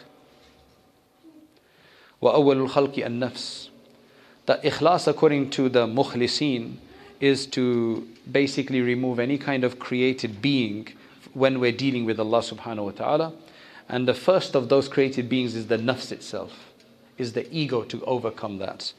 وأول 2.21 2.69
الخلق 2.69 3.05
النفس 3.05 3.69
That 4.45 4.63
ikhlas 4.63 5.07
according 5.07 5.49
to 5.51 5.69
the 5.69 5.87
mukhlisin 5.87 6.77
is 7.19 7.47
to 7.47 8.07
basically 8.31 8.81
remove 8.81 9.19
any 9.19 9.37
kind 9.37 9.63
of 9.63 9.79
created 9.79 10.41
being 10.41 10.89
when 11.33 11.59
we're 11.59 11.71
dealing 11.71 12.05
with 12.05 12.19
Allah 12.19 12.39
subhanahu 12.39 12.85
wa 12.85 12.91
ta'ala. 12.91 13.33
And 13.89 14.07
the 14.07 14.13
first 14.13 14.55
of 14.55 14.69
those 14.69 14.87
created 14.87 15.29
beings 15.29 15.55
is 15.55 15.67
the 15.67 15.77
nafs 15.77 16.11
itself, 16.11 16.71
is 17.17 17.33
the 17.33 17.51
ego 17.55 17.83
to 17.83 18.03
overcome 18.05 18.57
that. 18.59 18.93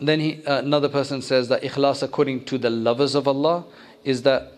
Then 0.00 0.20
he, 0.20 0.44
uh, 0.44 0.58
another 0.58 0.88
person 0.88 1.22
says 1.22 1.48
that 1.48 1.62
ikhlas, 1.62 2.02
according 2.02 2.44
to 2.46 2.58
the 2.58 2.70
lovers 2.70 3.14
of 3.14 3.28
Allah, 3.28 3.64
is 4.04 4.22
that 4.22 4.52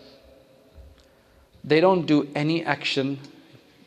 they 1.63 1.79
don't 1.79 2.05
do 2.05 2.27
any 2.33 2.63
action 2.63 3.19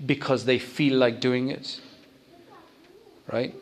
because 0.04 0.44
they 0.44 0.58
feel 0.58 0.96
like 0.96 1.20
doing 1.20 1.48
it. 1.48 1.80
right? 3.31 3.55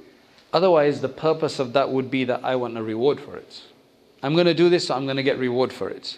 Otherwise, 0.51 1.01
the 1.01 1.09
purpose 1.09 1.59
of 1.59 1.73
that 1.73 1.91
would 1.91 2.11
be 2.11 2.23
that 2.25 2.43
I 2.43 2.55
want 2.55 2.77
a 2.77 2.83
reward 2.83 3.19
for 3.19 3.35
it. 3.35 3.61
I'm 4.21 4.33
going 4.33 4.45
to 4.45 4.53
do 4.53 4.69
this, 4.69 4.87
so 4.87 4.95
I'm 4.95 5.05
going 5.05 5.17
to 5.17 5.23
get 5.23 5.37
reward 5.37 5.73
for 5.73 5.89
it. 5.89 6.17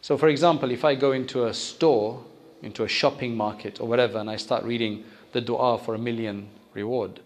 So, 0.00 0.16
for 0.16 0.28
example, 0.28 0.70
if 0.70 0.84
I 0.84 0.94
go 0.94 1.12
into 1.12 1.46
a 1.46 1.54
store, 1.54 2.24
into 2.62 2.84
a 2.84 2.88
shopping 2.88 3.36
market 3.36 3.80
or 3.80 3.88
whatever, 3.88 4.18
and 4.18 4.30
I 4.30 4.36
start 4.36 4.64
reading 4.64 5.04
the 5.32 5.40
dua 5.40 5.78
for 5.78 5.94
a 5.94 5.98
million 5.98 6.48
reward, 6.74 7.20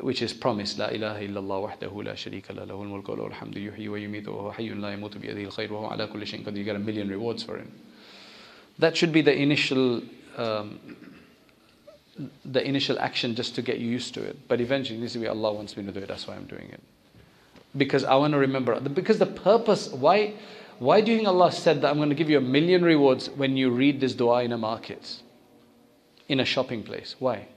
which 0.00 0.20
is 0.20 0.32
promised, 0.32 0.78
لا 0.78 0.90
إله 0.92 1.28
إلا 1.28 1.38
الله 1.38 1.58
وحده 1.58 2.02
لا 2.02 2.14
شريك 2.14 2.50
له 2.50 2.64
له 2.64 2.82
الملك 2.82 3.08
وله 3.08 3.26
الحمد 3.26 3.56
يحيي 3.56 3.88
ويميت 3.88 4.28
وهو 4.28 4.52
حي 4.52 4.68
لا 4.68 4.92
يموت 4.92 5.16
بيده 5.16 5.40
الخير 5.40 5.72
وهو 5.72 5.86
على 5.86 6.06
كل 6.06 6.26
شيء 6.26 6.44
قدير. 6.44 6.56
You 6.56 6.64
get 6.64 6.76
a 6.76 6.78
million 6.78 7.08
rewards 7.08 7.42
for 7.42 7.56
him. 7.56 7.72
That 8.78 8.96
should 8.96 9.12
be 9.12 9.22
the 9.22 9.34
initial 9.34 10.02
um, 10.36 10.80
the 12.44 12.66
initial 12.66 12.98
action 12.98 13.34
just 13.34 13.54
to 13.54 13.62
get 13.62 13.78
you 13.78 13.88
used 13.88 14.14
to 14.14 14.22
it 14.22 14.48
but 14.48 14.60
eventually 14.60 14.98
this 15.00 15.14
is 15.14 15.20
where 15.20 15.30
Allah 15.30 15.52
wants 15.52 15.76
me 15.76 15.84
to 15.84 15.92
do 15.92 16.00
it 16.00 16.08
that's 16.08 16.26
why 16.26 16.34
I'm 16.34 16.46
doing 16.46 16.68
it 16.70 16.80
because 17.76 18.04
I 18.04 18.14
want 18.14 18.32
to 18.32 18.38
remember 18.38 18.78
because 18.80 19.18
the 19.18 19.26
purpose 19.26 19.88
why 19.88 20.34
why 20.78 21.00
do 21.00 21.10
you 21.10 21.18
think 21.18 21.28
Allah 21.28 21.52
said 21.52 21.80
that 21.82 21.90
I'm 21.90 21.96
going 21.96 22.10
to 22.10 22.14
give 22.14 22.30
you 22.30 22.38
a 22.38 22.42
million 22.42 22.84
rewards 22.84 23.28
when 23.30 23.56
you 23.56 23.70
read 23.70 24.00
this 24.00 24.14
dua 24.14 24.44
in 24.44 24.52
a 24.52 24.58
market 24.58 25.22
in 26.28 26.40
a 26.40 26.44
shopping 26.44 26.82
place 26.82 27.16
why 27.18 27.48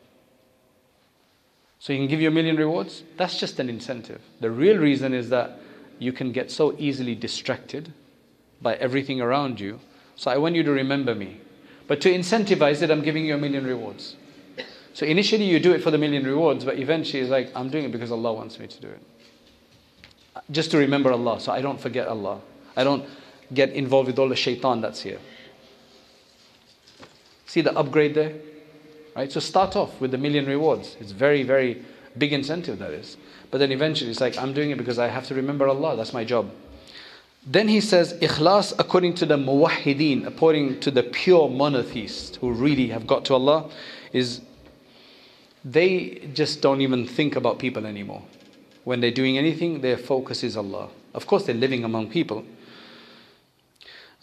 so 1.80 1.94
he 1.94 2.00
can 2.00 2.08
give 2.08 2.22
you 2.22 2.28
a 2.28 2.32
million 2.32 2.58
rewards? 2.58 3.04
That's 3.16 3.40
just 3.40 3.60
an 3.60 3.70
incentive. 3.70 4.22
The 4.42 4.52
real 4.52 4.78
reason 4.78 5.14
is 5.14 5.30
that 5.30 5.60
you 5.98 6.12
can 6.12 6.34
get 6.34 6.52
so 6.52 6.76
easily 6.78 7.16
distracted 7.16 7.94
by 8.62 8.76
everything 8.76 9.22
around 9.22 9.60
you. 9.60 9.80
So 10.18 10.30
I 10.30 10.38
want 10.38 10.56
you 10.56 10.64
to 10.64 10.72
remember 10.72 11.16
me. 11.16 11.40
But 11.88 12.02
to 12.02 12.14
incentivize 12.14 12.82
it, 12.82 12.92
I'm 12.92 13.02
giving 13.02 13.26
you 13.26 13.36
a 13.36 13.38
million 13.38 13.66
rewards. 13.66 14.18
So 15.00 15.06
initially 15.06 15.46
you 15.46 15.62
do 15.62 15.72
it 15.72 15.82
for 15.82 15.92
the 15.92 15.98
million 15.98 16.26
rewards, 16.26 16.66
but 16.66 16.78
eventually 16.78 17.22
it's 17.22 17.32
like, 17.32 17.50
I'm 17.56 17.70
doing 17.70 17.86
it 17.86 17.92
because 17.94 18.12
Allah 18.12 18.34
wants 18.34 18.60
me 18.60 18.68
to 18.68 18.82
do 18.82 18.90
it. 18.90 19.02
Just 20.52 20.72
to 20.72 20.78
remember 20.78 21.10
Allah, 21.14 21.40
so 21.40 21.54
I 21.54 21.62
don't 21.62 21.80
forget 21.80 22.10
Allah. 22.10 22.42
I 22.76 22.84
don't 22.84 23.06
get 23.54 23.72
involved 23.72 24.08
with 24.08 24.20
all 24.20 24.28
the 24.28 24.36
shaitan 24.36 24.82
that's 24.82 25.00
here. 25.00 25.20
See 27.46 27.62
the 27.62 27.74
upgrade 27.78 28.14
there? 28.14 28.34
Right? 29.16 29.32
So 29.32 29.40
start 29.40 29.78
off 29.78 30.02
with 30.02 30.12
the 30.12 30.18
million 30.18 30.46
rewards. 30.46 30.98
It's 31.00 31.14
very, 31.14 31.44
very 31.44 31.82
big 32.18 32.34
incentive 32.34 32.78
that 32.80 32.92
is. 32.92 33.16
But 33.52 33.60
then 33.60 33.72
eventually 33.72 34.12
it's 34.12 34.20
like, 34.20 34.38
I'm 34.38 34.52
doing 34.52 34.72
it 34.72 34.78
because 34.78 35.00
I 35.00 35.08
have 35.08 35.26
to 35.28 35.34
remember 35.34 35.70
Allah. 35.70 35.96
That's 35.96 36.12
my 36.12 36.26
job. 36.26 36.52
Then 37.48 37.70
he 37.70 37.80
says, 37.80 38.16
Ikhlas 38.16 38.74
according 38.78 39.14
to 39.14 39.26
the 39.26 39.38
muwahideen, 39.38 40.28
according 40.28 40.82
to 40.82 40.92
the 40.92 41.04
pure 41.04 41.48
monotheists 41.48 42.36
who 42.36 42.52
really 42.52 42.88
have 42.88 43.08
got 43.08 43.24
to 43.26 43.36
Allah, 43.36 43.70
is 44.12 44.42
they 45.64 46.30
just 46.34 46.62
don't 46.62 46.82
even 46.82 47.06
think 47.06 47.36
about 47.36 47.60
people 47.60 47.86
anymore. 47.86 48.24
When 48.84 49.02
they're 49.02 49.12
doing 49.12 49.38
anything, 49.38 49.82
their 49.82 49.98
focus 49.98 50.44
is 50.44 50.56
Allah. 50.56 50.90
Of 51.14 51.28
course, 51.28 51.46
they're 51.46 51.56
living 51.56 51.84
among 51.84 52.10
people. 52.10 52.46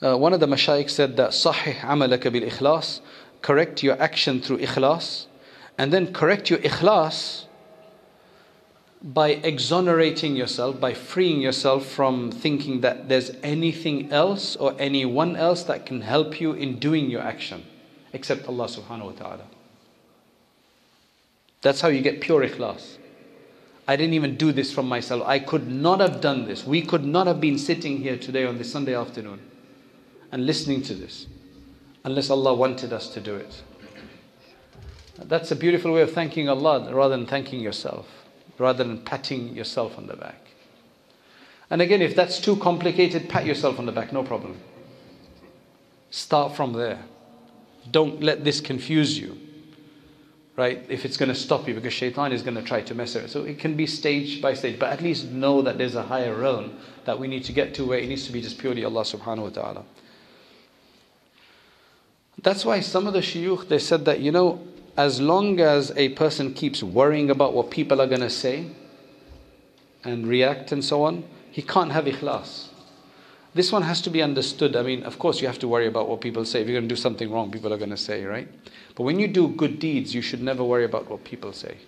Uh, 0.02 0.16
one 0.16 0.32
of 0.32 0.40
the 0.40 0.46
mashayikh 0.46 0.90
said 0.90 1.16
that 1.16 1.30
Sahih 1.30 1.76
amalaka 1.76 2.32
bil 2.32 2.42
ikhlas, 2.42 3.00
correct 3.42 3.82
your 3.82 4.00
action 4.00 4.40
through 4.40 4.58
ikhlas, 4.58 5.26
and 5.78 5.92
then 5.92 6.12
correct 6.12 6.50
your 6.50 6.58
ikhlas 6.60 7.44
by 9.02 9.30
exonerating 9.30 10.36
yourself, 10.36 10.80
by 10.80 10.92
freeing 10.94 11.40
yourself 11.40 11.86
from 11.86 12.30
thinking 12.30 12.80
that 12.80 13.08
there's 13.08 13.30
anything 13.42 14.10
else 14.10 14.56
or 14.56 14.74
anyone 14.78 15.36
else 15.36 15.62
that 15.64 15.86
can 15.86 16.00
help 16.00 16.40
you 16.40 16.52
in 16.52 16.78
doing 16.78 17.08
your 17.10 17.20
action 17.20 17.64
except 18.12 18.48
Allah 18.48 18.66
subhanahu 18.66 19.04
wa 19.04 19.12
ta'ala. 19.12 19.55
That's 21.62 21.80
how 21.80 21.88
you 21.88 22.00
get 22.00 22.20
pure 22.20 22.46
ikhlas. 22.46 22.98
I 23.88 23.96
didn't 23.96 24.14
even 24.14 24.36
do 24.36 24.52
this 24.52 24.72
from 24.72 24.88
myself. 24.88 25.22
I 25.26 25.38
could 25.38 25.70
not 25.70 26.00
have 26.00 26.20
done 26.20 26.46
this. 26.46 26.66
We 26.66 26.82
could 26.82 27.04
not 27.04 27.26
have 27.26 27.40
been 27.40 27.58
sitting 27.58 27.98
here 27.98 28.16
today 28.16 28.44
on 28.44 28.58
this 28.58 28.70
Sunday 28.70 28.94
afternoon 28.94 29.40
and 30.32 30.44
listening 30.44 30.82
to 30.82 30.94
this 30.94 31.26
unless 32.04 32.30
Allah 32.30 32.54
wanted 32.54 32.92
us 32.92 33.08
to 33.10 33.20
do 33.20 33.36
it. 33.36 33.62
That's 35.18 35.50
a 35.50 35.56
beautiful 35.56 35.92
way 35.92 36.02
of 36.02 36.12
thanking 36.12 36.48
Allah 36.48 36.92
rather 36.92 37.16
than 37.16 37.26
thanking 37.26 37.60
yourself, 37.60 38.06
rather 38.58 38.84
than 38.84 38.98
patting 38.98 39.54
yourself 39.56 39.96
on 39.96 40.06
the 40.06 40.16
back. 40.16 40.40
And 41.70 41.80
again, 41.80 42.02
if 42.02 42.14
that's 42.14 42.38
too 42.38 42.56
complicated, 42.56 43.28
pat 43.28 43.46
yourself 43.46 43.78
on 43.78 43.86
the 43.86 43.92
back, 43.92 44.12
no 44.12 44.22
problem. 44.22 44.60
Start 46.10 46.54
from 46.54 46.72
there. 46.72 47.02
Don't 47.90 48.22
let 48.22 48.44
this 48.44 48.60
confuse 48.60 49.18
you, 49.18 49.38
right? 50.56 50.84
If 50.88 51.04
it's 51.04 51.16
going 51.16 51.28
to 51.28 51.34
stop 51.34 51.68
you, 51.68 51.74
because 51.74 51.92
shaitan 51.92 52.32
is 52.32 52.42
going 52.42 52.56
to 52.56 52.62
try 52.62 52.80
to 52.80 52.94
mess 52.94 53.14
with 53.14 53.24
it. 53.24 53.30
So 53.30 53.44
it 53.44 53.58
can 53.58 53.76
be 53.76 53.86
stage 53.86 54.40
by 54.40 54.54
stage, 54.54 54.78
but 54.78 54.90
at 54.90 55.02
least 55.02 55.26
know 55.26 55.60
that 55.62 55.76
there's 55.78 55.94
a 55.94 56.02
higher 56.02 56.34
realm 56.34 56.78
that 57.04 57.18
we 57.18 57.28
need 57.28 57.44
to 57.44 57.52
get 57.52 57.74
to 57.74 57.84
where 57.84 57.98
it 57.98 58.08
needs 58.08 58.26
to 58.26 58.32
be 58.32 58.40
just 58.40 58.58
purely 58.58 58.84
Allah 58.84 59.02
subhanahu 59.02 59.42
wa 59.42 59.48
ta'ala. 59.50 59.84
That's 62.42 62.64
why 62.64 62.80
some 62.80 63.06
of 63.06 63.12
the 63.12 63.20
shuyukh, 63.20 63.68
they 63.68 63.78
said 63.78 64.04
that, 64.06 64.20
you 64.20 64.32
know, 64.32 64.66
as 64.96 65.20
long 65.20 65.60
as 65.60 65.92
a 65.96 66.10
person 66.10 66.54
keeps 66.54 66.82
worrying 66.82 67.30
about 67.30 67.52
what 67.52 67.70
people 67.70 68.00
are 68.00 68.06
going 68.06 68.20
to 68.20 68.30
say 68.30 68.66
and 70.04 70.26
react 70.26 70.72
and 70.72 70.82
so 70.82 71.02
on, 71.02 71.24
he 71.50 71.60
can't 71.60 71.92
have 71.92 72.04
ikhlas. 72.04 72.65
This 73.56 73.72
one 73.72 73.80
has 73.80 74.02
to 74.02 74.10
be 74.10 74.20
understood. 74.20 74.76
I 74.76 74.82
mean, 74.82 75.02
of 75.04 75.18
course, 75.18 75.40
you 75.40 75.46
have 75.46 75.58
to 75.60 75.66
worry 75.66 75.86
about 75.86 76.10
what 76.10 76.20
people 76.20 76.44
say. 76.44 76.60
If 76.60 76.68
you're 76.68 76.78
going 76.78 76.90
to 76.90 76.94
do 76.94 77.00
something 77.00 77.32
wrong, 77.32 77.50
people 77.50 77.72
are 77.72 77.78
going 77.78 77.88
to 77.88 77.96
say, 77.96 78.22
right? 78.22 78.46
But 78.94 79.04
when 79.04 79.18
you 79.18 79.28
do 79.28 79.48
good 79.48 79.78
deeds, 79.78 80.14
you 80.14 80.20
should 80.20 80.42
never 80.42 80.62
worry 80.62 80.84
about 80.84 81.08
what 81.08 81.24
people 81.24 81.54
say. 81.54 81.78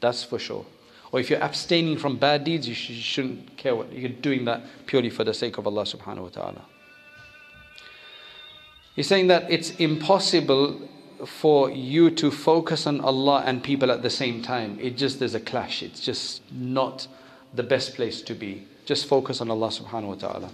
That's 0.00 0.24
for 0.24 0.40
sure. 0.40 0.66
Or 1.12 1.20
if 1.20 1.30
you're 1.30 1.40
abstaining 1.40 1.96
from 1.96 2.16
bad 2.16 2.42
deeds, 2.42 2.66
you, 2.66 2.74
sh- 2.74 2.90
you 2.90 3.00
shouldn't 3.00 3.56
care 3.56 3.76
what 3.76 3.92
you're 3.92 4.08
doing 4.08 4.46
that 4.46 4.62
purely 4.86 5.08
for 5.08 5.22
the 5.22 5.32
sake 5.32 5.58
of 5.58 5.66
Allah 5.68 5.84
subhanahu 5.84 6.22
wa 6.22 6.28
ta'ala. 6.28 6.62
He's 8.96 9.06
saying 9.06 9.28
that 9.28 9.48
it's 9.48 9.76
impossible 9.76 10.88
for 11.24 11.70
you 11.70 12.10
to 12.10 12.32
focus 12.32 12.84
on 12.84 13.00
Allah 13.00 13.44
and 13.46 13.62
people 13.62 13.92
at 13.92 14.02
the 14.02 14.10
same 14.10 14.42
time. 14.42 14.76
It 14.80 14.96
just 14.96 15.20
there's 15.20 15.36
a 15.36 15.40
clash. 15.40 15.84
It's 15.84 16.00
just 16.00 16.42
not 16.50 17.06
the 17.54 17.62
best 17.62 17.94
place 17.94 18.22
to 18.22 18.34
be. 18.34 18.66
Just 18.86 19.06
focus 19.06 19.40
on 19.40 19.52
Allah 19.52 19.68
subhanahu 19.68 20.08
wa 20.08 20.14
ta'ala. 20.14 20.50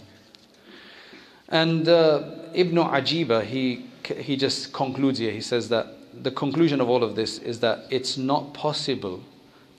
And 1.52 1.86
uh, 1.86 2.22
Ibn 2.54 2.76
Ajiba, 2.76 3.44
he, 3.44 3.84
he 4.16 4.36
just 4.36 4.72
concludes 4.72 5.18
here. 5.18 5.30
He 5.30 5.42
says 5.42 5.68
that 5.68 5.86
the 6.24 6.30
conclusion 6.30 6.80
of 6.80 6.88
all 6.88 7.04
of 7.04 7.14
this 7.14 7.38
is 7.38 7.60
that 7.60 7.84
it's 7.90 8.16
not 8.16 8.54
possible 8.54 9.22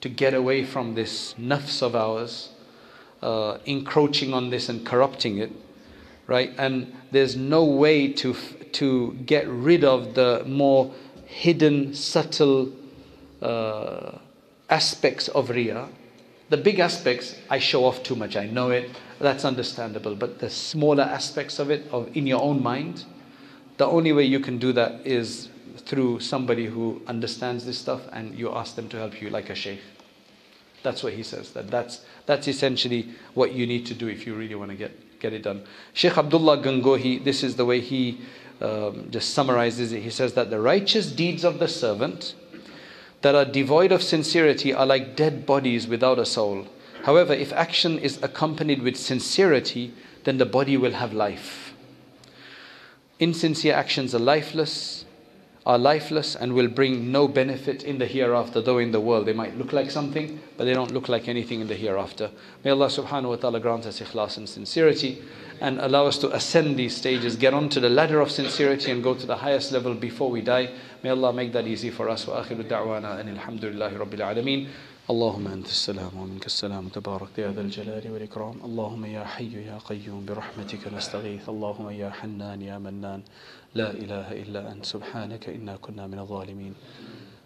to 0.00 0.08
get 0.08 0.34
away 0.34 0.64
from 0.64 0.94
this 0.94 1.34
nafs 1.34 1.82
of 1.82 1.96
ours, 1.96 2.50
uh, 3.22 3.58
encroaching 3.66 4.32
on 4.32 4.50
this 4.50 4.68
and 4.68 4.86
corrupting 4.86 5.38
it, 5.38 5.50
right? 6.28 6.52
And 6.58 6.94
there's 7.10 7.34
no 7.34 7.64
way 7.64 8.12
to, 8.12 8.34
to 8.72 9.14
get 9.26 9.48
rid 9.48 9.82
of 9.82 10.14
the 10.14 10.44
more 10.46 10.92
hidden, 11.26 11.92
subtle 11.92 12.72
uh, 13.42 14.18
aspects 14.70 15.26
of 15.28 15.48
Riyah. 15.48 15.88
The 16.50 16.56
big 16.56 16.78
aspects, 16.78 17.34
I 17.50 17.58
show 17.58 17.84
off 17.84 18.04
too 18.04 18.14
much, 18.14 18.36
I 18.36 18.46
know 18.46 18.70
it, 18.70 18.90
that's 19.20 19.44
understandable. 19.44 20.14
But 20.14 20.38
the 20.38 20.50
smaller 20.50 21.04
aspects 21.04 21.58
of 21.58 21.70
it, 21.70 21.86
of 21.90 22.14
in 22.16 22.26
your 22.26 22.42
own 22.42 22.62
mind, 22.62 23.04
the 23.76 23.86
only 23.86 24.12
way 24.12 24.24
you 24.24 24.40
can 24.40 24.58
do 24.58 24.72
that 24.72 25.06
is 25.06 25.48
through 25.78 26.20
somebody 26.20 26.66
who 26.66 27.02
understands 27.06 27.66
this 27.66 27.78
stuff 27.78 28.02
and 28.12 28.34
you 28.34 28.50
ask 28.52 28.76
them 28.76 28.88
to 28.88 28.96
help 28.96 29.20
you 29.20 29.30
like 29.30 29.50
a 29.50 29.54
sheikh. 29.54 29.80
That's 30.82 31.02
what 31.02 31.14
he 31.14 31.22
says. 31.22 31.52
That 31.52 31.70
that's 31.70 32.04
that's 32.26 32.46
essentially 32.46 33.08
what 33.32 33.52
you 33.52 33.66
need 33.66 33.86
to 33.86 33.94
do 33.94 34.08
if 34.08 34.26
you 34.26 34.34
really 34.34 34.54
want 34.54 34.70
to 34.70 34.76
get 34.76 34.92
get 35.18 35.32
it 35.32 35.42
done. 35.42 35.64
Sheikh 35.94 36.18
Abdullah 36.18 36.58
Gangohi, 36.58 37.24
this 37.24 37.42
is 37.42 37.56
the 37.56 37.64
way 37.64 37.80
he 37.80 38.20
um, 38.60 39.10
just 39.10 39.30
summarizes 39.34 39.92
it. 39.92 40.02
He 40.02 40.10
says 40.10 40.34
that 40.34 40.50
the 40.50 40.60
righteous 40.60 41.10
deeds 41.10 41.44
of 41.44 41.58
the 41.58 41.68
servant 41.68 42.34
that 43.22 43.34
are 43.34 43.46
devoid 43.46 43.90
of 43.90 44.02
sincerity 44.02 44.74
are 44.74 44.84
like 44.84 45.16
dead 45.16 45.46
bodies 45.46 45.88
without 45.88 46.18
a 46.18 46.26
soul. 46.26 46.66
However, 47.04 47.34
if 47.34 47.52
action 47.52 47.98
is 47.98 48.18
accompanied 48.22 48.80
with 48.80 48.96
sincerity, 48.96 49.92
then 50.24 50.38
the 50.38 50.46
body 50.46 50.78
will 50.78 50.92
have 50.92 51.12
life. 51.12 51.74
Insincere 53.20 53.74
actions 53.74 54.14
are 54.14 54.18
lifeless, 54.18 55.04
are 55.66 55.76
lifeless 55.76 56.34
and 56.34 56.54
will 56.54 56.68
bring 56.68 57.12
no 57.12 57.28
benefit 57.28 57.82
in 57.82 57.98
the 57.98 58.06
hereafter, 58.06 58.62
though 58.62 58.78
in 58.78 58.92
the 58.92 59.00
world 59.00 59.26
they 59.26 59.34
might 59.34 59.56
look 59.58 59.74
like 59.74 59.90
something, 59.90 60.40
but 60.56 60.64
they 60.64 60.72
don't 60.72 60.92
look 60.92 61.10
like 61.10 61.28
anything 61.28 61.60
in 61.60 61.68
the 61.68 61.74
hereafter. 61.74 62.30
May 62.64 62.70
Allah 62.70 62.86
subhanahu 62.86 63.28
wa 63.28 63.36
ta'ala 63.36 63.60
grant 63.60 63.84
us 63.84 64.00
ikhlas 64.00 64.38
and 64.38 64.48
sincerity 64.48 65.22
and 65.60 65.78
allow 65.80 66.06
us 66.06 66.16
to 66.18 66.34
ascend 66.34 66.78
these 66.78 66.96
stages, 66.96 67.36
get 67.36 67.52
onto 67.52 67.80
the 67.80 67.90
ladder 67.90 68.20
of 68.20 68.30
sincerity 68.30 68.90
and 68.90 69.02
go 69.02 69.14
to 69.14 69.26
the 69.26 69.36
highest 69.36 69.72
level 69.72 69.92
before 69.92 70.30
we 70.30 70.40
die. 70.40 70.70
May 71.02 71.10
Allah 71.10 71.34
make 71.34 71.52
that 71.52 71.66
easy 71.66 71.90
for 71.90 72.08
us. 72.08 72.26
Wa 72.26 72.42
akhiru 72.42 72.64
da'wana 72.64 73.20
and 73.20 73.38
alhamdulillahi 73.38 73.98
rabbil 73.98 74.20
alameen. 74.20 74.68
اللهم 75.10 75.46
أنت 75.46 75.66
السلام 75.66 76.16
ومنك 76.16 76.46
السلام 76.46 76.88
تبارك 76.88 77.38
يا 77.38 77.52
ذا 77.52 77.60
الجلال 77.60 78.10
والإكرام. 78.12 78.56
اللهم 78.64 79.04
يا 79.04 79.24
حي 79.24 79.52
يا 79.66 79.78
قيوم 79.84 80.24
برحمتك 80.24 80.88
نستغيث. 80.96 81.48
اللهم 81.48 81.90
يا 81.90 82.10
حنان 82.10 82.62
يا 82.62 82.78
منان. 82.78 83.22
لا 83.74 83.90
إله 83.90 84.32
إلا 84.32 84.72
أنت 84.72 84.84
سبحانك 84.84 85.48
إنا 85.48 85.76
كنا 85.76 86.06
من 86.06 86.18
الظالمين. 86.18 86.74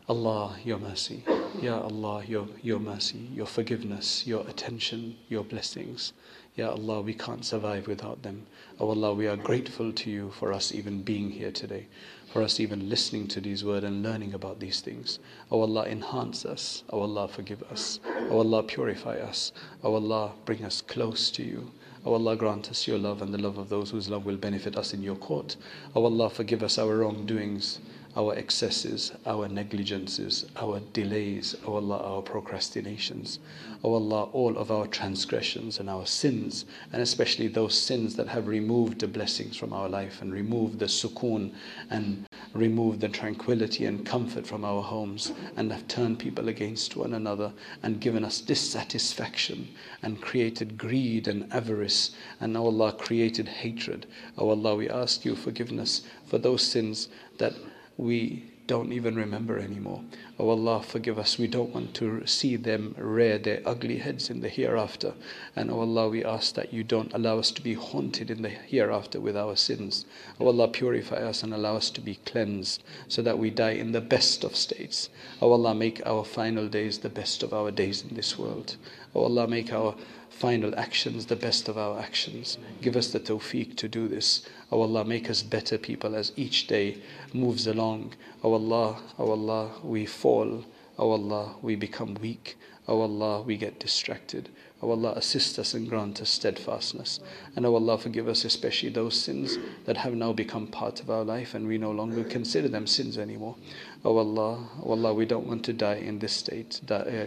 Allah, 0.09 0.57
your 0.65 0.79
mercy. 0.79 1.25
Ya 1.61 1.81
Allah, 1.81 2.25
your, 2.27 2.49
your 2.63 2.79
mercy, 2.79 3.29
your 3.35 3.47
forgiveness, 3.47 4.27
your 4.27 4.47
attention, 4.49 5.17
your 5.29 5.45
blessings. 5.45 6.13
Ya 6.57 6.71
Allah, 6.71 7.01
we 7.03 7.15
can't 7.15 7.45
survive 7.45 7.87
without 7.87 8.23
them. 8.23 8.47
Oh 8.81 8.89
Allah, 8.89 9.13
we 9.15 9.27
are 9.27 9.37
grateful 9.37 9.93
to 9.93 10.11
you 10.11 10.31
for 10.31 10.53
us 10.53 10.73
even 10.73 11.03
being 11.03 11.31
here 11.31 11.53
today 11.53 11.89
for 12.33 12.43
us 12.43 12.61
even 12.61 12.89
listening 12.91 13.27
to 13.27 13.41
these 13.41 13.65
words 13.65 13.85
and 13.85 14.03
learning 14.03 14.35
about 14.35 14.61
these 14.61 14.81
things. 14.81 15.19
Oh 15.51 15.63
Allah, 15.63 15.87
enhance 15.87 16.45
us. 16.45 16.85
Oh 16.91 17.01
Allah, 17.01 17.27
forgive 17.27 17.63
us. 17.65 18.01
Oh 18.31 18.39
Allah, 18.39 18.63
purify 18.63 19.17
us. 19.17 19.53
O 19.83 19.95
Allah, 19.95 20.33
bring 20.45 20.63
us 20.65 20.83
close 20.83 21.31
to 21.33 21.43
you. 21.43 21.71
O 22.05 22.13
Allah, 22.13 22.37
grant 22.37 22.71
us 22.71 22.87
your 22.87 22.99
love 22.99 23.23
and 23.23 23.33
the 23.33 23.39
love 23.39 23.57
of 23.57 23.71
those 23.71 23.91
whose 23.91 24.11
love 24.11 24.27
will 24.27 24.37
benefit 24.37 24.77
us 24.77 24.93
in 24.93 25.03
your 25.03 25.17
court. 25.17 25.57
O 25.95 26.05
Allah, 26.05 26.29
forgive 26.29 26.63
us 26.63 26.79
our 26.79 26.99
wrongdoings 26.99 27.81
our 28.19 28.35
excesses, 28.35 29.13
our 29.27 29.47
negligences, 29.47 30.47
our 30.57 30.81
delays, 30.93 31.55
O 31.65 31.75
Allah, 31.75 31.99
our 31.99 32.21
procrastinations. 32.21 33.39
O 33.85 33.95
Allah, 33.95 34.25
all 34.33 34.59
of 34.59 34.73
our 34.73 34.89
transgressions 34.89 35.79
and 35.79 35.89
our 35.89 36.05
sins, 36.05 36.65
and 36.93 37.01
especially 37.01 37.47
those 37.47 37.79
sins 37.79 38.17
that 38.17 38.27
have 38.27 38.49
removed 38.49 38.99
the 38.99 39.07
blessings 39.07 39.57
from 39.57 39.73
our 39.73 39.89
life 39.89 40.21
and 40.21 40.33
removed 40.33 40.81
the 40.81 40.87
sukoon 40.87 41.53
and 41.91 42.27
removed 42.55 43.01
the 43.01 43.09
tranquility 43.09 43.85
and 43.85 44.05
comfort 44.05 44.45
from 44.45 44.65
our 44.65 44.83
homes 44.83 45.31
and 45.57 45.71
have 45.71 45.87
turned 45.87 46.19
people 46.19 46.49
against 46.49 46.97
one 46.97 47.15
another 47.15 47.53
and 47.85 48.01
given 48.01 48.25
us 48.25 48.41
dissatisfaction 48.41 49.69
and 50.03 50.21
created 50.21 50.77
greed 50.77 51.29
and 51.29 51.53
avarice 51.53 52.17
and 52.41 52.57
O 52.57 52.65
Allah 52.65 52.93
created 52.93 53.47
hatred. 53.47 54.07
O 54.37 54.49
Allah, 54.51 54.75
we 54.75 54.89
ask 54.89 55.25
you 55.25 55.37
forgiveness 55.37 56.03
for 56.27 56.39
those 56.39 56.63
sins 56.63 57.09
that 57.39 57.55
we 57.99 58.45
don't 58.69 58.93
even 58.93 59.17
remember 59.17 59.59
anymore. 59.59 60.03
Oh 60.39 60.51
Allah, 60.51 60.83
forgive 60.83 61.19
us. 61.19 61.39
We 61.39 61.47
don't 61.47 61.75
want 61.75 61.95
to 61.95 62.27
see 62.27 62.55
them 62.55 62.95
rear 62.99 63.39
their 63.39 63.63
ugly 63.65 63.97
heads 63.97 64.29
in 64.29 64.41
the 64.41 64.51
hereafter. 64.51 65.15
And 65.57 65.71
oh 65.71 65.81
Allah, 65.81 66.11
we 66.11 66.23
ask 66.23 66.55
that 66.55 66.73
you 66.73 66.85
don't 66.85 67.13
allow 67.15 67.39
us 67.39 67.51
to 67.53 67.63
be 67.63 67.73
haunted 67.73 68.31
in 68.31 68.43
the 68.43 68.51
hereafter 68.51 69.21
with 69.21 69.39
our 69.39 69.57
sins. 69.57 70.05
Oh 70.39 70.47
Allah, 70.47 70.69
purify 70.69 71.17
us 71.17 71.43
and 71.43 71.55
allow 71.55 71.77
us 71.77 71.89
to 71.91 72.03
be 72.03 72.17
cleansed 72.27 72.83
so 73.09 73.23
that 73.23 73.39
we 73.39 73.49
die 73.49 73.71
in 73.71 73.93
the 73.93 74.03
best 74.03 74.45
of 74.45 74.55
states. 74.55 75.09
Oh 75.41 75.51
Allah, 75.51 75.75
make 75.75 76.07
our 76.07 76.23
final 76.23 76.69
days 76.69 76.99
the 76.99 77.09
best 77.09 77.43
of 77.43 77.55
our 77.55 77.71
days 77.71 78.05
in 78.09 78.15
this 78.15 78.39
world. 78.39 78.77
Oh 79.15 79.23
Allah, 79.23 79.49
make 79.49 79.73
our 79.73 79.95
final 80.39 80.73
actions 80.79 81.27
the 81.27 81.35
best 81.35 81.69
of 81.69 81.77
our 81.77 81.99
actions. 81.99 82.59
Give 82.81 82.95
us 82.95 83.11
the 83.13 83.19
tawfiq 83.19 83.77
to 83.77 83.89
do 83.89 84.07
this. 84.07 84.47
O 84.71 84.79
oh 84.79 84.83
Allah, 84.83 85.05
make 85.05 85.29
us 85.29 85.43
better 85.43 85.77
people 85.79 86.15
as 86.15 86.33
each 86.37 86.69
day 86.69 86.99
moves 87.33 87.67
along. 87.67 88.15
O 88.45 88.51
oh 88.51 88.55
Allah, 88.55 89.01
O 89.19 89.25
oh 89.25 89.31
Allah, 89.33 89.71
we 89.83 90.07
fall. 90.07 90.65
O 90.97 91.11
Allah, 91.11 91.57
we 91.61 91.75
become 91.75 92.15
weak. 92.23 92.57
O 92.87 93.01
Allah, 93.01 93.43
we 93.43 93.57
get 93.57 93.81
distracted. 93.81 94.49
O 94.81 94.91
Allah, 94.93 95.13
assist 95.17 95.59
us 95.59 95.75
and 95.75 95.89
grant 95.89 96.23
us 96.23 96.31
steadfastness. 96.31 97.19
And 97.57 97.67
O 97.67 97.75
Allah, 97.75 97.99
forgive 97.99 98.29
us 98.29 98.45
especially 98.45 98.91
those 98.91 99.21
sins 99.21 99.59
that 99.87 99.97
have 99.97 100.15
now 100.15 100.33
become 100.33 100.69
part 100.69 101.01
of 101.01 101.11
our 101.11 101.25
life 101.25 101.55
and 101.55 101.67
we 101.67 101.79
no 101.79 101.91
longer 101.91 102.23
consider 102.23 102.69
them 102.69 102.87
sins 102.87 103.19
anymore. 103.19 103.57
O 104.05 104.17
Allah, 104.17 104.69
O 104.85 104.93
Allah, 104.93 105.13
we 105.13 105.27
don't 105.27 105.49
want 105.49 105.65
to 105.65 105.73
die 105.73 105.97
in 105.97 106.21
this 106.21 106.33
state. 106.33 106.81
Uh, 106.89 107.27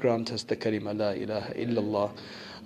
grant 0.00 0.32
us 0.32 0.42
the 0.44 0.56
kalima 0.56 0.96
la 0.96 1.10
ilaha 1.10 1.52
illallah. 1.52 2.10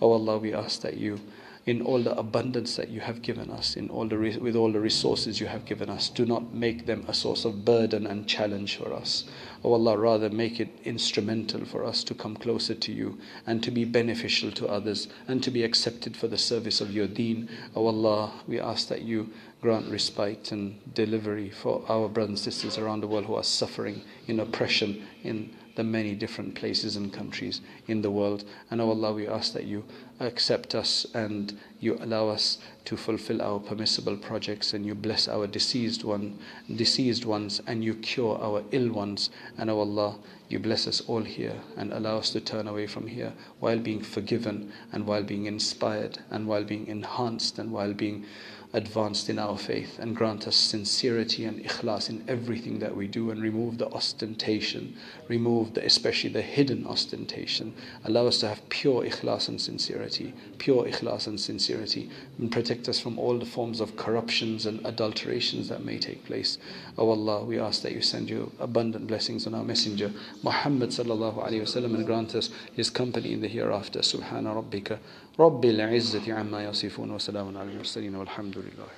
Oh 0.01 0.13
Allah, 0.13 0.39
we 0.39 0.55
ask 0.55 0.81
that 0.83 0.97
you, 0.97 1.21
in 1.67 1.83
all 1.83 2.03
the 2.03 2.19
abundance 2.19 2.77
that 2.77 2.89
you 2.89 3.01
have 3.01 3.21
given 3.21 3.51
us, 3.51 3.77
in 3.77 3.91
all 3.91 4.07
the 4.07 4.17
with 4.17 4.57
all 4.57 4.73
the 4.73 4.81
resources 4.81 5.41
you 5.41 5.47
have 5.47 5.67
given 5.67 5.91
us, 5.91 6.09
do 6.09 6.25
not 6.25 6.55
make 6.55 6.87
them 6.87 7.05
a 7.07 7.13
source 7.13 7.45
of 7.45 7.67
burden 7.67 8.07
and 8.07 8.27
challenge 8.27 8.77
for 8.77 8.95
us. 8.95 9.25
Oh 9.63 9.75
Allah, 9.75 9.99
rather 9.99 10.31
make 10.31 10.59
it 10.59 10.71
instrumental 10.85 11.67
for 11.67 11.85
us 11.85 12.03
to 12.05 12.15
come 12.15 12.35
closer 12.35 12.75
to 12.75 12.93
you 12.93 13.19
and 13.47 13.63
to 13.63 13.71
be 13.71 13.85
beneficial 13.85 14.51
to 14.53 14.69
others 14.69 15.09
and 15.29 15.43
to 15.43 15.51
be 15.51 15.63
accepted 15.63 16.17
for 16.17 16.29
the 16.29 16.39
service 16.39 16.81
of 16.81 16.93
your 16.93 17.07
deen. 17.07 17.51
Oh 17.77 17.87
Allah, 17.87 18.33
we 18.49 18.59
ask 18.59 18.89
that 18.89 19.03
you 19.03 19.29
grant 19.61 19.91
respite 19.91 20.53
and 20.53 20.81
delivery 20.95 21.51
for 21.51 21.85
our 21.91 22.09
brothers 22.09 22.31
and 22.31 22.39
sisters 22.39 22.79
around 22.79 23.03
the 23.03 23.07
world 23.07 23.27
who 23.27 23.35
are 23.35 23.45
suffering 23.45 24.01
in 24.27 24.41
oppression, 24.41 25.05
in 25.23 25.55
the 25.81 25.85
many 25.85 26.15
different 26.15 26.55
places 26.55 26.95
and 26.97 27.11
countries 27.11 27.63
in 27.89 28.03
the 28.03 28.11
world. 28.11 28.45
And 28.71 28.83
oh 28.83 28.91
Allah, 28.91 29.15
we 29.15 29.27
ask 29.27 29.55
that 29.55 29.65
you 29.65 29.83
accept 30.21 30.75
us 30.75 31.07
and 31.15 31.59
you 31.81 31.95
allow 32.03 32.29
us 32.29 32.59
to 32.85 32.99
fulfill 32.99 33.41
our 33.41 33.59
permissible 33.59 34.19
projects 34.19 34.75
and 34.75 34.85
you 34.85 34.95
bless 34.95 35.27
our 35.27 35.47
deceased 35.47 36.05
one 36.05 36.39
deceased 36.77 37.25
ones 37.25 37.63
and 37.67 37.83
you 37.83 37.95
cure 37.95 38.39
our 38.43 38.63
ill 38.73 38.93
ones 38.93 39.31
and 39.57 39.71
oh 39.71 39.79
Allah 39.79 40.19
you 40.51 40.59
bless 40.59 40.87
us 40.87 41.01
all 41.09 41.23
here 41.23 41.57
and 41.79 41.95
allow 41.95 42.19
us 42.19 42.29
to 42.31 42.41
turn 42.41 42.69
away 42.69 42.87
from 42.87 43.07
here 43.07 43.33
while 43.61 43.79
being 43.79 44.03
forgiven 44.03 44.71
and 44.93 45.07
while 45.07 45.23
being 45.23 45.47
inspired 45.47 46.19
and 46.31 46.47
while 46.47 46.65
being 46.65 46.87
enhanced 46.89 47.59
and 47.59 47.73
while 47.73 47.95
being 47.95 48.27
advanced 48.73 49.29
in 49.29 49.39
our 49.39 49.59
faith 49.59 49.99
and 49.99 50.15
grant 50.15 50.47
us 50.47 50.55
sincerity 50.55 51.45
and 51.45 51.65
ikhlas 51.65 52.09
in 52.09 52.25
everything 52.29 52.79
that 52.79 52.95
we 52.95 53.09
do 53.09 53.31
and 53.31 53.43
remove 53.43 53.79
the 53.79 53.91
ostentation, 53.93 54.97
remove 55.29 55.75
the, 55.75 55.85
especially 55.85 56.31
the 56.31 56.43
hidden 56.43 56.87
ostentation. 56.87 57.75
Allow 58.05 58.29
us 58.29 58.39
to 58.41 58.49
have 58.49 58.69
pure 58.69 59.03
ikhlas 59.03 59.49
and 59.49 59.61
sincerity, 59.61 60.33
pure 60.59 60.85
ikhlas 60.85 61.27
and 61.27 61.41
sincerity 61.41 62.09
and 62.39 62.53
protect 62.53 62.89
us 62.89 63.01
from 63.01 63.19
all 63.19 63.39
the 63.39 63.47
forms 63.47 63.81
of 63.81 63.97
corruptions 63.97 64.67
and 64.67 64.85
adulterations 64.87 65.69
that 65.69 65.85
may 65.85 65.99
take 65.99 66.25
place. 66.25 66.59
O 66.97 67.09
oh 67.09 67.11
Allah, 67.11 67.45
we 67.45 67.59
ask 67.59 67.83
that 67.83 67.93
you 67.93 68.03
send 68.03 68.31
your 68.31 68.49
abundant 68.61 69.07
blessings 69.09 69.47
on 69.47 69.55
our 69.55 69.65
messenger 69.65 70.13
Muhammad 70.43 70.91
sallallahu 70.91 71.45
alayhi 71.45 71.63
wasallam 71.63 71.95
and 71.95 72.07
grant 72.07 72.35
us 72.35 72.51
his 72.75 72.89
company 72.89 73.33
in 73.33 73.41
the 73.41 73.49
hereafter. 73.49 74.01
Subhana 74.01 74.55
rabbika 74.55 74.99
rabbil 75.41 75.81
izzati 75.97 76.33
amma 76.33 76.59
yasifun 76.59 77.09
wa 77.11 77.19
salamun 77.19 77.57
ala 77.57 77.71
al-mursaleen 77.71 78.13
walhamdulillah. 78.13 78.89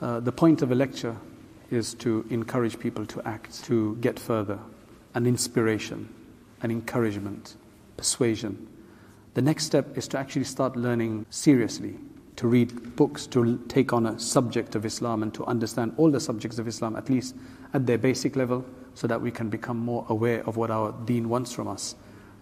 Uh, 0.00 0.20
the 0.20 0.32
point 0.32 0.62
of 0.62 0.72
a 0.72 0.74
lecture 0.74 1.14
is 1.70 1.92
to 1.92 2.24
encourage 2.30 2.78
people 2.78 3.04
to 3.04 3.20
act, 3.28 3.62
to 3.64 3.96
get 3.96 4.18
further, 4.18 4.58
an 5.12 5.26
inspiration, 5.26 6.08
an 6.62 6.70
encouragement, 6.70 7.56
persuasion. 7.98 8.66
The 9.34 9.42
next 9.42 9.64
step 9.64 9.98
is 9.98 10.08
to 10.08 10.18
actually 10.18 10.44
start 10.44 10.74
learning 10.74 11.26
seriously, 11.28 11.96
to 12.36 12.48
read 12.48 12.96
books, 12.96 13.26
to 13.26 13.58
take 13.68 13.92
on 13.92 14.06
a 14.06 14.18
subject 14.18 14.74
of 14.74 14.86
Islam 14.86 15.22
and 15.22 15.34
to 15.34 15.44
understand 15.44 15.92
all 15.98 16.10
the 16.10 16.20
subjects 16.20 16.58
of 16.58 16.66
Islam, 16.66 16.96
at 16.96 17.10
least 17.10 17.34
at 17.74 17.84
their 17.84 17.98
basic 17.98 18.36
level, 18.36 18.64
so 18.94 19.06
that 19.06 19.20
we 19.20 19.30
can 19.30 19.50
become 19.50 19.76
more 19.76 20.06
aware 20.08 20.42
of 20.46 20.56
what 20.56 20.70
our 20.70 20.92
deen 21.04 21.28
wants 21.28 21.52
from 21.52 21.68
us. 21.68 21.94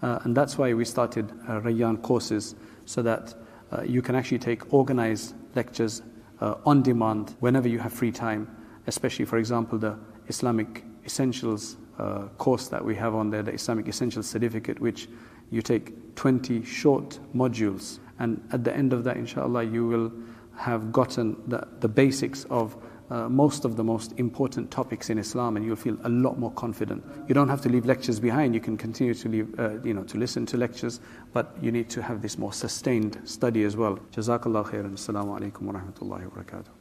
Uh, 0.03 0.19
and 0.25 0.37
that's 0.37 0.59
why 0.59 0.73
we 0.75 0.85
started 0.85 1.31
uh, 1.49 1.61
Rayyan 1.61 2.03
courses, 2.03 2.55
so 2.85 3.03
that 3.03 3.35
uh, 3.73 3.83
you 3.83 4.03
can 4.03 4.15
actually 4.15 4.39
take 4.39 4.73
organized 4.73 5.35
lectures 5.55 6.03
uh, 6.41 6.57
on 6.65 6.83
demand 6.83 7.35
whenever 7.41 7.69
you 7.69 7.79
have 7.79 7.93
free 7.93 8.13
time, 8.13 8.49
especially, 8.87 9.25
for 9.25 9.39
example, 9.39 9.79
the 9.79 9.99
Islamic 10.29 10.85
Essentials 11.05 11.77
uh, 11.99 12.27
course 12.39 12.69
that 12.69 12.85
we 12.85 12.95
have 12.95 13.15
on 13.15 13.31
there, 13.31 13.43
the 13.43 13.53
Islamic 13.53 13.89
Essentials 13.89 14.29
Certificate, 14.29 14.79
which 14.81 15.09
you 15.51 15.63
take 15.63 16.15
20 16.17 16.65
short 16.65 17.19
modules. 17.35 18.01
And 18.19 18.47
at 18.53 18.65
the 18.65 18.75
end 18.75 18.93
of 18.93 19.05
that, 19.05 19.17
inshallah, 19.17 19.65
you 19.65 19.87
will 19.87 20.13
have 20.57 20.93
gotten 20.93 21.37
the, 21.47 21.67
the 21.81 21.89
basics 21.89 22.45
of 22.45 22.77
uh, 23.11 23.29
most 23.29 23.65
of 23.65 23.77
the 23.77 23.85
most 23.85 24.13
important 24.19 24.71
topics 24.71 25.11
in 25.11 25.19
Islam, 25.19 25.57
and 25.57 25.65
you'll 25.65 25.77
feel 25.77 25.97
a 26.05 26.09
lot 26.09 26.39
more 26.39 26.53
confident. 26.53 27.05
You 27.29 27.35
don't 27.35 27.49
have 27.49 27.61
to 27.63 27.69
leave 27.69 27.87
lectures 27.87 28.21
behind. 28.21 28.55
You 28.55 28.61
can 28.61 28.77
continue 28.77 29.15
to 29.15 29.29
leave, 29.29 29.59
uh, 29.59 29.81
you 29.83 29.95
know, 29.95 30.05
to 30.05 30.19
listen 30.19 30.47
to 30.47 30.57
lectures, 30.57 31.01
but 31.33 31.57
you 31.61 31.71
need 31.73 31.89
to 31.91 32.03
have 32.03 32.23
this 32.23 32.39
more 32.39 32.53
sustained 32.53 33.21
study 33.25 33.65
as 33.65 33.77
well. 33.77 33.99
Jazakallah 34.13 34.67
khairan. 34.67 34.95
Assalamu 34.95 35.39
alaikum 35.39 35.63
wa 35.63 35.75
rahmatullahi 35.75 36.31
wa 36.31 36.43
barakatuh. 36.43 36.76